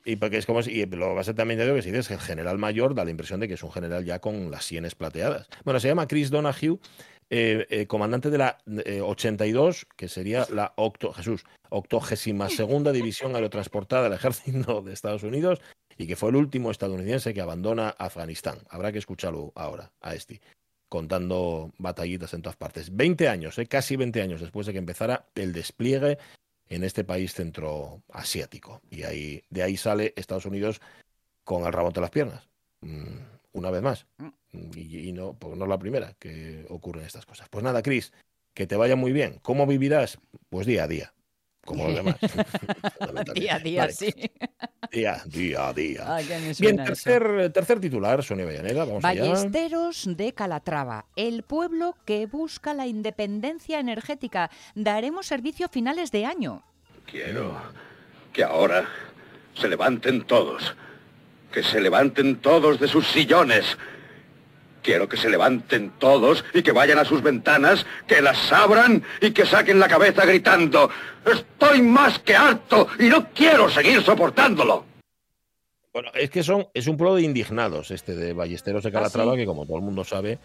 Y 0.05 0.17
porque 0.17 0.39
es 0.39 0.47
como 0.47 0.63
si, 0.63 0.85
lo 0.87 1.15
base 1.15 1.35
también 1.35 1.59
de 1.59 1.67
lo 1.67 1.75
que 1.75 1.83
dices 1.83 2.11
el 2.11 2.21
general 2.21 2.59
mayor 2.59 2.95
da 2.95 3.05
la 3.05 3.11
impresión 3.11 3.41
de 3.41 3.49
que 3.49 3.55
es 3.55 3.63
un 3.63 3.73
general 3.73 4.05
ya 4.05 4.21
con 4.21 4.51
las 4.51 4.65
sienes 4.65 4.95
plateadas. 4.95 5.49
Bueno, 5.65 5.81
se 5.81 5.89
llama 5.89 6.09
Chris 6.09 6.31
Donahue, 6.31 6.79
eh, 7.31 7.67
eh, 7.71 7.87
comandante 7.87 8.31
de 8.31 8.39
la 8.39 8.59
eh, 8.85 9.01
82, 9.01 9.87
que 9.97 10.09
sería 10.09 10.47
la 10.51 10.73
octo, 10.77 11.13
Jesús, 11.13 11.45
octogésima 11.71 12.49
segunda 12.49 12.93
división 12.93 13.35
aerotransportada 13.35 14.05
del 14.05 14.13
ejército 14.15 14.83
de 14.83 14.93
Estados 14.93 15.23
Unidos 15.23 15.61
y 15.97 16.07
que 16.07 16.17
fue 16.17 16.31
el 16.31 16.37
último 16.37 16.71
estadounidense 16.71 17.33
que 17.33 17.41
abandona 17.41 17.91
Afganistán. 17.91 18.59
Habrá 18.69 18.93
que 18.93 18.99
escucharlo 18.99 19.53
ahora 19.55 19.93
a 20.01 20.15
este 20.15 20.41
contando 20.93 21.73
batallitas 21.79 22.35
en 22.35 22.43
todas 22.43 22.57
partes. 22.57 22.95
20 22.95 23.27
años, 23.27 23.59
eh, 23.59 23.65
casi 23.65 23.97
20 23.97 24.21
años 24.21 24.43
después 24.43 24.67
de 24.67 24.75
que 24.75 24.79
empezara 24.79 25.25
el 25.35 25.55
despliegue 25.55 26.19
en 26.73 26.85
este 26.85 27.05
país 27.05 27.35
centroasiático. 27.35 28.81
Y 28.91 29.03
ahí, 29.03 29.45
de 29.51 29.63
ahí 29.63 29.77
sale 29.77 30.15
Estados 30.17 30.47
Unidos 30.47 30.81
con 31.45 31.67
el 31.67 31.73
rabo 31.73 31.89
entre 31.89 32.01
las 32.01 32.11
piernas. 32.11 32.49
Mm, 32.81 33.19
una 33.53 33.71
vez 33.71 33.83
más. 33.83 34.07
Y, 34.75 35.09
y 35.09 35.13
no, 35.13 35.35
pues 35.35 35.57
no 35.57 35.65
es 35.65 35.69
la 35.69 35.79
primera 35.79 36.15
que 36.19 36.65
ocurren 36.71 37.05
estas 37.05 37.27
cosas. 37.27 37.49
Pues 37.51 37.63
nada, 37.63 37.83
Cris, 37.83 38.13
que 38.55 38.67
te 38.67 38.77
vaya 38.77 38.97
muy 38.97 39.13
bien. 39.13 39.39
¿Cómo 39.43 39.67
vivirás? 39.67 40.19
Pues 40.49 40.67
día 40.67 40.85
a 40.85 40.89
día. 40.89 41.13
Como 41.65 41.87
los 41.87 41.95
demás. 41.95 42.17
Día 43.35 43.55
a 43.55 43.59
día, 43.61 43.81
Vale, 43.83 43.93
sí. 43.93 44.13
Día, 44.91 45.23
día 45.27 45.69
a 45.69 45.73
día. 45.73 46.05
Ay, 46.17 46.29
Bien, 46.59 46.77
tercer, 46.77 47.51
tercer 47.53 47.81
titular, 47.81 48.23
Sonia 48.23 48.45
Villaneda. 48.47 48.85
Vamos 48.85 49.05
allá. 49.05 49.23
Ballesteros 49.23 50.09
de 50.17 50.33
Calatrava, 50.35 51.07
el 51.15 51.45
pueblo 51.45 51.97
que 52.05 52.27
busca 52.27 52.75
la 52.75 52.87
independencia 52.87 53.79
energética. 53.79 54.51
Daremos 54.75 55.27
servicio 55.27 55.67
a 55.67 55.69
finales 55.69 56.11
de 56.11 56.27
año. 56.27 56.65
Quiero 57.07 57.57
que 58.33 58.43
ahora 58.43 58.89
se 59.55 59.69
levanten 59.69 60.23
todos. 60.23 60.75
Que 61.53 61.63
se 61.63 61.81
levanten 61.81 62.37
todos 62.37 62.81
de 62.81 62.89
sus 62.89 63.07
sillones. 63.07 63.79
Quiero 64.83 65.09
que 65.09 65.17
se 65.17 65.31
levanten 65.31 65.93
todos 65.99 66.45
y 66.53 66.63
que 66.63 66.73
vayan 66.73 66.99
a 66.99 67.05
sus 67.05 67.23
ventanas, 67.23 67.87
que 68.07 68.21
las 68.21 68.53
abran 68.53 69.03
y 69.21 69.31
que 69.31 69.47
saquen 69.47 69.79
la 69.79 69.89
cabeza 69.89 70.25
gritando, 70.25 70.91
estoy 71.25 71.83
más 71.83 72.19
que 72.19 72.35
harto 72.35 72.89
y 72.99 73.05
no 73.05 73.29
quiero 73.31 73.71
seguir 73.71 74.03
soportándolo. 74.03 74.85
Bueno, 75.93 76.11
es 76.15 76.31
que 76.31 76.43
son, 76.43 76.67
es 76.73 76.87
un 76.87 76.97
pueblo 76.97 77.17
de 77.17 77.23
indignados 77.23 77.91
este 77.91 78.15
de 78.15 78.33
Ballesteros 78.33 78.83
de 78.83 78.91
Calatrava, 78.91 79.33
¿Ah, 79.33 79.35
sí? 79.35 79.41
que 79.41 79.47
como 79.47 79.67
todo 79.67 79.77
el 79.77 79.83
mundo 79.83 80.05
sabe, 80.05 80.39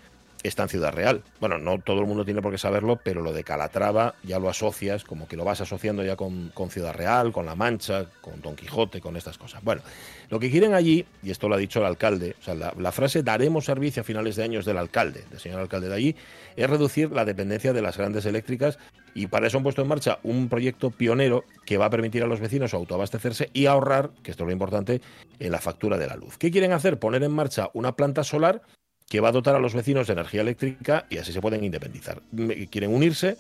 está 0.44 0.64
en 0.64 0.70
Ciudad 0.70 0.94
Real. 0.94 1.24
Bueno, 1.40 1.58
no 1.58 1.80
todo 1.80 2.02
el 2.02 2.08
mundo 2.08 2.26
tiene 2.26 2.42
por 2.42 2.52
qué 2.52 2.58
saberlo, 2.58 3.00
pero 3.04 3.22
lo 3.22 3.34
de 3.34 3.44
Calatrava 3.44 4.16
ya 4.24 4.40
lo 4.40 4.50
asocias, 4.50 5.04
como 5.04 5.28
que 5.28 5.36
lo 5.36 5.44
vas 5.44 5.62
asociando 5.62 6.04
ya 6.04 6.16
con, 6.16 6.52
Ciudad 6.70 6.94
Real, 6.94 7.32
con 7.32 7.46
La 7.46 7.56
Mancha, 7.56 8.06
con 8.22 8.42
Don 8.42 8.56
Quijote, 8.56 9.02
con 9.02 9.18
estas 9.18 9.38
cosas. 9.38 9.64
Bueno, 9.64 9.82
lo 10.30 10.40
que 10.40 10.52
quieren 10.52 10.74
allí, 10.74 11.06
y 11.24 11.32
esto 11.32 11.48
lo 11.50 11.56
ha 11.56 11.58
dicho 11.58 11.80
el 11.80 11.86
alcalde, 11.86 12.36
o 12.40 12.44
sea, 12.44 12.56
la, 12.56 12.74
la 12.78 12.92
frase 12.92 13.24
daremos 13.24 13.66
servicio 13.66 14.02
a 14.02 14.04
finales 14.04 14.36
de 14.36 14.44
años 14.44 14.66
del 14.66 14.78
alcalde, 14.78 15.26
del 15.30 15.40
señor 15.40 15.60
alcalde 15.60 15.90
de 15.90 15.96
allí, 15.96 16.16
es 16.56 16.70
reducir 16.70 17.12
la 17.12 17.26
dependencia 17.26 17.74
de 17.74 17.82
las 17.82 17.98
grandes 17.98 18.26
eléctricas 18.26 18.78
y 19.18 19.28
para 19.28 19.48
eso 19.48 19.58
han 19.58 19.64
puesto 19.64 19.82
en 19.82 19.88
marcha 19.88 20.20
un 20.22 20.48
proyecto 20.48 20.92
pionero 20.92 21.44
que 21.66 21.78
va 21.78 21.86
a 21.86 21.90
permitir 21.90 22.22
a 22.22 22.28
los 22.28 22.40
vecinos 22.40 22.76
autoabastecerse 22.76 23.50
y 23.52 23.66
ahorrar, 23.66 24.12
que 24.22 24.30
esto 24.30 24.44
es 24.44 24.48
lo 24.48 24.54
importante, 24.54 25.02
en 25.40 25.52
la 25.52 25.60
factura 25.60 25.98
de 25.98 26.06
la 26.06 26.16
luz. 26.16 26.38
¿Qué 26.38 26.52
quieren 26.52 26.72
hacer? 26.72 27.00
Poner 27.00 27.24
en 27.24 27.32
marcha 27.32 27.72
una 27.74 27.96
planta 27.96 28.24
solar 28.24 28.62
que 29.10 29.20
va 29.20 29.30
a 29.30 29.32
dotar 29.32 29.56
a 29.56 29.60
los 29.60 29.74
vecinos 29.74 30.08
de 30.08 30.14
energía 30.14 30.42
eléctrica 30.42 31.06
y 31.10 31.18
así 31.18 31.32
se 31.32 31.42
pueden 31.42 31.64
independizar. 31.64 32.22
Quieren 32.70 32.94
unirse, 32.94 33.38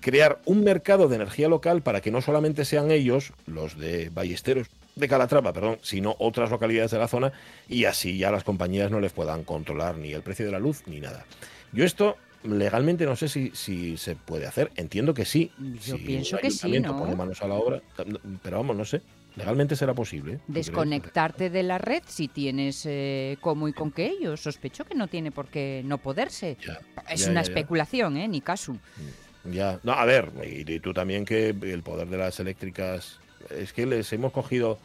crear 0.00 0.40
un 0.46 0.64
mercado 0.64 1.08
de 1.08 1.16
energía 1.16 1.48
local 1.48 1.82
para 1.82 2.00
que 2.00 2.10
no 2.10 2.22
solamente 2.22 2.64
sean 2.64 2.90
ellos, 2.90 3.32
los 3.46 3.78
de 3.78 4.08
Ballesteros, 4.10 4.68
de 4.96 5.08
Calatrava, 5.08 5.52
perdón, 5.52 5.78
sino 5.82 6.16
otras 6.18 6.50
localidades 6.50 6.90
de 6.90 6.98
la 6.98 7.08
zona 7.08 7.32
y 7.68 7.84
así 7.84 8.18
ya 8.18 8.30
las 8.30 8.44
compañías 8.44 8.90
no 8.90 9.00
les 9.00 9.12
puedan 9.12 9.44
controlar 9.44 9.96
ni 9.96 10.12
el 10.12 10.22
precio 10.22 10.46
de 10.46 10.52
la 10.52 10.58
luz 10.58 10.82
ni 10.86 11.00
nada. 11.00 11.24
Yo 11.72 11.84
esto 11.84 12.16
legalmente 12.42 13.04
no 13.04 13.16
sé 13.16 13.28
si, 13.28 13.50
si 13.54 13.96
se 13.96 14.16
puede 14.16 14.46
hacer, 14.46 14.70
entiendo 14.76 15.12
que 15.14 15.24
sí. 15.24 15.52
Yo 15.84 15.96
Si 15.96 16.04
pienso 16.04 16.36
un 16.36 16.42
que 16.42 16.50
sí, 16.50 16.80
¿no? 16.80 16.98
pone 16.98 17.14
manos 17.14 17.42
a 17.42 17.48
la 17.48 17.54
obra, 17.54 17.82
pero 18.42 18.56
vamos, 18.56 18.76
no 18.76 18.84
sé. 18.84 19.02
Legalmente 19.36 19.76
será 19.76 19.94
posible. 19.94 20.34
¿eh? 20.34 20.38
Desconectarte 20.48 21.50
de 21.50 21.62
la 21.62 21.78
red 21.78 22.02
si 22.06 22.28
tienes 22.28 22.84
eh, 22.86 23.36
cómo 23.40 23.68
y 23.68 23.72
con 23.72 23.90
qué. 23.92 24.16
Yo 24.20 24.36
sospecho 24.36 24.84
que 24.84 24.94
no 24.94 25.08
tiene 25.08 25.30
por 25.30 25.46
qué 25.46 25.82
no 25.84 25.98
poderse. 25.98 26.56
Ya, 26.66 26.80
Es 27.08 27.24
ya, 27.24 27.30
una 27.30 27.42
ya, 27.42 27.48
especulación, 27.48 28.16
¿eh? 28.16 28.28
Ni 28.28 28.40
caso. 28.40 28.76
Ya, 29.44 29.78
no, 29.82 29.92
a 29.92 30.04
ver, 30.04 30.30
y, 30.44 30.70
y 30.70 30.80
tú 30.80 30.92
también 30.92 31.24
que 31.24 31.48
el 31.48 31.82
poder 31.82 32.08
de 32.08 32.18
las 32.18 32.38
eléctricas 32.40 33.18
es 33.50 33.72
que 33.72 33.86
les 33.86 34.12
hemos 34.12 34.32
cogido 34.32 34.78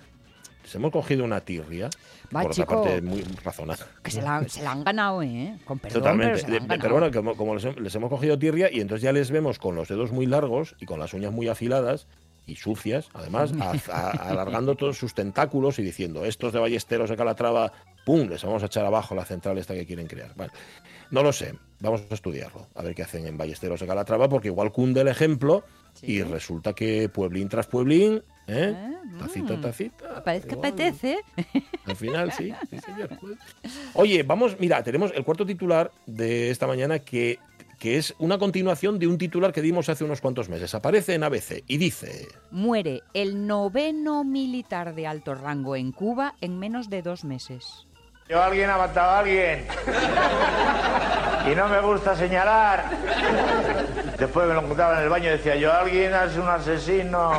les 0.64 0.74
hemos 0.74 0.92
cogido 0.92 1.24
una 1.24 1.42
tirria 1.42 1.90
Va, 2.36 2.42
por 2.42 2.52
chico. 2.56 2.80
otra 2.80 2.92
parte 2.94 3.02
muy 3.06 3.22
razonada. 3.44 3.86
Que 4.02 4.10
se 4.10 4.22
la, 4.24 4.48
se 4.50 4.64
la 4.64 4.72
han 4.72 4.84
ganado, 4.84 5.22
¿eh? 5.22 5.58
Con 5.66 5.78
perdón, 5.78 6.02
Totalmente. 6.02 6.34
pero 6.34 6.38
se 6.40 6.48
la 6.48 6.52
De- 6.52 6.58
han 6.58 6.64
de- 6.64 6.68
ganado. 6.68 6.82
pero 6.82 7.00
bueno, 7.00 7.14
como, 7.16 7.36
como 7.38 7.54
les, 7.56 7.66
hem- 7.66 7.78
les 7.80 7.94
hemos 7.94 8.10
cogido 8.10 8.40
tirria 8.40 8.72
y 8.72 8.80
entonces 8.80 9.04
ya 9.04 9.12
les 9.12 9.30
vemos 9.30 9.60
con 9.60 9.76
los 9.76 9.88
dedos 9.90 10.12
muy 10.12 10.26
largos 10.26 10.76
y 10.80 10.86
con 10.88 11.00
las 11.00 11.14
uñas 11.14 11.32
muy 11.34 11.48
afiladas 11.50 12.08
y 12.48 12.56
sucias, 12.56 13.10
además, 13.14 13.52
a- 13.60 13.72
a- 13.92 14.10
alargando 14.30 14.76
todos 14.76 14.98
sus 14.98 15.14
tentáculos 15.14 15.80
y 15.80 15.84
diciendo, 15.84 16.26
estos 16.26 16.54
de 16.54 16.60
Ballesteros 16.60 17.10
de 17.10 17.16
Calatrava, 17.18 17.72
¡pum!, 18.06 18.28
les 18.30 18.44
vamos 18.44 18.62
a 18.64 18.68
echar 18.68 18.86
abajo 18.86 19.16
la 19.16 19.26
central 19.26 19.58
esta 19.58 19.74
que 19.74 19.86
quieren 19.86 20.08
crear. 20.08 20.34
Bueno, 20.36 20.54
no 21.12 21.24
lo 21.24 21.32
sé, 21.34 21.56
vamos 21.80 22.04
a 22.10 22.14
estudiarlo, 22.14 22.68
a 22.76 22.82
ver 22.84 22.94
qué 22.96 23.04
hacen 23.04 23.26
en 23.28 23.38
Ballesteros 23.38 23.80
de 23.80 23.88
Calatrava, 23.88 24.30
porque 24.30 24.48
igual 24.50 24.72
cunde 24.72 25.02
el 25.02 25.08
ejemplo 25.08 25.64
Sí. 25.94 26.08
y 26.12 26.24
resulta 26.24 26.74
que 26.74 27.08
pueblín 27.08 27.48
tras 27.48 27.68
pueblín, 27.68 28.22
¿eh? 28.48 28.74
Ah, 28.76 28.92
tacita, 29.20 29.54
mm. 29.56 29.62
tacita. 29.62 30.24
Parece 30.26 30.48
que 30.50 30.56
apetece. 30.56 31.20
Al 31.86 31.96
final, 31.96 32.32
sí, 32.34 32.52
sí, 32.70 32.80
señor. 32.80 33.10
Oye, 33.94 34.24
vamos, 34.24 34.60
mira, 34.60 34.84
tenemos 34.84 35.12
el 35.16 35.24
cuarto 35.24 35.46
titular 35.46 35.92
de 36.06 36.52
esta 36.52 36.68
mañana 36.68 37.00
que, 37.00 37.40
que 37.86 37.98
es 38.00 38.16
una 38.18 38.40
continuación 38.40 38.98
de 38.98 39.06
un 39.06 39.20
titular 39.20 39.54
que 39.54 39.62
dimos 39.62 39.90
hace 39.90 40.04
unos 40.04 40.20
cuantos 40.20 40.50
meses. 40.50 40.74
Aparece 40.74 41.14
en 41.14 41.24
ABC 41.24 41.64
y 41.68 41.78
dice... 41.78 42.28
Muere 42.50 43.04
el 43.14 43.46
noveno 43.46 44.24
militar 44.24 44.96
de 44.96 45.06
alto 45.06 45.36
rango 45.36 45.76
en 45.76 45.92
Cuba 45.92 46.34
en 46.42 46.58
menos 46.58 46.90
de 46.90 47.04
dos 47.04 47.24
meses. 47.24 47.86
Yo 48.28 48.42
alguien 48.42 48.72
ha 48.72 48.80
matado 48.80 49.12
a 49.12 49.20
alguien. 49.20 49.68
Y 51.46 51.56
no 51.56 51.68
me 51.68 51.80
gusta 51.82 52.16
señalar. 52.16 52.90
Después 54.18 54.48
me 54.48 54.54
lo 54.54 54.62
encontraba 54.62 54.98
en 54.98 55.04
el 55.04 55.10
baño 55.10 55.28
y 55.28 55.32
decía, 55.32 55.56
yo 55.56 55.72
alguien 55.72 56.14
es 56.14 56.38
un 56.38 56.48
asesino. 56.48 57.34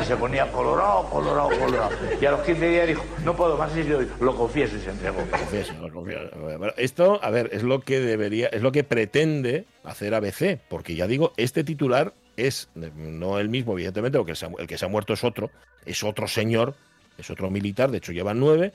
Y 0.00 0.04
se 0.04 0.16
ponía 0.16 0.50
colorado, 0.50 1.04
colorado, 1.10 1.48
colorado. 1.50 1.90
Y 2.20 2.26
a 2.26 2.32
los 2.32 2.40
15 2.40 2.68
días 2.68 2.88
dijo, 2.88 3.04
no 3.24 3.36
puedo 3.36 3.56
más 3.56 3.76
y 3.76 3.84
yo 3.84 4.00
lo 4.20 4.36
confieso 4.36 4.76
y 4.76 4.80
se 4.80 4.90
entregó. 4.90 5.24
Confieso, 5.30 5.72
no, 5.74 5.92
confieso. 5.92 6.28
Esto, 6.76 7.20
a 7.22 7.30
ver, 7.30 7.50
es 7.52 7.62
lo 7.62 7.80
que 7.80 8.00
debería, 8.00 8.48
es 8.48 8.62
lo 8.62 8.72
que 8.72 8.84
pretende 8.84 9.66
hacer 9.84 10.14
ABC, 10.14 10.58
porque 10.68 10.94
ya 10.94 11.06
digo, 11.06 11.32
este 11.36 11.64
titular 11.64 12.12
es 12.36 12.68
no 12.74 13.38
el 13.38 13.48
mismo, 13.48 13.72
evidentemente, 13.72 14.18
porque 14.18 14.32
el, 14.32 14.38
el 14.58 14.66
que 14.66 14.78
se 14.78 14.84
ha 14.84 14.88
muerto 14.88 15.12
es 15.12 15.24
otro, 15.24 15.50
es 15.84 16.02
otro 16.04 16.28
señor, 16.28 16.74
es 17.16 17.30
otro 17.30 17.50
militar, 17.50 17.90
de 17.90 17.98
hecho 17.98 18.12
llevan 18.12 18.38
nueve. 18.40 18.72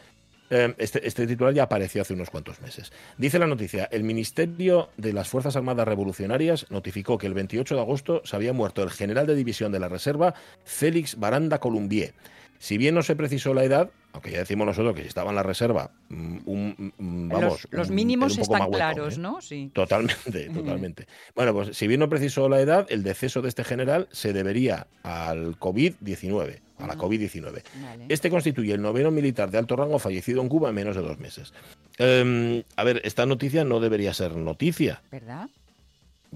Eh, 0.50 0.74
Este, 0.78 1.06
este 1.08 1.26
titular 1.26 1.54
ya 1.54 1.64
apareció 1.64 2.02
hace 2.02 2.14
unos 2.14 2.30
cuantos 2.30 2.62
meses. 2.62 2.92
Dice 3.18 3.40
la 3.40 3.48
noticia, 3.48 3.86
el 3.92 4.04
Ministerio 4.04 4.90
de 4.98 5.14
las 5.14 5.28
Fuerzas 5.30 5.56
Armadas 5.56 5.88
Revolucionarias 5.88 6.68
notificó 6.70 7.18
que 7.18 7.28
el 7.28 7.34
28 7.34 7.76
de 7.76 7.82
agosto 7.82 8.22
se 8.26 8.36
había 8.36 8.54
muerto 8.54 8.84
el 8.84 8.92
general 8.92 9.26
de 9.28 9.36
división 9.36 9.72
de 9.72 9.80
la 9.80 9.90
Reserva, 9.90 10.34
Félix 10.64 11.18
Baranda 11.18 11.60
Columbier. 11.60 12.14
Si 12.60 12.78
bien 12.78 12.96
no 12.96 13.04
se 13.04 13.18
precisó 13.18 13.54
la 13.54 13.66
edad, 13.66 13.90
aunque 14.14 14.32
ya 14.32 14.38
decimos 14.38 14.66
nosotros 14.66 14.96
que 14.96 15.02
si 15.02 15.08
estaba 15.10 15.32
en 15.32 15.36
la 15.36 15.44
reserva, 15.44 15.92
mm, 16.08 16.38
un, 16.46 16.94
mm, 16.98 17.28
vamos, 17.30 17.64
los 17.64 17.68
los 17.72 17.90
un- 17.90 17.96
mínimos 17.96 18.36
un 18.38 18.42
están 18.42 18.72
claros, 18.72 19.18
¿eh? 19.18 19.20
¿no? 19.20 19.42
Sí. 19.42 19.70
Totalmente, 19.74 20.50
totalmente. 20.50 21.08
Bueno, 21.36 21.52
pues 21.54 21.76
si 21.76 21.88
bien 21.88 22.00
no 22.00 22.08
precisó 22.08 22.48
la 22.48 22.62
edad, 22.62 22.86
el 22.90 23.04
deceso 23.04 23.42
de 23.42 23.50
este 23.50 23.66
general 23.66 24.08
se 24.12 24.32
debería 24.32 24.88
al 25.02 25.58
COVID-19, 25.60 26.60
a 26.80 26.88
la 26.88 26.94
Ah. 26.94 26.98
COVID-19. 26.98 27.64
Vale. 27.82 28.06
Este 28.10 28.30
constituye 28.30 28.74
el 28.74 28.82
noveno 28.82 29.12
militar 29.12 29.50
de 29.52 29.58
alto 29.58 29.76
rango 29.76 30.00
fallecido 30.00 30.42
en 30.42 30.50
Cuba 30.50 30.70
en 30.70 30.76
menos 30.76 30.96
de 30.96 31.02
dos 31.02 31.20
meses. 31.20 31.54
Em, 31.98 32.64
a 32.76 32.84
ver, 32.84 33.02
esta 33.04 33.26
noticia 33.26 33.64
no 33.64 33.80
debería 33.80 34.14
ser 34.14 34.36
noticia, 34.36 35.02
¿Verdad? 35.12 35.50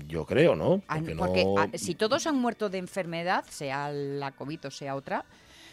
yo 0.08 0.26
creo, 0.26 0.56
¿no? 0.56 0.82
Ah, 0.88 0.98
Porque, 1.00 1.16
Porque 1.16 1.44
no... 1.44 1.56
ah, 1.58 1.68
si 1.74 1.96
todos 1.96 2.28
han 2.28 2.36
muerto 2.38 2.70
de 2.70 2.78
enfermedad, 2.78 3.46
sea 3.50 3.90
la 3.92 4.32
COVID 4.32 4.68
o 4.68 4.72
sea 4.72 4.96
otra, 4.96 5.26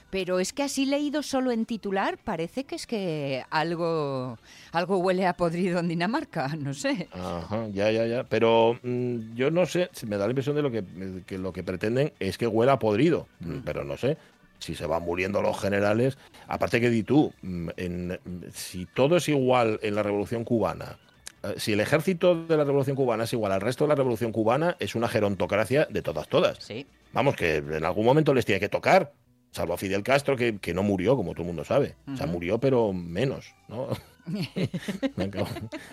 pero 0.08 0.38
es 0.38 0.52
que 0.54 0.62
así 0.62 0.86
leído 0.86 1.22
solo 1.22 1.50
en 1.50 1.66
titular, 1.66 2.16
parece 2.16 2.64
que 2.64 2.76
es 2.76 2.86
que 2.86 3.42
algo, 3.50 4.38
algo 4.72 4.98
huele 4.98 5.26
a 5.26 5.36
podrido 5.36 5.80
en 5.80 5.88
Dinamarca, 5.88 6.48
no 6.58 6.72
sé. 6.72 7.08
Ajá, 7.12 7.66
ya, 7.72 7.90
ya, 7.90 8.06
ya. 8.06 8.24
Pero 8.24 8.78
mm, 8.82 9.34
yo 9.34 9.50
no 9.50 9.66
sé, 9.66 9.90
me 10.06 10.16
da 10.16 10.24
la 10.26 10.30
impresión 10.30 10.56
de 10.56 10.62
lo 10.62 10.70
que, 10.70 10.84
que 11.26 11.36
lo 11.36 11.52
que 11.52 11.62
pretenden 11.62 12.12
es 12.18 12.38
que 12.38 12.46
huela 12.46 12.72
a 12.72 12.78
podrido, 12.78 13.26
Mm, 13.40 13.58
pero 13.64 13.84
no 13.84 13.96
sé. 13.98 14.16
Si 14.64 14.74
se 14.74 14.86
van 14.86 15.02
muriendo 15.02 15.42
los 15.42 15.60
generales, 15.60 16.16
aparte 16.48 16.80
que 16.80 16.88
di 16.90 17.02
tú, 17.02 17.32
mm, 17.42 17.68
en- 17.76 18.18
si 18.52 18.86
todo 18.86 19.16
es 19.18 19.28
igual 19.28 19.78
en 19.82 19.94
la 19.94 20.02
Revolución 20.02 20.44
Cubana, 20.44 20.98
eh, 21.42 21.54
si 21.58 21.74
el 21.74 21.80
ejército 21.80 22.46
de 22.46 22.56
la 22.56 22.64
Revolución 22.64 22.96
Cubana 22.96 23.24
es 23.24 23.32
igual 23.34 23.52
al 23.52 23.60
resto 23.60 23.84
de 23.84 23.88
la 23.88 23.94
Revolución 23.94 24.32
Cubana, 24.32 24.76
es 24.80 24.94
una 24.94 25.08
gerontocracia 25.08 25.86
de 25.90 26.00
todas, 26.00 26.28
todas. 26.28 26.58
Sí. 26.64 26.86
Vamos, 27.12 27.36
que 27.36 27.56
en 27.56 27.84
algún 27.84 28.06
momento 28.06 28.32
les 28.32 28.44
tiene 28.46 28.58
que 28.58 28.68
tocar, 28.70 29.12
salvo 29.52 29.74
a 29.74 29.76
Fidel 29.76 30.02
Castro, 30.02 30.34
que, 30.36 30.58
que 30.58 30.72
no 30.74 30.82
murió, 30.82 31.14
como 31.14 31.32
todo 31.32 31.42
el 31.42 31.48
mundo 31.48 31.64
sabe. 31.64 31.94
O 32.12 32.16
sea, 32.16 32.26
murió, 32.26 32.58
pero 32.58 32.92
menos, 32.92 33.54
¿no? 33.68 33.88
no, 35.16 35.24
acaba, 35.24 35.48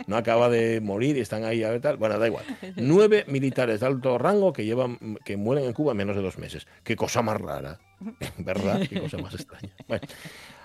no 0.07 0.17
acaba 0.17 0.49
de 0.49 0.79
morir 0.81 1.17
y 1.17 1.19
están 1.19 1.43
ahí 1.43 1.63
a 1.63 1.69
ver 1.69 1.81
tal. 1.81 1.97
Bueno, 1.97 2.17
da 2.17 2.27
igual. 2.27 2.45
Nueve 2.75 3.25
militares 3.27 3.79
de 3.79 3.85
alto 3.85 4.17
rango 4.17 4.53
que 4.53 4.65
llevan, 4.65 5.17
que 5.25 5.37
mueren 5.37 5.65
en 5.65 5.73
Cuba 5.73 5.91
en 5.91 5.97
menos 5.97 6.15
de 6.15 6.21
dos 6.21 6.37
meses. 6.37 6.67
Qué 6.83 6.95
cosa 6.95 7.21
más 7.21 7.39
rara, 7.39 7.79
¿verdad? 8.37 8.81
Qué 8.89 9.01
cosa 9.01 9.17
más 9.17 9.33
extraña. 9.33 9.73
Bueno, 9.87 10.07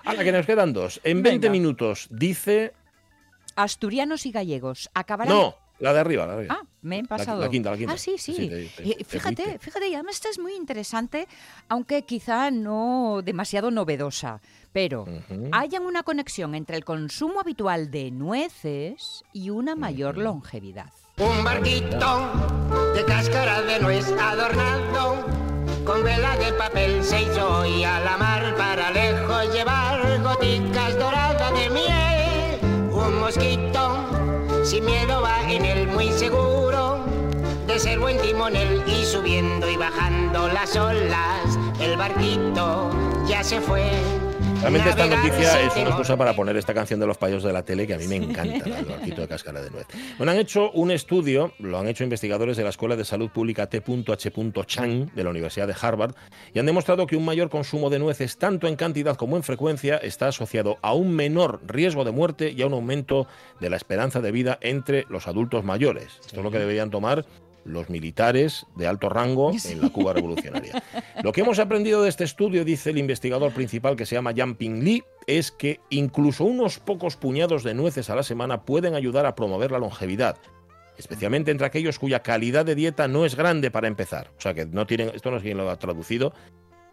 a 0.05 0.14
la 0.14 0.25
que 0.25 0.33
nos 0.33 0.47
quedan 0.47 0.73
dos. 0.73 1.01
En 1.05 1.23
20 1.23 1.49
Venga. 1.49 1.53
minutos 1.53 2.09
dice. 2.11 2.73
Asturianos 3.57 4.27
y 4.27 4.33
gallegos 4.33 4.91
acabarán. 4.95 5.35
No, 5.35 5.57
la 5.79 5.93
de 5.93 6.01
arriba, 6.01 6.27
la 6.27 6.33
de 6.35 6.39
arriba. 6.41 6.59
Ah, 6.61 6.66
me 6.83 6.99
he 6.99 7.03
La- 7.03 7.09
pasado. 7.09 7.41
la 7.41 7.49
quinta, 7.51 7.70
la 7.70 7.77
quinta. 7.77 7.93
Ah, 7.95 7.99
sí, 7.99 8.16
sí. 8.18 8.35
Sí, 8.35 8.49
te- 8.49 8.66
te- 8.83 8.91
Eh, 8.91 8.95
te 8.99 9.05
fíjate, 9.05 9.59
fíjate, 9.59 9.89
y 9.89 9.95
además 9.95 10.14
esta 10.16 10.29
es 10.31 10.39
muy 10.39 10.55
interesante, 10.55 11.27
aunque 11.68 12.03
quizá 12.03 12.51
no 12.51 13.20
demasiado 13.24 13.70
novedosa. 13.70 14.41
Pero 14.72 15.03
Ujú. 15.05 15.49
hayan 15.53 15.85
una 15.85 16.03
conexión 16.03 16.55
entre 16.55 16.77
el 16.77 16.85
consumo 16.85 17.41
habitual 17.41 17.91
de 17.91 18.11
nueces 18.11 19.24
y 19.33 19.49
una 19.51 19.74
mayor 19.74 20.18
longevidad. 20.18 20.91
Un 21.18 21.43
barquito 21.45 22.31
de 22.95 23.03
cáscara 23.07 23.62
de 23.62 23.81
nuez 23.81 24.07
adornado 24.20 25.24
con 25.85 26.03
vela 26.05 26.37
de 26.37 26.53
papel 26.53 27.03
se 27.03 27.22
hizo 27.22 27.61
hoy 27.61 27.85
a 27.85 28.01
la 28.01 28.18
mar 28.18 28.55
para 28.57 28.91
lejos 28.91 29.55
llevar 29.55 30.20
goticas 30.22 30.86
sin 34.67 34.85
miedo 34.85 35.23
va 35.23 35.49
en 35.49 35.64
él 35.64 35.87
muy 35.87 36.11
seguro 36.11 36.99
de 37.69 37.79
ser 37.79 38.01
buen 38.01 38.21
timonel 38.21 38.83
y 38.89 39.05
subiendo 39.05 39.71
y 39.71 39.77
bajando 39.77 40.49
las 40.49 40.75
olas. 40.75 41.57
El 41.79 41.97
barquito 41.97 42.91
ya 43.29 43.45
se 43.45 43.61
fue 43.61 43.89
Realmente 44.61 44.91
esta 44.91 45.07
noticia 45.07 45.61
es 45.61 45.77
una 45.77 45.89
excusa 45.91 46.17
para 46.17 46.35
poner 46.35 46.57
esta 46.57 46.75
canción 46.75 46.99
de 46.99 47.07
los 47.07 47.19
payos 47.19 47.43
de 47.43 47.53
la 47.53 47.63
tele 47.65 47.87
que 47.87 47.95
a 47.95 47.99
mí 47.99 48.09
me 48.09 48.17
encanta, 48.17 48.67
la 48.69 48.77
del 48.77 48.85
barquito 48.87 49.21
de 49.21 49.29
cáscara 49.29 49.63
de 49.63 49.71
nuez. 49.71 49.87
Bueno, 50.17 50.33
han 50.33 50.39
hecho 50.39 50.71
un 50.73 50.91
estudio, 50.91 51.53
lo 51.59 51.79
han 51.79 51.87
hecho 51.87 52.05
investigadores 52.05 52.57
de 52.57 52.65
la 52.65 52.71
Escuela 52.71 52.97
de 52.97 53.05
Salud 53.05 53.31
Pública 53.31 53.69
T.H. 53.69 54.33
Chang 54.67 55.13
de 55.15 55.25
la 55.25 55.31
Universidad 55.31 55.67
de 55.67 55.75
Harvard 55.81 56.15
y 56.53 56.59
han 56.59 56.67
demostrado 56.67 57.07
que 57.07 57.17
un 57.17 57.25
mayor 57.25 57.49
consumo 57.49 57.91
de 57.91 57.99
nueces, 57.99 58.39
tanto 58.39 58.67
en 58.67 58.77
cantidad 58.77 59.17
como 59.17 59.37
en 59.37 59.43
frecuencia, 59.43 59.99
está 59.99 60.29
asociado 60.29 60.79
a 60.83 60.95
un 60.95 61.15
menor 61.15 61.61
riesgo 61.67 62.05
de 62.05 62.13
muerte 62.13 62.51
y 62.51 62.63
a 62.63 62.67
un 62.67 62.73
aumento 62.73 63.27
de 63.61 63.71
la 63.71 63.77
esperanza 63.77 64.21
de 64.21 64.33
vida 64.33 64.59
entre 64.63 65.05
los 65.09 65.29
adultos 65.29 65.65
mayores. 65.65 66.19
Esto 66.23 66.39
es 66.39 66.43
lo 66.43 66.51
que 66.51 66.59
deberían 66.59 66.91
tomar 66.91 67.25
los 67.67 67.91
militares 67.91 68.67
de 68.77 68.87
alto 68.87 69.09
rango 69.09 69.53
en 69.69 69.81
la 69.81 69.91
Cuba 69.91 70.12
revolucionaria. 70.12 70.83
Lo 71.23 71.33
que 71.33 71.43
hemos 71.43 71.59
aprendido 71.59 72.03
de 72.03 72.09
este 72.09 72.25
estudio, 72.25 72.64
dice 72.64 72.91
el 72.91 72.99
investigador 72.99 73.53
principal 73.53 73.97
que 73.97 74.07
se 74.07 74.14
llama 74.14 74.33
Yang 74.33 74.57
Ping 74.57 74.83
Li, 74.83 75.05
es 75.27 75.51
que 75.51 75.81
incluso 75.91 76.45
unos 76.45 76.79
pocos 76.79 77.17
puñados 77.17 77.64
de 77.64 77.75
nueces 77.75 78.11
a 78.11 78.17
la 78.17 78.23
semana 78.23 78.64
pueden 78.64 78.95
ayudar 78.95 79.27
a 79.27 79.35
promover 79.35 79.73
la 79.73 79.79
longevidad. 79.79 80.37
Especialmente 80.97 81.51
entre 81.51 81.67
aquellos 81.67 81.99
cuya 81.99 82.23
calidad 82.23 82.64
de 82.64 82.75
dieta 82.75 83.07
no 83.09 83.27
es 83.27 83.35
grande 83.35 83.71
para 83.71 83.89
empezar. 83.89 84.31
O 84.39 84.41
sea 84.41 84.55
que 84.55 84.64
no 84.64 84.87
tienen, 84.87 85.11
esto 85.14 85.31
no 85.31 85.37
es 85.37 85.43
quien 85.43 85.59
lo 85.59 85.69
ha 85.69 85.79
traducido, 85.79 86.33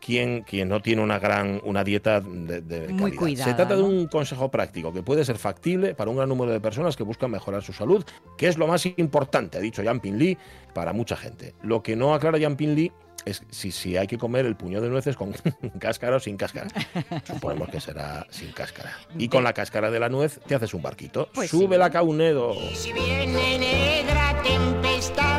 quien, 0.04 0.42
quien 0.42 0.68
no 0.70 0.82
tiene 0.82 1.02
una 1.02 1.20
gran 1.20 1.62
una 1.64 1.84
dieta 1.84 2.20
de, 2.20 2.62
de 2.62 2.88
Muy 2.90 3.12
calidad. 3.12 3.20
cuidada, 3.20 3.50
Se 3.52 3.56
trata 3.56 3.76
de 3.76 3.84
un 3.84 4.08
consejo 4.08 4.50
práctico 4.52 4.92
que 4.92 5.02
puede 5.02 5.24
ser 5.24 5.38
factible 5.38 5.96
para 5.96 6.10
un 6.10 6.18
gran 6.18 6.30
número 6.30 6.52
de 6.52 6.60
personas 6.60 6.96
que 6.98 7.04
buscan 7.04 7.32
mejorar 7.32 7.64
su 7.64 7.74
salud, 7.74 8.04
que 8.38 8.48
es 8.48 8.58
lo 8.58 8.68
más 8.68 8.86
importante, 8.86 9.58
ha 9.58 9.62
dicho 9.62 9.82
Yang 9.82 10.00
Ping 10.02 10.14
Li, 10.18 10.38
para 10.74 10.92
mucha 10.94 11.16
gente. 11.16 11.54
Lo 11.62 11.82
que 11.82 11.96
no 11.96 12.14
aclara 12.14 12.38
Yang 12.38 12.56
Ping 12.58 12.76
Li 12.76 12.92
es 13.26 13.42
si, 13.50 13.72
si 13.72 13.96
hay 13.96 14.08
que 14.08 14.18
comer 14.18 14.46
el 14.46 14.58
puño 14.58 14.82
de 14.82 14.90
nueces 14.90 15.16
con 15.16 15.34
cáscara 15.80 16.18
o 16.18 16.20
sin 16.20 16.36
cáscara. 16.36 16.68
Suponemos 17.24 17.70
que 17.70 17.80
será 17.80 18.28
sin 18.30 18.52
cáscara. 18.52 18.92
Y 19.18 19.30
con 19.30 19.44
la 19.46 19.54
cáscara 19.54 19.90
de 19.90 20.00
la 20.00 20.10
nuez 20.10 20.42
te 20.46 20.56
haces 20.56 20.74
un 20.74 20.82
barquito. 20.82 21.30
Pues 21.34 21.50
Sube 21.50 21.76
sí. 21.76 21.80
la 21.80 21.90
caunedo. 21.90 22.54
Si 22.74 22.92
viene 22.92 23.58
negra 23.58 24.42
tempestad. 24.44 25.33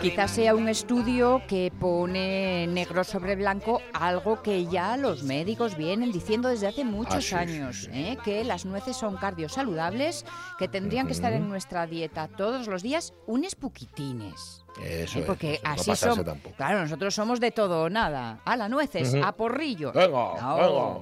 Quizás 0.00 0.30
sea 0.30 0.54
un 0.54 0.68
estudio 0.68 1.42
que 1.48 1.72
pone 1.76 2.68
negro 2.68 3.02
sobre 3.02 3.34
blanco 3.34 3.82
algo 3.92 4.42
que 4.42 4.66
ya 4.66 4.96
los 4.96 5.24
médicos 5.24 5.76
vienen 5.76 6.12
diciendo 6.12 6.48
desde 6.48 6.68
hace 6.68 6.84
muchos 6.84 7.16
Ah, 7.16 7.20
sí, 7.20 7.34
años, 7.34 7.82
sí. 7.84 7.90
¿eh? 7.92 8.18
que 8.24 8.44
las 8.44 8.64
nueces 8.64 8.96
son 8.96 9.16
cardiosaludables, 9.16 10.24
que 10.56 10.68
tendrían 10.68 11.06
que 11.08 11.14
estar 11.14 11.32
en 11.32 11.48
nuestra 11.48 11.86
dieta 11.88 12.28
todos 12.28 12.68
los 12.68 12.82
días, 12.84 13.12
unos 13.26 13.56
poquitines. 13.56 14.64
Eso 14.80 15.18
¿eh? 15.18 15.22
es, 15.22 15.26
Porque 15.26 15.54
eso, 15.54 15.62
no 15.64 15.70
así 15.72 15.90
pasarse 15.90 16.16
son. 16.16 16.24
tampoco. 16.24 16.54
Claro, 16.56 16.80
nosotros 16.80 17.12
somos 17.14 17.40
de 17.40 17.50
todo 17.50 17.82
o 17.82 17.90
nada. 17.90 18.40
A 18.44 18.56
la 18.56 18.68
nueces, 18.68 19.16
a 19.20 19.32
porrillo. 19.32 19.90
Venga, 19.92 20.08
No, 20.40 21.00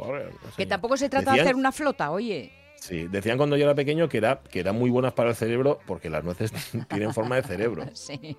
Que 0.56 0.64
tampoco 0.64 0.96
se 0.96 1.10
trata 1.10 1.34
de 1.34 1.42
hacer 1.42 1.54
una 1.54 1.70
flota, 1.70 2.10
oye. 2.10 2.50
Sí, 2.86 3.08
decían 3.08 3.36
cuando 3.36 3.56
yo 3.56 3.64
era 3.64 3.74
pequeño 3.74 4.08
que, 4.08 4.18
era, 4.18 4.40
que 4.48 4.60
eran 4.60 4.76
muy 4.78 4.90
buenas 4.90 5.12
para 5.12 5.30
el 5.30 5.36
cerebro 5.36 5.80
porque 5.86 6.08
las 6.08 6.22
nueces 6.22 6.52
tienen 6.88 7.12
forma 7.12 7.36
de 7.36 7.42
cerebro. 7.42 7.84
Sí. 7.94 8.36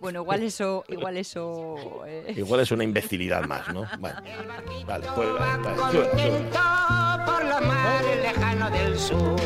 Bueno, 0.00 0.20
igual 0.20 0.44
eso, 0.44 0.84
igual 0.88 1.16
eso. 1.16 1.74
eh, 2.06 2.34
Igual 2.36 2.60
es 2.60 2.70
una 2.70 2.84
imbecilidad 2.84 3.42
más, 3.46 3.66
¿no? 3.74 3.80
Vale, 3.98 4.14
pues 4.86 4.88
Va 4.88 4.98
vale, 4.98 5.06
vale, 5.08 5.98
contento 5.98 6.58
por 7.26 7.44
los 7.44 7.60
mares 7.62 8.22
lejanos 8.22 8.72
del 8.72 8.98
sur. 8.98 9.36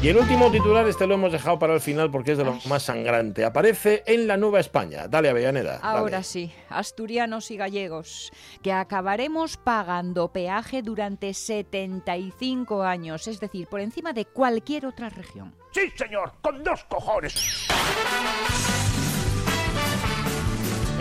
Y 0.00 0.08
el 0.08 0.16
último 0.18 0.48
titular, 0.52 0.86
este 0.86 1.08
lo 1.08 1.14
hemos 1.14 1.32
dejado 1.32 1.58
para 1.58 1.74
el 1.74 1.80
final 1.80 2.08
porque 2.12 2.30
es 2.32 2.38
de 2.38 2.44
lo 2.44 2.56
más 2.68 2.84
sangrante. 2.84 3.44
Aparece 3.44 4.04
en 4.06 4.28
la 4.28 4.36
Nueva 4.36 4.60
España. 4.60 5.08
Dale, 5.08 5.28
Avellaneda. 5.30 5.78
dale. 5.82 5.98
Ahora 5.98 6.22
sí, 6.22 6.52
asturianos 6.68 7.50
y 7.50 7.56
gallegos, 7.56 8.30
que 8.62 8.70
acabaremos 8.72 9.56
pagando 9.56 10.28
peaje 10.32 10.82
durante 10.82 11.34
75 11.34 12.84
años, 12.84 13.26
es 13.26 13.40
decir, 13.40 13.66
por 13.66 13.80
encima 13.80 13.87
de 14.14 14.24
cualquier 14.26 14.86
otra 14.86 15.08
región. 15.08 15.54
Sí, 15.72 15.90
señor, 15.96 16.32
con 16.40 16.62
dos 16.62 16.84
cojones. 16.84 17.34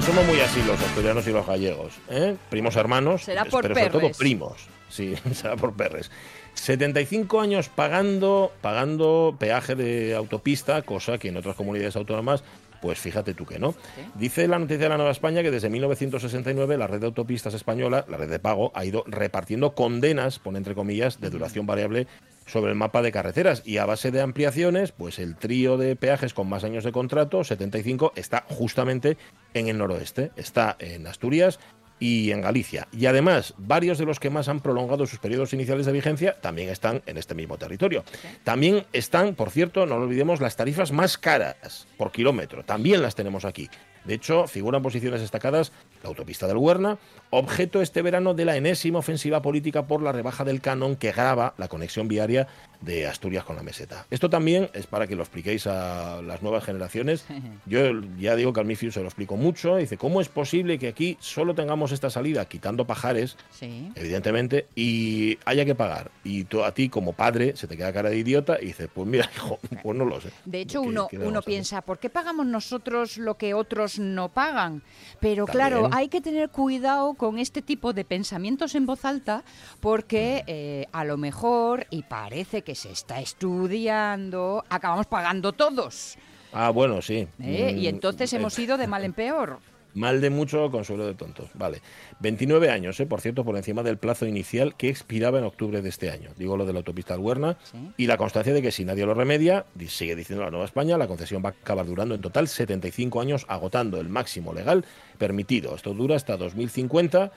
Somos 0.01 0.25
muy 0.25 0.39
así 0.39 0.61
los 0.63 0.79
asturianos 0.81 1.27
y 1.27 1.31
los 1.31 1.45
gallegos. 1.45 1.93
¿eh? 2.09 2.35
Primos 2.49 2.75
hermanos, 2.75 3.23
Será 3.23 3.45
por 3.45 3.61
pero 3.63 3.75
sobre 3.75 3.89
todo 3.89 4.11
primos. 4.17 4.67
Sí, 4.89 5.15
será 5.33 5.55
por 5.55 5.75
perres. 5.75 6.09
75 6.53 7.41
años 7.41 7.69
pagando, 7.69 8.51
pagando 8.61 9.35
peaje 9.37 9.75
de 9.75 10.15
autopista, 10.15 10.81
cosa 10.81 11.17
que 11.17 11.27
en 11.27 11.37
otras 11.37 11.55
comunidades 11.55 11.95
autónomas, 11.95 12.43
pues 12.81 12.99
fíjate 12.99 13.33
tú 13.33 13.45
que 13.45 13.59
no. 13.59 13.75
Dice 14.15 14.47
la 14.47 14.57
noticia 14.57 14.83
de 14.83 14.89
la 14.89 14.97
Nueva 14.97 15.11
España 15.11 15.43
que 15.43 15.51
desde 15.51 15.69
1969 15.69 16.77
la 16.77 16.87
red 16.87 16.99
de 16.99 17.07
autopistas 17.07 17.53
española, 17.53 18.05
la 18.07 18.17
red 18.17 18.29
de 18.29 18.39
pago, 18.39 18.71
ha 18.75 18.85
ido 18.85 19.03
repartiendo 19.07 19.75
condenas, 19.75 20.39
pone 20.39 20.57
entre 20.57 20.73
comillas, 20.73 21.19
de 21.19 21.29
duración 21.29 21.65
variable 21.65 22.07
sobre 22.47 22.71
el 22.71 22.77
mapa 22.77 23.03
de 23.03 23.11
carreteras 23.11 23.61
y 23.63 23.77
a 23.77 23.85
base 23.85 24.09
de 24.09 24.21
ampliaciones, 24.21 24.91
pues 24.91 25.19
el 25.19 25.35
trío 25.35 25.77
de 25.77 25.95
peajes 25.95 26.33
con 26.33 26.49
más 26.49 26.63
años 26.63 26.83
de 26.83 26.91
contrato, 26.91 27.43
75, 27.43 28.13
está 28.15 28.45
justamente 28.49 29.17
en 29.53 29.67
el 29.67 29.77
noroeste, 29.77 30.31
está 30.35 30.75
en 30.79 31.05
Asturias 31.05 31.59
y 31.99 32.31
en 32.31 32.41
Galicia. 32.41 32.87
Y 32.91 33.07
además, 33.07 33.53
varios 33.57 33.97
de 33.97 34.05
los 34.05 34.19
que 34.19 34.29
más 34.29 34.49
han 34.49 34.59
prolongado 34.59 35.05
sus 35.05 35.19
periodos 35.19 35.53
iniciales 35.53 35.85
de 35.85 35.91
vigencia 35.91 36.39
también 36.41 36.69
están 36.69 37.01
en 37.05 37.17
este 37.17 37.35
mismo 37.35 37.57
territorio. 37.57 38.03
También 38.43 38.85
están, 38.93 39.35
por 39.35 39.49
cierto, 39.49 39.85
no 39.85 39.97
lo 39.97 40.05
olvidemos, 40.05 40.41
las 40.41 40.55
tarifas 40.55 40.91
más 40.91 41.17
caras 41.17 41.87
por 41.97 42.11
kilómetro. 42.11 42.63
También 42.63 43.01
las 43.01 43.15
tenemos 43.15 43.45
aquí. 43.45 43.69
De 44.05 44.13
hecho, 44.13 44.47
figuran 44.47 44.81
posiciones 44.81 45.21
destacadas 45.21 45.73
la 46.03 46.09
autopista 46.09 46.47
del 46.47 46.57
Huerna, 46.57 46.97
objeto 47.29 47.81
este 47.81 48.01
verano 48.01 48.33
de 48.33 48.45
la 48.45 48.55
enésima 48.55 48.99
ofensiva 48.99 49.41
política 49.41 49.87
por 49.87 50.01
la 50.01 50.11
rebaja 50.11 50.43
del 50.43 50.61
canon 50.61 50.95
que 50.95 51.11
graba 51.11 51.53
la 51.57 51.67
conexión 51.67 52.07
viaria 52.07 52.47
de 52.81 53.07
Asturias 53.07 53.43
con 53.43 53.55
la 53.55 53.63
meseta. 53.63 54.05
Esto 54.11 54.29
también 54.29 54.69
es 54.73 54.85
para 54.85 55.07
que 55.07 55.15
lo 55.15 55.23
expliquéis 55.23 55.65
a 55.67 56.21
las 56.21 56.41
nuevas 56.43 56.63
generaciones. 56.63 57.25
Yo 57.65 57.79
ya 58.19 58.35
digo 58.35 58.53
que 58.53 58.59
al 58.59 58.65
Mifiu 58.67 58.91
se 58.91 58.99
lo 59.01 59.07
explico 59.07 59.35
mucho. 59.35 59.75
Dice, 59.77 59.97
¿cómo 59.97 60.21
es 60.21 60.29
posible 60.29 60.77
que 60.77 60.87
aquí 60.87 61.17
solo 61.19 61.55
tengamos 61.55 61.91
esta 61.91 62.09
salida 62.09 62.45
quitando 62.45 62.85
pajares, 62.85 63.35
Sí. 63.51 63.91
evidentemente, 63.95 64.67
y 64.75 65.39
haya 65.45 65.65
que 65.65 65.73
pagar? 65.75 66.11
Y 66.23 66.43
tú, 66.43 66.63
a 66.63 66.73
ti 66.73 66.87
como 66.89 67.13
padre 67.13 67.55
se 67.55 67.67
te 67.67 67.75
queda 67.77 67.91
cara 67.91 68.09
de 68.11 68.17
idiota 68.17 68.57
y 68.61 68.67
dices, 68.67 68.89
pues 68.93 69.07
mira, 69.07 69.27
hijo, 69.35 69.59
pues 69.81 69.97
no 69.97 70.05
lo 70.05 70.21
sé. 70.21 70.29
De 70.45 70.61
hecho, 70.61 70.81
¿Qué- 70.83 70.87
uno, 70.87 71.07
qué 71.09 71.17
uno 71.17 71.41
piensa, 71.41 71.81
¿por 71.81 71.97
qué 71.97 72.09
pagamos 72.11 72.45
nosotros 72.45 73.17
lo 73.17 73.37
que 73.37 73.53
otros 73.55 73.97
no 73.99 74.29
pagan? 74.29 74.83
Pero 75.19 75.45
También. 75.45 75.67
claro, 75.69 75.86
hay 75.91 76.07
que 76.09 76.21
tener 76.21 76.49
cuidado 76.49 77.13
con 77.13 77.39
este 77.39 77.61
tipo 77.61 77.93
de 77.93 78.05
pensamientos 78.05 78.75
en 78.75 78.85
voz 78.85 79.05
alta 79.05 79.43
porque 79.79 80.43
eh, 80.47 80.85
a 80.91 81.03
lo 81.03 81.17
mejor, 81.17 81.85
y 81.89 82.03
parece 82.03 82.61
que 82.61 82.75
se 82.75 82.91
está 82.91 83.19
estudiando, 83.19 84.63
acabamos 84.69 85.07
pagando 85.07 85.53
todos. 85.53 86.17
Ah, 86.53 86.69
bueno, 86.69 87.01
sí. 87.01 87.27
¿eh? 87.41 87.73
Y 87.77 87.83
Mm, 87.83 87.89
entonces 87.89 88.31
eh, 88.33 88.37
hemos 88.37 88.57
ido 88.57 88.77
de 88.77 88.87
mal 88.87 89.03
en 89.03 89.13
peor. 89.13 89.59
Mal 89.97 90.21
de 90.21 90.29
mucho, 90.29 90.69
consuelo 90.69 91.07
de 91.07 91.15
tontos. 91.15 91.49
Vale. 91.55 91.81
29 92.19 92.69
años, 92.69 92.99
¿eh? 92.99 93.05
por 93.07 93.19
cierto, 93.19 93.43
por 93.43 93.57
encima 93.57 93.81
del 93.81 93.97
plazo 93.97 94.27
inicial 94.27 94.75
que 94.75 94.89
expiraba 94.89 95.39
en 95.39 95.43
octubre 95.45 95.81
de 95.81 95.89
este 95.89 96.11
año. 96.11 96.29
Digo 96.37 96.55
lo 96.55 96.65
de 96.65 96.73
la 96.73 96.79
autopista 96.79 97.17
Huerna. 97.17 97.57
Y 97.97 98.05
la 98.05 98.15
constancia 98.17 98.53
de 98.53 98.61
que 98.61 98.71
si 98.71 98.85
nadie 98.85 99.05
lo 99.07 99.13
remedia, 99.15 99.65
di- 99.73 99.87
sigue 99.87 100.15
diciendo 100.15 100.43
la 100.45 100.51
Nueva 100.51 100.65
España, 100.65 100.97
la 100.97 101.07
concesión 101.07 101.41
va 101.43 101.49
a 101.49 101.51
acabar 101.53 101.85
durando 101.87 102.13
en 102.15 102.21
total 102.21 102.47
75 102.47 103.19
años, 103.21 103.45
agotando 103.49 103.99
el 103.99 104.07
máximo 104.09 104.53
legal 104.53 104.85
permitido. 105.17 105.75
Esto 105.75 105.93
dura 105.95 106.15
hasta 106.15 106.37
2050. 106.37 107.31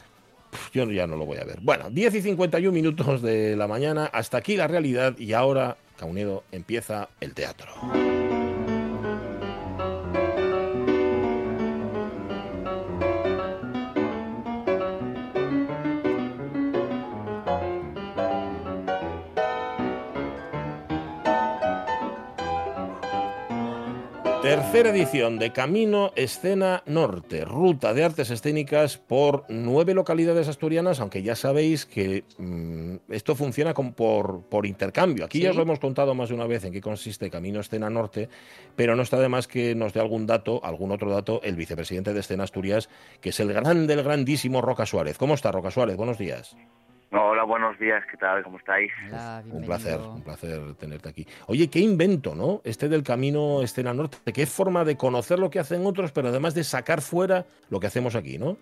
Pf, 0.50 0.70
Yo 0.74 0.90
ya 0.90 1.06
no 1.06 1.16
lo 1.16 1.24
voy 1.26 1.38
a 1.38 1.44
ver. 1.44 1.60
Bueno, 1.62 1.88
10 1.90 2.14
y 2.16 2.22
51 2.22 2.72
minutos 2.72 3.22
de 3.22 3.56
la 3.56 3.68
mañana. 3.68 4.06
Hasta 4.12 4.36
aquí 4.38 4.56
la 4.56 4.66
realidad. 4.66 5.16
Y 5.18 5.32
ahora, 5.32 5.76
Caunedo, 5.96 6.44
empieza 6.52 7.08
el 7.20 7.32
teatro. 7.32 7.68
Tercera 24.42 24.88
edición 24.88 25.38
de 25.38 25.52
Camino 25.52 26.12
Escena 26.16 26.82
Norte, 26.86 27.44
ruta 27.44 27.92
de 27.92 28.04
artes 28.04 28.30
escénicas 28.30 28.96
por 28.96 29.44
nueve 29.50 29.92
localidades 29.92 30.48
asturianas, 30.48 30.98
aunque 30.98 31.22
ya 31.22 31.36
sabéis 31.36 31.84
que 31.84 32.24
mm, 32.38 33.12
esto 33.12 33.36
funciona 33.36 33.74
por, 33.74 34.42
por 34.48 34.64
intercambio. 34.64 35.26
Aquí 35.26 35.40
ya 35.40 35.50
os 35.50 35.56
lo 35.56 35.62
hemos 35.62 35.78
contado 35.78 36.14
más 36.14 36.30
de 36.30 36.36
una 36.36 36.46
vez 36.46 36.64
en 36.64 36.72
qué 36.72 36.80
consiste 36.80 37.28
Camino 37.28 37.60
Escena 37.60 37.90
Norte, 37.90 38.30
pero 38.76 38.96
no 38.96 39.02
está 39.02 39.20
de 39.20 39.28
más 39.28 39.46
que 39.46 39.74
nos 39.74 39.92
dé 39.92 40.00
algún 40.00 40.26
dato, 40.26 40.64
algún 40.64 40.90
otro 40.90 41.10
dato, 41.10 41.42
el 41.42 41.56
vicepresidente 41.56 42.14
de 42.14 42.20
Escena 42.20 42.44
Asturias, 42.44 42.88
que 43.20 43.28
es 43.28 43.40
el 43.40 43.52
grande, 43.52 43.92
el 43.92 44.02
grandísimo 44.02 44.62
Roca 44.62 44.86
Suárez. 44.86 45.18
¿Cómo 45.18 45.34
está 45.34 45.52
Roca 45.52 45.70
Suárez? 45.70 45.98
Buenos 45.98 46.16
días. 46.16 46.56
Hola, 47.12 47.42
buenos 47.42 47.76
días, 47.80 48.04
¿qué 48.08 48.16
tal? 48.16 48.44
¿Cómo 48.44 48.58
estáis? 48.58 48.92
Un 49.50 49.64
placer, 49.66 49.98
un 49.98 50.22
placer 50.22 50.60
tenerte 50.78 51.08
aquí. 51.08 51.26
Oye, 51.48 51.68
qué 51.68 51.80
invento, 51.80 52.36
¿no? 52.36 52.60
Este 52.62 52.88
del 52.88 53.02
camino 53.02 53.62
Escena 53.62 53.92
Norte. 53.92 54.32
Qué 54.32 54.46
forma 54.46 54.84
de 54.84 54.96
conocer 54.96 55.40
lo 55.40 55.50
que 55.50 55.58
hacen 55.58 55.84
otros, 55.86 56.12
pero 56.12 56.28
además 56.28 56.54
de 56.54 56.62
sacar 56.62 57.00
fuera 57.00 57.46
lo 57.68 57.80
que 57.80 57.88
hacemos 57.88 58.14
aquí, 58.14 58.38
¿no? 58.38 58.56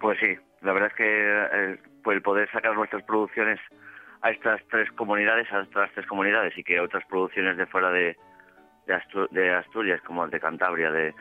Pues 0.00 0.18
sí, 0.18 0.36
la 0.62 0.72
verdad 0.72 0.90
es 0.90 0.96
que 0.96 1.06
eh, 1.06 1.78
pues, 2.02 2.16
el 2.16 2.22
poder 2.22 2.50
sacar 2.50 2.74
nuestras 2.74 3.04
producciones 3.04 3.60
a 4.22 4.30
estas 4.30 4.60
tres 4.68 4.90
comunidades, 4.92 5.46
a 5.52 5.60
estas 5.60 5.92
tres 5.92 6.06
comunidades 6.06 6.58
y 6.58 6.64
que 6.64 6.80
otras 6.80 7.04
producciones 7.04 7.56
de 7.56 7.66
fuera 7.66 7.92
de, 7.92 8.16
de, 8.88 9.28
de 9.30 9.54
Asturias, 9.54 10.00
como 10.04 10.24
el 10.24 10.32
de 10.32 10.40
Cantabria, 10.40 10.90
de, 10.90 11.14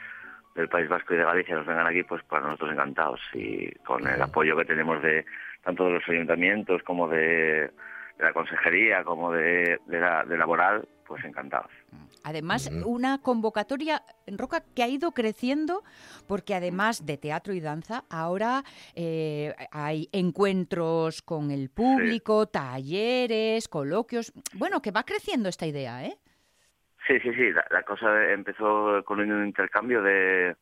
del 0.55 0.69
País 0.69 0.89
Vasco 0.89 1.13
y 1.13 1.17
de 1.17 1.23
Galicia, 1.23 1.55
nos 1.55 1.67
vengan 1.67 1.85
aquí, 1.85 2.01
pues 2.01 2.23
para 2.23 2.47
nosotros 2.47 2.71
encantados 2.71 3.21
y 3.33 3.69
con 3.85 4.07
el 4.07 4.19
apoyo 4.19 4.57
que 4.57 4.65
tenemos 4.65 5.03
de 5.03 5.23
tanto 5.65 5.85
de 5.85 5.91
los 5.93 6.03
ayuntamientos 6.07 6.83
como 6.83 7.09
de, 7.09 7.71
de 8.17 8.23
la 8.23 8.33
consejería, 8.33 9.03
como 9.03 9.31
de, 9.31 9.79
de 9.87 9.99
la, 9.99 10.23
de 10.23 10.37
laboral, 10.37 10.87
pues 11.07 11.25
encantados. 11.25 11.71
Además, 12.23 12.71
una 12.85 13.19
convocatoria 13.21 14.01
en 14.25 14.37
Roca 14.37 14.63
que 14.75 14.83
ha 14.83 14.87
ido 14.87 15.11
creciendo 15.11 15.83
porque 16.27 16.55
además 16.55 17.05
de 17.05 17.17
teatro 17.17 17.53
y 17.53 17.59
danza, 17.59 18.03
ahora 18.09 18.63
eh, 18.95 19.53
hay 19.71 20.09
encuentros 20.11 21.21
con 21.21 21.51
el 21.51 21.69
público, 21.69 22.47
talleres, 22.47 23.67
coloquios. 23.67 24.33
Bueno, 24.53 24.81
que 24.81 24.91
va 24.91 25.03
creciendo 25.03 25.49
esta 25.49 25.67
idea, 25.67 26.03
¿eh? 26.03 26.17
Sí, 27.07 27.19
sí, 27.19 27.31
sí. 27.35 27.51
La, 27.51 27.65
la 27.69 27.83
cosa 27.83 28.31
empezó 28.31 29.03
con 29.05 29.19
un 29.19 29.45
intercambio 29.45 30.01
de, 30.01 30.55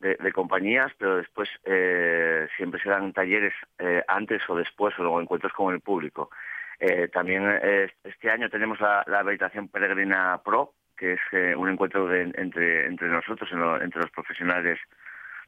de, 0.00 0.32
compañías, 0.32 0.92
pero 0.98 1.16
después 1.16 1.48
eh, 1.64 2.46
siempre 2.56 2.80
se 2.80 2.88
dan 2.88 3.12
talleres 3.12 3.52
eh, 3.78 4.02
antes 4.06 4.42
o 4.48 4.54
después, 4.56 4.98
o 4.98 5.02
luego 5.02 5.20
encuentros 5.20 5.52
con 5.52 5.74
el 5.74 5.80
público. 5.80 6.30
Eh, 6.78 7.08
también 7.08 7.42
eh, 7.62 7.90
este 8.04 8.30
año 8.30 8.48
tenemos 8.48 8.80
la, 8.80 9.04
Habitación 9.06 9.68
Peregrina 9.68 10.40
Pro, 10.44 10.74
que 10.96 11.14
es 11.14 11.56
un 11.56 11.68
encuentro 11.68 12.06
de- 12.06 12.32
entre, 12.36 12.86
entre 12.86 13.08
nosotros, 13.08 13.50
en 13.52 13.60
lo- 13.60 13.80
entre 13.80 14.02
los 14.02 14.10
profesionales 14.10 14.78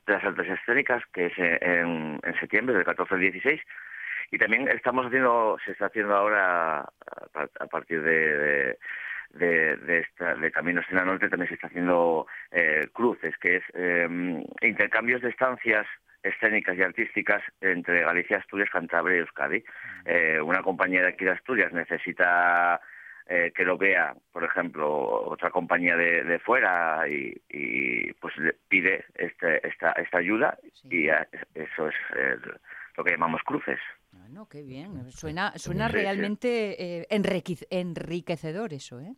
de 0.07 0.13
las 0.15 0.25
artes 0.25 0.49
escénicas, 0.49 1.03
que 1.13 1.27
es 1.27 1.39
en, 1.39 2.19
en 2.23 2.41
septiembre, 2.41 2.75
del 2.75 2.85
14 2.85 3.15
al 3.15 3.21
16. 3.21 3.61
Y 4.33 4.39
también 4.39 4.69
estamos 4.69 5.07
haciendo, 5.07 5.59
se 5.65 5.73
está 5.73 5.87
haciendo 5.87 6.15
ahora, 6.15 6.81
a, 6.81 7.67
partir 7.67 8.01
de, 8.03 8.79
de, 9.31 9.77
de 9.77 10.01
esta, 10.01 10.35
de 10.35 10.51
Caminos 10.51 10.85
en 10.91 10.97
la 10.97 11.05
Norte, 11.05 11.29
también 11.29 11.49
se 11.49 11.55
está 11.55 11.69
haciendo 11.69 12.27
eh, 12.51 12.89
cruces, 12.93 13.37
que 13.39 13.57
es 13.57 13.65
eh, 13.75 14.09
intercambios 14.63 15.23
de 15.23 15.31
estancias 15.31 15.87
escénicas 16.23 16.77
y 16.77 16.83
artísticas 16.83 17.43
entre 17.61 18.03
Galicia, 18.03 18.39
Asturias, 18.39 18.71
Cantabria 18.71 19.17
y 19.17 19.21
Euskadi. 19.21 19.65
Eh, 20.05 20.41
una 20.41 20.63
compañía 20.63 21.03
de 21.03 21.09
aquí 21.09 21.25
de 21.25 21.33
Asturias 21.33 21.73
necesita 21.73 22.81
eh, 23.27 23.53
que 23.55 23.65
lo 23.65 23.79
vea, 23.79 24.15
por 24.33 24.45
ejemplo, 24.45 24.89
otra 24.91 25.51
compañía 25.51 25.97
de, 25.97 26.25
de 26.25 26.39
fuera 26.41 27.09
y, 27.09 27.41
y, 27.49 28.13
pues 28.15 28.37
le 28.39 28.55
pide 28.69 29.05
este, 29.15 29.67
esta, 29.67 29.93
esta 29.93 30.19
ayuda 30.19 30.59
y 30.91 31.09
eso 31.09 31.89
es 31.89 31.95
eh, 32.17 32.37
lo 32.97 33.05
que 33.05 33.13
llamamos 33.13 33.43
cruces. 33.45 33.79
Bueno, 34.13 34.49
qué 34.49 34.63
bien. 34.63 35.11
Suena, 35.13 35.53
suena 35.57 35.87
Sí, 35.89 35.93
sí. 35.93 35.99
realmente 35.99 36.99
eh, 37.01 37.07
enriquec- 37.11 37.67
enriquecedor 37.71 38.73
eso, 38.73 39.01
¿eh? 39.01 39.15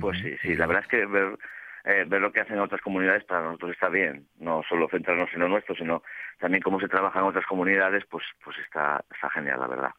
Pues 0.00 0.18
sí, 0.20 0.30
sí, 0.42 0.54
la 0.54 0.66
verdad 0.66 0.84
es 0.84 0.88
que 0.88 1.04
ver, 1.04 1.38
eh, 1.84 2.04
ver 2.08 2.20
lo 2.20 2.32
que 2.32 2.40
hacen 2.40 2.58
otras 2.58 2.80
comunidades 2.80 3.24
para 3.24 3.42
nosotros 3.44 3.72
está 3.72 3.88
bien, 3.88 4.26
no 4.38 4.62
solo 4.68 4.88
centrarnos 4.88 5.28
en 5.34 5.40
lo 5.40 5.48
nuestro, 5.48 5.74
sino 5.74 6.02
también 6.40 6.62
cómo 6.62 6.80
se 6.80 6.88
trabaja 6.88 7.18
en 7.18 7.26
otras 7.26 7.44
comunidades, 7.46 8.04
pues 8.10 8.24
pues 8.42 8.56
está, 8.64 9.04
está 9.12 9.28
genial, 9.30 9.60
la 9.60 9.66
verdad. 9.66 9.90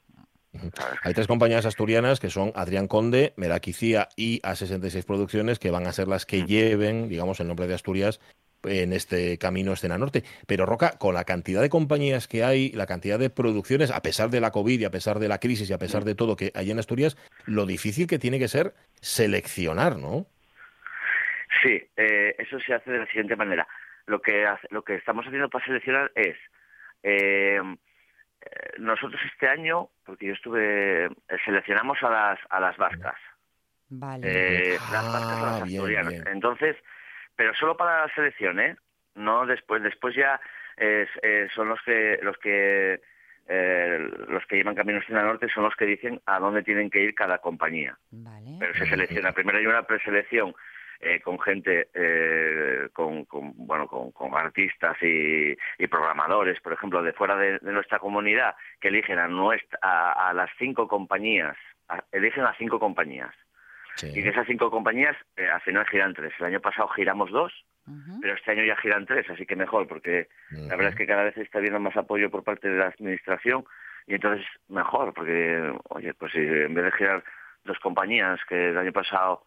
Hay 1.03 1.13
tres 1.13 1.27
compañías 1.27 1.65
asturianas 1.65 2.19
que 2.19 2.29
son 2.29 2.51
Adrián 2.55 2.87
Conde, 2.87 3.33
Meraquicía 3.37 4.07
y 4.15 4.39
A66 4.41 5.03
Producciones, 5.05 5.59
que 5.59 5.71
van 5.71 5.85
a 5.87 5.91
ser 5.91 6.07
las 6.07 6.25
que 6.25 6.45
lleven, 6.45 7.09
digamos, 7.09 7.39
el 7.39 7.47
nombre 7.47 7.67
de 7.67 7.73
Asturias 7.73 8.19
en 8.63 8.93
este 8.93 9.37
camino 9.37 9.73
escena 9.73 9.97
norte. 9.97 10.23
Pero 10.47 10.65
Roca, 10.65 10.91
con 10.97 11.13
la 11.13 11.23
cantidad 11.25 11.61
de 11.61 11.69
compañías 11.69 12.27
que 12.27 12.43
hay, 12.43 12.71
la 12.71 12.85
cantidad 12.85 13.19
de 13.19 13.29
producciones, 13.29 13.91
a 13.91 14.01
pesar 14.01 14.29
de 14.29 14.39
la 14.41 14.51
COVID 14.51 14.79
y 14.79 14.85
a 14.85 14.91
pesar 14.91 15.19
de 15.19 15.27
la 15.27 15.39
crisis 15.39 15.69
y 15.69 15.73
a 15.73 15.77
pesar 15.77 16.03
de 16.03 16.15
todo 16.15 16.35
que 16.35 16.51
hay 16.55 16.71
en 16.71 16.79
Asturias, 16.79 17.17
lo 17.45 17.65
difícil 17.65 18.07
que 18.07 18.19
tiene 18.19 18.39
que 18.39 18.47
ser 18.47 18.73
seleccionar, 19.01 19.97
¿no? 19.97 20.25
Sí, 21.61 21.81
eh, 21.97 22.35
eso 22.39 22.59
se 22.59 22.73
hace 22.73 22.91
de 22.91 22.99
la 22.99 23.05
siguiente 23.07 23.35
manera. 23.35 23.67
Lo 24.05 24.21
que 24.21 24.45
hace- 24.45 24.67
lo 24.71 24.83
que 24.83 24.95
estamos 24.95 25.25
haciendo 25.25 25.49
para 25.49 25.65
seleccionar 25.65 26.11
es 26.15 26.35
eh, 27.03 27.59
nosotros 28.77 29.19
este 29.33 29.47
año, 29.47 29.89
porque 30.05 30.27
yo 30.27 30.33
estuve, 30.33 31.05
eh, 31.05 31.09
seleccionamos 31.45 31.97
a 32.01 32.09
las 32.09 32.39
a 32.49 32.59
las 32.59 32.75
vascas. 32.77 33.15
Vale. 33.89 34.27
Eh, 34.73 34.77
las 34.91 35.05
vascas 35.11 35.41
o 35.41 35.45
las 35.45 35.61
Ah, 35.61 35.65
bien, 35.65 35.77
asturianas. 35.79 36.13
bien. 36.13 36.27
Entonces, 36.27 36.75
pero 37.35 37.53
solo 37.55 37.75
para 37.77 38.05
la 38.07 38.13
selección, 38.13 38.59
¿eh? 38.59 38.75
No 39.15 39.45
después. 39.45 39.81
Después 39.83 40.15
ya 40.15 40.39
es, 40.77 41.07
eh, 41.21 41.47
son 41.53 41.69
los 41.69 41.79
que 41.83 42.19
los 42.21 42.37
que 42.37 42.99
eh, 43.47 44.07
los 44.29 44.45
que 44.47 44.55
llevan 44.55 44.75
Caminos 44.75 45.03
en 45.09 45.15
la 45.15 45.23
Norte 45.23 45.47
son 45.49 45.63
los 45.63 45.75
que 45.75 45.85
dicen 45.85 46.21
a 46.25 46.39
dónde 46.39 46.63
tienen 46.63 46.89
que 46.89 47.01
ir 47.01 47.13
cada 47.13 47.39
compañía. 47.39 47.97
Pero 48.59 48.73
se 48.73 48.85
selecciona. 48.87 49.33
Primero 49.33 49.57
hay 49.57 49.65
una 49.67 49.83
preselección 49.83 50.53
eh, 51.01 51.19
con 51.19 51.37
gente, 51.41 51.89
eh, 51.93 52.87
con, 52.93 53.25
con, 53.25 53.51
bueno, 53.55 53.87
con, 53.87 54.11
con 54.13 54.33
artistas 54.35 54.95
y, 55.01 55.51
y 55.77 55.87
programadores, 55.87 56.61
por 56.61 56.71
ejemplo, 56.71 57.03
de 57.03 57.11
fuera 57.11 57.35
de, 57.35 57.59
de 57.59 57.71
nuestra 57.73 57.99
comunidad, 57.99 58.55
que 58.79 58.87
eligen 58.87 59.19
a, 59.19 59.27
nuestra, 59.27 59.77
a, 59.81 60.29
a 60.29 60.33
las 60.33 60.49
cinco 60.57 60.87
compañías, 60.87 61.57
a- 61.89 62.03
eligen 62.13 62.45
a 62.45 62.55
cinco 62.55 62.79
compañías. 62.79 63.35
Y 64.01 64.21
de 64.21 64.29
esas 64.29 64.47
cinco 64.47 64.71
compañías, 64.71 65.15
eh, 65.37 65.47
al 65.47 65.61
final 65.61 65.85
giran 65.87 66.13
tres. 66.13 66.33
El 66.39 66.45
año 66.45 66.59
pasado 66.59 66.87
giramos 66.89 67.29
dos, 67.31 67.53
pero 68.21 68.33
este 68.33 68.51
año 68.51 68.63
ya 68.63 68.75
giran 68.77 69.05
tres, 69.05 69.29
así 69.29 69.45
que 69.45 69.55
mejor, 69.55 69.87
porque 69.87 70.27
la 70.51 70.75
verdad 70.75 70.93
es 70.93 70.95
que 70.95 71.05
cada 71.05 71.23
vez 71.23 71.37
está 71.37 71.59
habiendo 71.59 71.79
más 71.79 71.95
apoyo 71.95 72.31
por 72.31 72.43
parte 72.43 72.69
de 72.69 72.77
la 72.77 72.87
administración 72.87 73.65
y 74.07 74.15
entonces 74.15 74.45
mejor, 74.67 75.13
porque, 75.13 75.73
oye, 75.89 76.13
pues 76.13 76.31
si 76.31 76.39
en 76.39 76.73
vez 76.73 76.85
de 76.85 76.91
girar 76.93 77.23
dos 77.63 77.79
compañías 77.79 78.39
que 78.47 78.69
el 78.69 78.77
año 78.77 78.91
pasado 78.91 79.45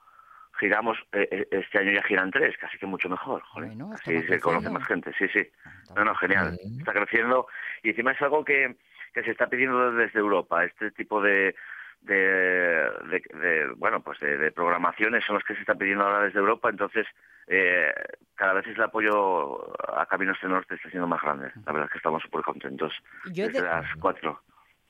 giramos, 0.59 0.99
eh, 1.13 1.29
eh, 1.31 1.49
este 1.51 1.79
año 1.79 1.93
ya 1.93 2.03
giran 2.03 2.31
tres, 2.31 2.57
casi 2.59 2.79
que 2.79 2.87
mucho 2.87 3.09
mejor. 3.09 3.43
joder. 3.43 3.73
así 3.95 4.23
se 4.23 4.41
conoce 4.41 4.71
más 4.71 4.87
gente, 4.87 5.13
sí, 5.19 5.29
sí. 5.29 5.47
No, 5.95 6.05
no, 6.05 6.15
genial. 6.15 6.59
Está 6.79 6.93
creciendo 6.93 7.47
y 7.83 7.91
encima 7.91 8.13
es 8.13 8.23
algo 8.23 8.45
que, 8.45 8.77
que 9.13 9.23
se 9.23 9.33
está 9.33 9.49
pidiendo 9.49 9.93
desde 9.93 10.19
Europa, 10.19 10.65
este 10.65 10.91
tipo 10.93 11.21
de, 11.21 11.55
de, 12.03 12.15
de- 12.15 13.39
de, 13.39 13.69
bueno 13.77 14.01
pues 14.03 14.19
de, 14.21 14.37
de 14.37 14.53
programaciones 14.53 15.25
son 15.25 15.35
los 15.37 15.45
que 15.45 15.55
se 15.55 15.61
está 15.61 15.75
pidiendo 15.75 16.05
ahora 16.05 16.25
desde 16.25 16.39
Europa 16.39 16.69
entonces 16.71 17.07
eh, 17.49 17.93
cada 18.35 18.55
vez 18.55 18.67
el 18.67 18.83
apoyo 18.83 19.73
a 19.97 20.07
Caminos 20.07 20.39
del 20.41 20.51
Norte 20.51 20.75
está 20.75 20.91
siendo 20.91 21.07
más 21.07 21.23
grande. 21.23 21.51
La 21.65 21.73
verdad 21.73 21.87
es 21.87 21.93
que 21.93 21.99
estamos 21.99 22.23
súper 22.23 22.43
contentos 22.43 22.93
Yo 23.27 23.47
desde 23.47 23.63
de- 23.63 23.67
las 23.69 23.95
cuatro 23.97 24.41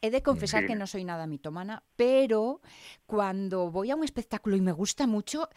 He 0.02 0.10
de 0.10 0.22
confesar 0.22 0.62
Sí. 0.62 0.68
que 0.68 0.74
no 0.74 0.86
soy 0.86 1.04
nada 1.04 1.26
mitomana, 1.26 1.82
pero 1.96 2.60
cuando 3.06 3.70
voy 3.70 3.90
a 3.90 3.96
un 3.96 4.04
espectáculo 4.04 4.56
y 4.56 4.60
me 4.60 4.72
gusta 4.72 5.06
mucho, 5.06 5.48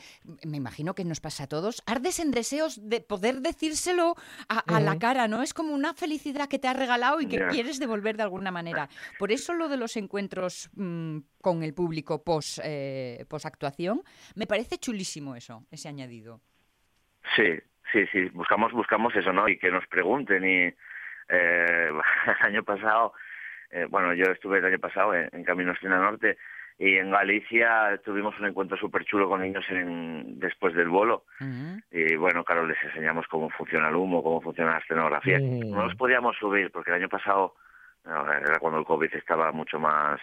me 0.45 0.57
imagino 0.57 0.95
que 0.95 1.03
nos 1.03 1.19
pasa 1.19 1.43
a 1.43 1.47
todos, 1.47 1.83
ardes 1.85 2.19
en 2.19 2.31
deseos 2.31 2.89
de 2.89 3.01
poder 3.01 3.41
decírselo 3.41 4.15
a, 4.47 4.59
a 4.59 4.79
la 4.79 4.97
cara, 4.97 5.27
¿no? 5.27 5.43
Es 5.43 5.53
como 5.53 5.73
una 5.73 5.93
felicidad 5.93 6.47
que 6.47 6.59
te 6.59 6.67
ha 6.67 6.73
regalado 6.73 7.19
y 7.21 7.27
que 7.27 7.45
quieres 7.47 7.79
devolver 7.79 8.17
de 8.17 8.23
alguna 8.23 8.51
manera. 8.51 8.89
Por 9.17 9.31
eso 9.31 9.53
lo 9.53 9.67
de 9.67 9.77
los 9.77 9.97
encuentros 9.97 10.69
mm, 10.73 11.17
con 11.41 11.63
el 11.63 11.73
público 11.73 12.23
pos, 12.23 12.61
eh, 12.63 13.25
actuación, 13.43 14.03
me 14.35 14.47
parece 14.47 14.77
chulísimo 14.77 15.35
eso, 15.35 15.65
ese 15.71 15.87
añadido. 15.89 16.41
sí 17.35 17.59
sí 17.91 18.05
sí 18.11 18.29
buscamos 18.29 18.71
buscamos 18.71 19.15
eso 19.15 19.33
no 19.33 19.47
y 19.49 19.57
que 19.57 19.71
nos 19.71 19.85
pregunten 19.87 20.43
y 20.45 20.57
eh, 20.67 20.75
el 22.39 22.45
año 22.45 22.63
pasado 22.63 23.13
eh, 23.71 23.85
bueno 23.89 24.13
yo 24.13 24.25
estuve 24.25 24.59
el 24.59 24.65
año 24.65 24.79
pasado 24.79 25.13
en, 25.13 25.29
en 25.31 25.43
Caminos 25.43 25.77
del 25.81 25.91
Norte 25.91 26.37
y 26.79 26.95
en 26.95 27.11
Galicia 27.11 27.99
tuvimos 28.05 28.39
un 28.39 28.47
encuentro 28.47 28.77
súper 28.77 29.03
chulo 29.03 29.27
con 29.27 29.41
niños 29.41 29.65
en, 29.69 30.39
después 30.39 30.73
del 30.73 30.87
bolo. 30.87 31.25
Y 31.91 32.15
bueno, 32.15 32.45
claro, 32.45 32.65
les 32.65 32.81
enseñamos 32.81 33.27
cómo 33.27 33.49
funciona 33.49 33.89
el 33.89 33.95
humo, 33.95 34.23
cómo 34.23 34.39
funciona 34.39 34.71
la 34.71 34.77
escenografía. 34.77 35.39
No 35.39 35.83
los 35.83 35.95
podíamos 35.95 36.37
subir 36.37 36.71
porque 36.71 36.91
el 36.91 36.95
año 36.95 37.09
pasado 37.09 37.55
no, 38.05 38.31
era 38.31 38.59
cuando 38.59 38.79
el 38.79 38.85
COVID 38.85 39.13
estaba 39.13 39.51
mucho 39.51 39.77
más, 39.77 40.21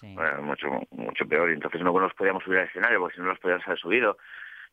bueno, 0.00 0.42
mucho 0.42 0.68
mucho 0.92 1.26
peor. 1.26 1.50
Y 1.50 1.54
entonces 1.54 1.80
no 1.80 1.98
los 1.98 2.14
podíamos 2.14 2.44
subir 2.44 2.60
al 2.60 2.68
escenario 2.68 3.00
porque 3.00 3.16
si 3.16 3.22
no 3.22 3.26
los 3.26 3.40
podíamos 3.40 3.66
haber 3.66 3.78
subido. 3.80 4.16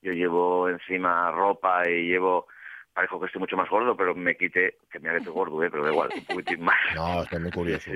Yo 0.04 0.12
llevo 0.12 0.70
encima 0.70 1.32
ropa 1.32 1.90
y 1.90 2.10
llevo, 2.10 2.48
parezco 2.94 3.20
que 3.20 3.26
estoy 3.28 3.40
mucho 3.40 3.58
más 3.58 3.70
gordo, 3.70 3.96
pero 3.98 4.16
me 4.16 4.36
quité, 4.36 4.78
que 4.92 5.00
me 5.00 5.16
estoy 5.18 5.34
gordo, 5.34 5.64
¿eh? 5.64 5.70
pero 5.70 5.84
da 5.84 5.90
igual, 5.90 6.12
un 6.16 6.26
poquitín 6.26 6.62
más. 6.64 6.78
No, 6.96 7.24
estoy 7.24 7.40
muy 7.40 7.52
curioso. 7.52 7.92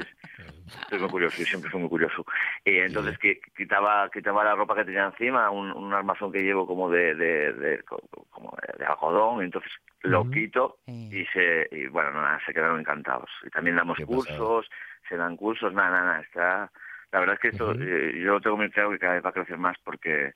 Estoy 0.84 1.00
muy 1.00 1.10
curioso, 1.10 1.36
yo 1.38 1.46
siempre 1.46 1.70
soy 1.70 1.82
muy 1.82 1.90
curioso. 1.90 2.26
Y 2.64 2.78
entonces 2.80 3.20
qui- 3.20 3.40
quitaba 3.56 4.10
quitaba 4.10 4.44
la 4.44 4.56
ropa 4.56 4.76
que 4.76 4.86
tenía 4.86 5.06
encima, 5.06 5.50
un, 5.50 5.72
un 5.74 5.94
armazón 5.94 6.32
que 6.32 6.42
llevo 6.42 6.66
como 6.66 6.90
de, 6.90 7.14
de, 7.14 7.54
de- 7.54 7.84
co- 7.84 8.02
como 8.30 8.56
de 8.78 8.86
algodón, 8.86 9.42
y 9.42 9.46
entonces 9.46 9.72
lo 10.04 10.30
quito 10.32 10.78
y 11.12 11.26
se 11.28 11.68
y 11.72 11.88
bueno, 11.88 12.12
nada, 12.14 12.40
se 12.46 12.54
quedaron 12.54 12.80
encantados. 12.80 13.30
Y 13.44 13.50
también 13.50 13.76
damos 13.76 13.98
cursos, 14.06 14.70
se 15.10 15.18
dan 15.18 15.36
cursos, 15.36 15.74
nada, 15.74 15.90
nada, 15.90 16.06
nada, 16.06 16.22
está 16.22 16.72
la 17.12 17.20
verdad 17.22 17.36
es 17.36 17.42
que 17.42 17.48
esto 17.50 17.72
eh, 17.80 18.22
yo 18.24 18.34
lo 18.34 18.42
tengo 18.42 18.58
muy 18.58 18.70
claro 18.70 18.92
que 18.92 19.00
cada 19.00 19.14
vez 19.16 19.26
va 19.26 19.30
a 19.30 19.34
crecer 19.34 19.58
más 19.58 19.78
porque 19.84 20.34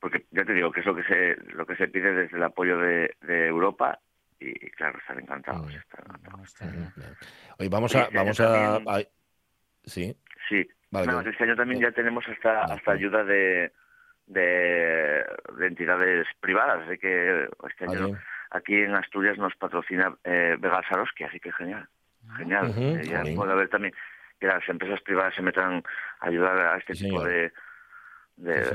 porque 0.00 0.26
ya 0.30 0.44
te 0.44 0.52
digo 0.52 0.70
que 0.72 0.80
es 0.80 0.86
lo 0.86 0.94
que 0.94 1.02
se 1.04 1.36
lo 1.54 1.66
que 1.66 1.76
se 1.76 1.88
pide 1.88 2.12
desde 2.12 2.36
el 2.36 2.42
apoyo 2.42 2.78
de, 2.78 3.14
de 3.22 3.46
Europa 3.46 3.98
y, 4.38 4.52
claro, 4.70 4.98
están 4.98 5.18
encantados. 5.20 5.74
están 5.74 6.04
encantados. 6.10 6.56
Oye, 7.58 7.68
vamos 7.70 7.92
Sí, 7.92 7.98
a, 7.98 8.02
este 8.02 8.16
vamos 8.16 8.40
a, 8.40 8.52
también- 8.52 9.08
Sí. 9.84 10.16
Sí. 10.48 10.68
Vale, 10.90 11.30
este 11.30 11.44
año 11.44 11.56
también 11.56 11.80
ya 11.80 11.90
tenemos 11.92 12.24
hasta, 12.28 12.64
hasta 12.64 12.92
ayuda 12.92 13.24
de, 13.24 13.72
de, 14.26 15.24
de 15.58 15.66
entidades 15.66 16.26
privadas. 16.40 16.86
Así 16.88 16.98
que 16.98 17.48
este 17.68 17.84
Ah, 17.86 17.90
año 17.90 18.18
aquí 18.50 18.74
en 18.74 18.94
Asturias 18.94 19.38
nos 19.38 19.54
patrocina 19.56 20.14
eh, 20.24 20.56
Vega 20.58 20.78
así 20.80 21.40
que 21.40 21.52
genial. 21.52 21.88
Genial. 22.36 22.68
Ujú, 22.70 22.80
Eh, 22.96 23.02
ya 23.04 23.22
puede 23.34 23.52
haber 23.52 23.68
también 23.68 23.94
que 24.40 24.46
las 24.46 24.68
empresas 24.68 25.00
privadas 25.02 25.34
se 25.34 25.42
metan 25.42 25.82
a 26.20 26.26
ayudar 26.26 26.58
a 26.58 26.76
este 26.78 26.94
Sí, 26.94 27.04
tipo 27.04 27.22
señor. 27.24 27.52
de. 28.36 28.52
de 28.52 28.64
Sí. 28.64 28.74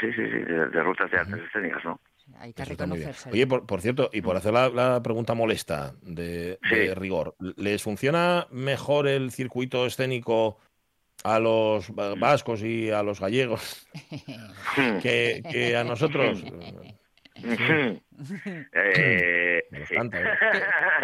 Sí, 0.00 0.12
sí, 0.12 0.22
sí, 0.24 0.38
de, 0.44 0.68
de 0.68 0.82
rutas 0.82 1.10
de 1.10 1.18
artes 1.18 1.40
escénicas, 1.46 1.84
¿no? 1.84 2.00
Hay 2.38 2.52
que 2.52 2.64
reconocerse. 2.64 3.30
Oye, 3.30 3.46
por, 3.46 3.66
por 3.66 3.80
cierto, 3.80 4.10
y 4.12 4.20
por 4.20 4.36
hacer 4.36 4.52
la, 4.52 4.68
la 4.68 5.02
pregunta 5.02 5.34
molesta 5.34 5.94
de, 6.02 6.58
de 6.70 6.94
rigor, 6.94 7.36
¿les 7.56 7.82
funciona 7.82 8.46
mejor 8.50 9.06
el 9.06 9.30
circuito 9.30 9.86
escénico 9.86 10.58
a 11.24 11.38
los 11.38 11.90
va- 11.92 12.14
vascos 12.16 12.62
y 12.62 12.90
a 12.90 13.02
los 13.02 13.20
gallegos 13.20 13.88
que, 15.02 15.42
que 15.50 15.76
a 15.76 15.84
nosotros? 15.84 16.44
Eh, 18.72 19.62
sí. 19.70 19.78
Bastante, 19.78 20.18
¿eh? 20.18 20.30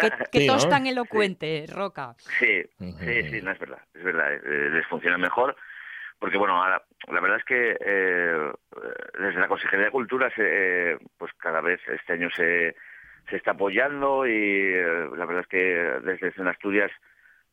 Qué, 0.01 0.11
qué 0.31 0.39
Sí, 0.41 0.47
¿no? 0.47 0.53
tos 0.53 0.69
tan 0.69 0.87
elocuente, 0.87 1.65
Roca. 1.67 2.15
Sí, 2.39 2.63
sí, 2.79 3.23
sí, 3.29 3.41
no 3.41 3.51
es 3.51 3.59
verdad, 3.59 3.81
es 3.93 4.03
verdad, 4.03 4.33
eh, 4.33 4.69
les 4.71 4.85
funciona 4.87 5.17
mejor, 5.17 5.55
porque 6.23 6.37
bueno, 6.37 6.55
ahora, 6.55 6.81
la 7.11 7.19
verdad 7.19 7.39
es 7.39 7.43
que 7.43 7.77
eh, 7.81 8.51
desde 9.19 9.41
la 9.41 9.49
Consejería 9.49 9.87
de 9.87 9.91
Cultura, 9.91 10.31
se, 10.33 10.93
eh, 10.93 10.97
pues 11.17 11.33
cada 11.33 11.59
vez 11.59 11.81
este 11.85 12.13
año 12.13 12.29
se, 12.29 12.77
se 13.29 13.35
está 13.35 13.51
apoyando 13.51 14.25
y 14.25 14.31
eh, 14.31 15.09
la 15.17 15.25
verdad 15.25 15.41
es 15.41 15.47
que 15.47 15.57
desde 15.57 16.29
Escena 16.29 16.51
Asturias 16.51 16.89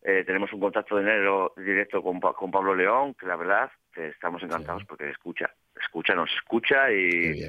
eh, 0.02 0.22
tenemos 0.24 0.52
un 0.52 0.60
contacto 0.60 0.94
de 0.94 1.02
enero 1.02 1.52
directo 1.56 2.00
con, 2.00 2.20
con 2.20 2.52
Pablo 2.52 2.72
León, 2.76 3.14
que 3.14 3.26
la 3.26 3.34
verdad 3.34 3.72
que 3.92 4.06
estamos 4.06 4.40
encantados 4.44 4.84
porque 4.84 5.10
escucha, 5.10 5.50
escucha, 5.82 6.14
nos 6.14 6.30
escucha 6.32 6.92
y... 6.92 7.48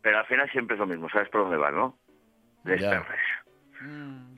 Pero 0.00 0.18
al 0.18 0.26
final 0.26 0.48
siempre 0.52 0.76
es 0.76 0.80
lo 0.80 0.86
mismo, 0.86 1.08
¿sabes 1.10 1.28
por 1.28 1.40
dónde 1.40 1.56
va, 1.56 1.72
no? 1.72 1.98
Les 2.64 2.80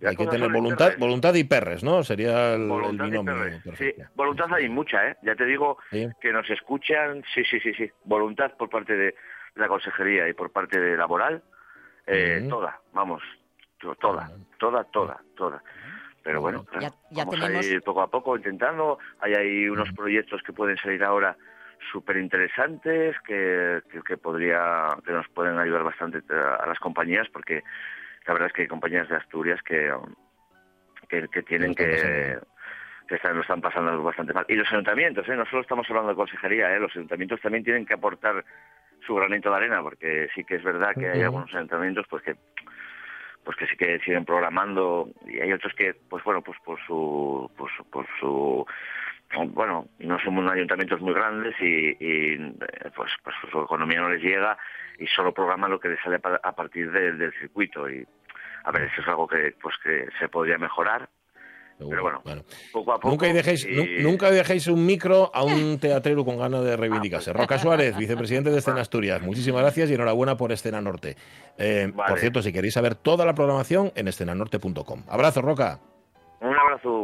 Ya 0.00 0.10
Hay 0.10 0.16
que 0.16 0.26
tener 0.26 0.50
voluntad, 0.50 0.86
perres, 0.86 0.98
voluntad 1.00 1.34
y 1.34 1.44
perres, 1.44 1.82
¿no? 1.84 2.02
Sería 2.04 2.54
el, 2.54 2.62
el 2.62 2.68
Voluntad 2.68 3.06
y 3.06 3.10
binomio. 3.10 3.34
perres. 3.34 3.62
Sí, 3.78 3.94
voluntad 4.14 4.52
hay 4.52 4.68
mucha, 4.68 5.08
¿eh? 5.08 5.16
Ya 5.22 5.34
te 5.34 5.44
digo 5.44 5.78
Sí. 5.90 6.08
que 6.20 6.32
nos 6.32 6.48
escuchan, 6.50 7.22
sí, 7.34 7.42
sí, 7.44 7.60
sí, 7.60 7.72
sí. 7.74 7.90
Voluntad 8.04 8.52
por 8.56 8.68
parte 8.68 8.96
de 8.96 9.14
la 9.54 9.68
consejería 9.68 10.28
y 10.28 10.32
por 10.34 10.50
parte 10.50 10.78
de 10.80 10.96
laboral, 10.96 11.42
eh, 12.06 12.46
toda, 12.50 12.80
vamos, 12.92 13.22
to- 13.78 13.94
toda, 13.96 14.30
toda, 14.58 14.84
toda, 14.84 15.20
toda. 15.36 15.62
Pero 16.22 16.40
bueno, 16.40 16.64
claro, 16.64 16.80
Ya- 16.86 16.94
ya 17.10 17.24
vamos 17.24 17.40
tenemos- 17.40 17.66
a 17.66 17.68
ir 17.68 17.82
poco 17.82 18.02
a 18.02 18.10
poco 18.10 18.36
intentando. 18.36 18.98
Hay 19.20 19.34
ahí 19.34 19.68
unos 19.68 19.90
proyectos 19.92 20.42
que 20.42 20.52
pueden 20.52 20.76
salir 20.78 21.02
ahora 21.04 21.36
súper 21.92 22.16
interesantes 22.16 23.14
que, 23.26 23.82
que, 23.92 24.00
que 24.02 24.16
podría 24.16 24.88
que 25.04 25.12
nos 25.12 25.28
pueden 25.28 25.58
ayudar 25.58 25.82
bastante 25.82 26.22
a 26.34 26.66
las 26.66 26.78
compañías 26.78 27.28
porque 27.30 27.62
la 28.26 28.32
verdad 28.32 28.48
es 28.48 28.52
que 28.52 28.62
hay 28.62 28.68
compañías 28.68 29.08
de 29.08 29.16
Asturias 29.16 29.62
que 29.62 29.92
um, 29.92 30.14
que, 31.08 31.28
que 31.28 31.42
tienen 31.42 31.74
que 31.74 32.38
que 33.06 33.16
están, 33.16 33.34
lo 33.34 33.42
están 33.42 33.60
pasando 33.60 34.02
bastante 34.02 34.32
mal. 34.32 34.46
Y 34.48 34.54
los 34.54 34.70
ayuntamientos, 34.72 35.28
¿eh? 35.28 35.36
no 35.36 35.44
solo 35.46 35.62
estamos 35.62 35.86
hablando 35.90 36.10
de 36.10 36.16
consejería, 36.16 36.74
¿eh? 36.74 36.80
los 36.80 36.94
ayuntamientos 36.96 37.40
también 37.40 37.62
tienen 37.64 37.84
que 37.84 37.94
aportar 37.94 38.44
su 39.06 39.14
granito 39.14 39.50
de 39.50 39.56
arena, 39.56 39.82
porque 39.82 40.28
sí 40.34 40.44
que 40.44 40.56
es 40.56 40.62
verdad 40.62 40.94
que 40.94 41.10
hay 41.10 41.22
algunos 41.22 41.54
ayuntamientos 41.54 42.06
pues 42.08 42.22
que 42.22 42.36
pues 43.44 43.56
que 43.56 43.66
sí 43.66 43.76
que 43.76 43.98
siguen 44.00 44.24
programando 44.24 45.10
y 45.26 45.40
hay 45.40 45.52
otros 45.52 45.74
que 45.74 45.94
pues 45.94 46.24
bueno 46.24 46.42
pues 46.42 46.58
por 46.64 46.78
su 46.86 47.50
por 47.56 47.70
su, 47.76 47.84
por 47.84 48.06
su 48.18 48.66
bueno 49.48 49.88
no 49.98 50.18
somos 50.20 50.50
ayuntamientos 50.50 51.00
muy 51.00 51.12
grandes 51.12 51.54
y, 51.60 51.96
eh, 52.00 52.52
pues 52.94 53.12
pues 53.22 53.36
su 53.50 53.60
economía 53.60 54.00
no 54.00 54.08
les 54.08 54.22
llega 54.22 54.56
y 54.98 55.06
solo 55.06 55.32
programan 55.32 55.70
lo 55.70 55.80
que 55.80 55.88
les 55.88 56.00
sale 56.00 56.20
a 56.42 56.52
partir 56.52 56.90
del 56.90 57.32
circuito. 57.40 57.88
Y 57.88 58.06
a 58.64 58.70
ver 58.70 58.82
eso 58.82 59.00
es 59.00 59.08
algo 59.08 59.26
que 59.26 59.54
pues 59.60 59.76
que 59.82 60.08
se 60.18 60.28
podría 60.28 60.58
mejorar 60.58 61.08
pero 61.78 62.02
bueno, 62.22 62.44
poco 62.72 62.92
a 62.92 62.94
poco 62.96 63.08
Nunca 63.10 63.26
dejéis, 63.32 63.64
y- 63.66 64.02
nunca 64.02 64.30
dejéis 64.30 64.66
un 64.68 64.84
micro 64.86 65.30
a 65.34 65.42
un 65.44 65.78
teatrero 65.78 66.24
con 66.24 66.38
ganas 66.38 66.64
de 66.64 66.76
reivindicarse. 66.76 67.32
Roca 67.32 67.58
Suárez, 67.58 67.96
vicepresidente 67.96 68.50
de 68.50 68.58
Escena 68.58 68.80
Asturias. 68.80 69.20
Muchísimas 69.22 69.62
gracias 69.62 69.90
y 69.90 69.94
enhorabuena 69.94 70.36
por 70.36 70.52
Escena 70.52 70.80
Norte. 70.80 71.16
Eh, 71.58 71.92
Por 71.94 72.18
cierto, 72.18 72.42
si 72.42 72.52
queréis 72.52 72.74
saber 72.74 72.94
toda 72.94 73.24
la 73.26 73.34
programación 73.34 73.92
en 73.94 74.08
escenanorte.com. 74.08 75.02
Abrazo, 75.08 75.42
Roca. 75.42 75.80
un 76.40 76.54
abrazo 76.56 77.02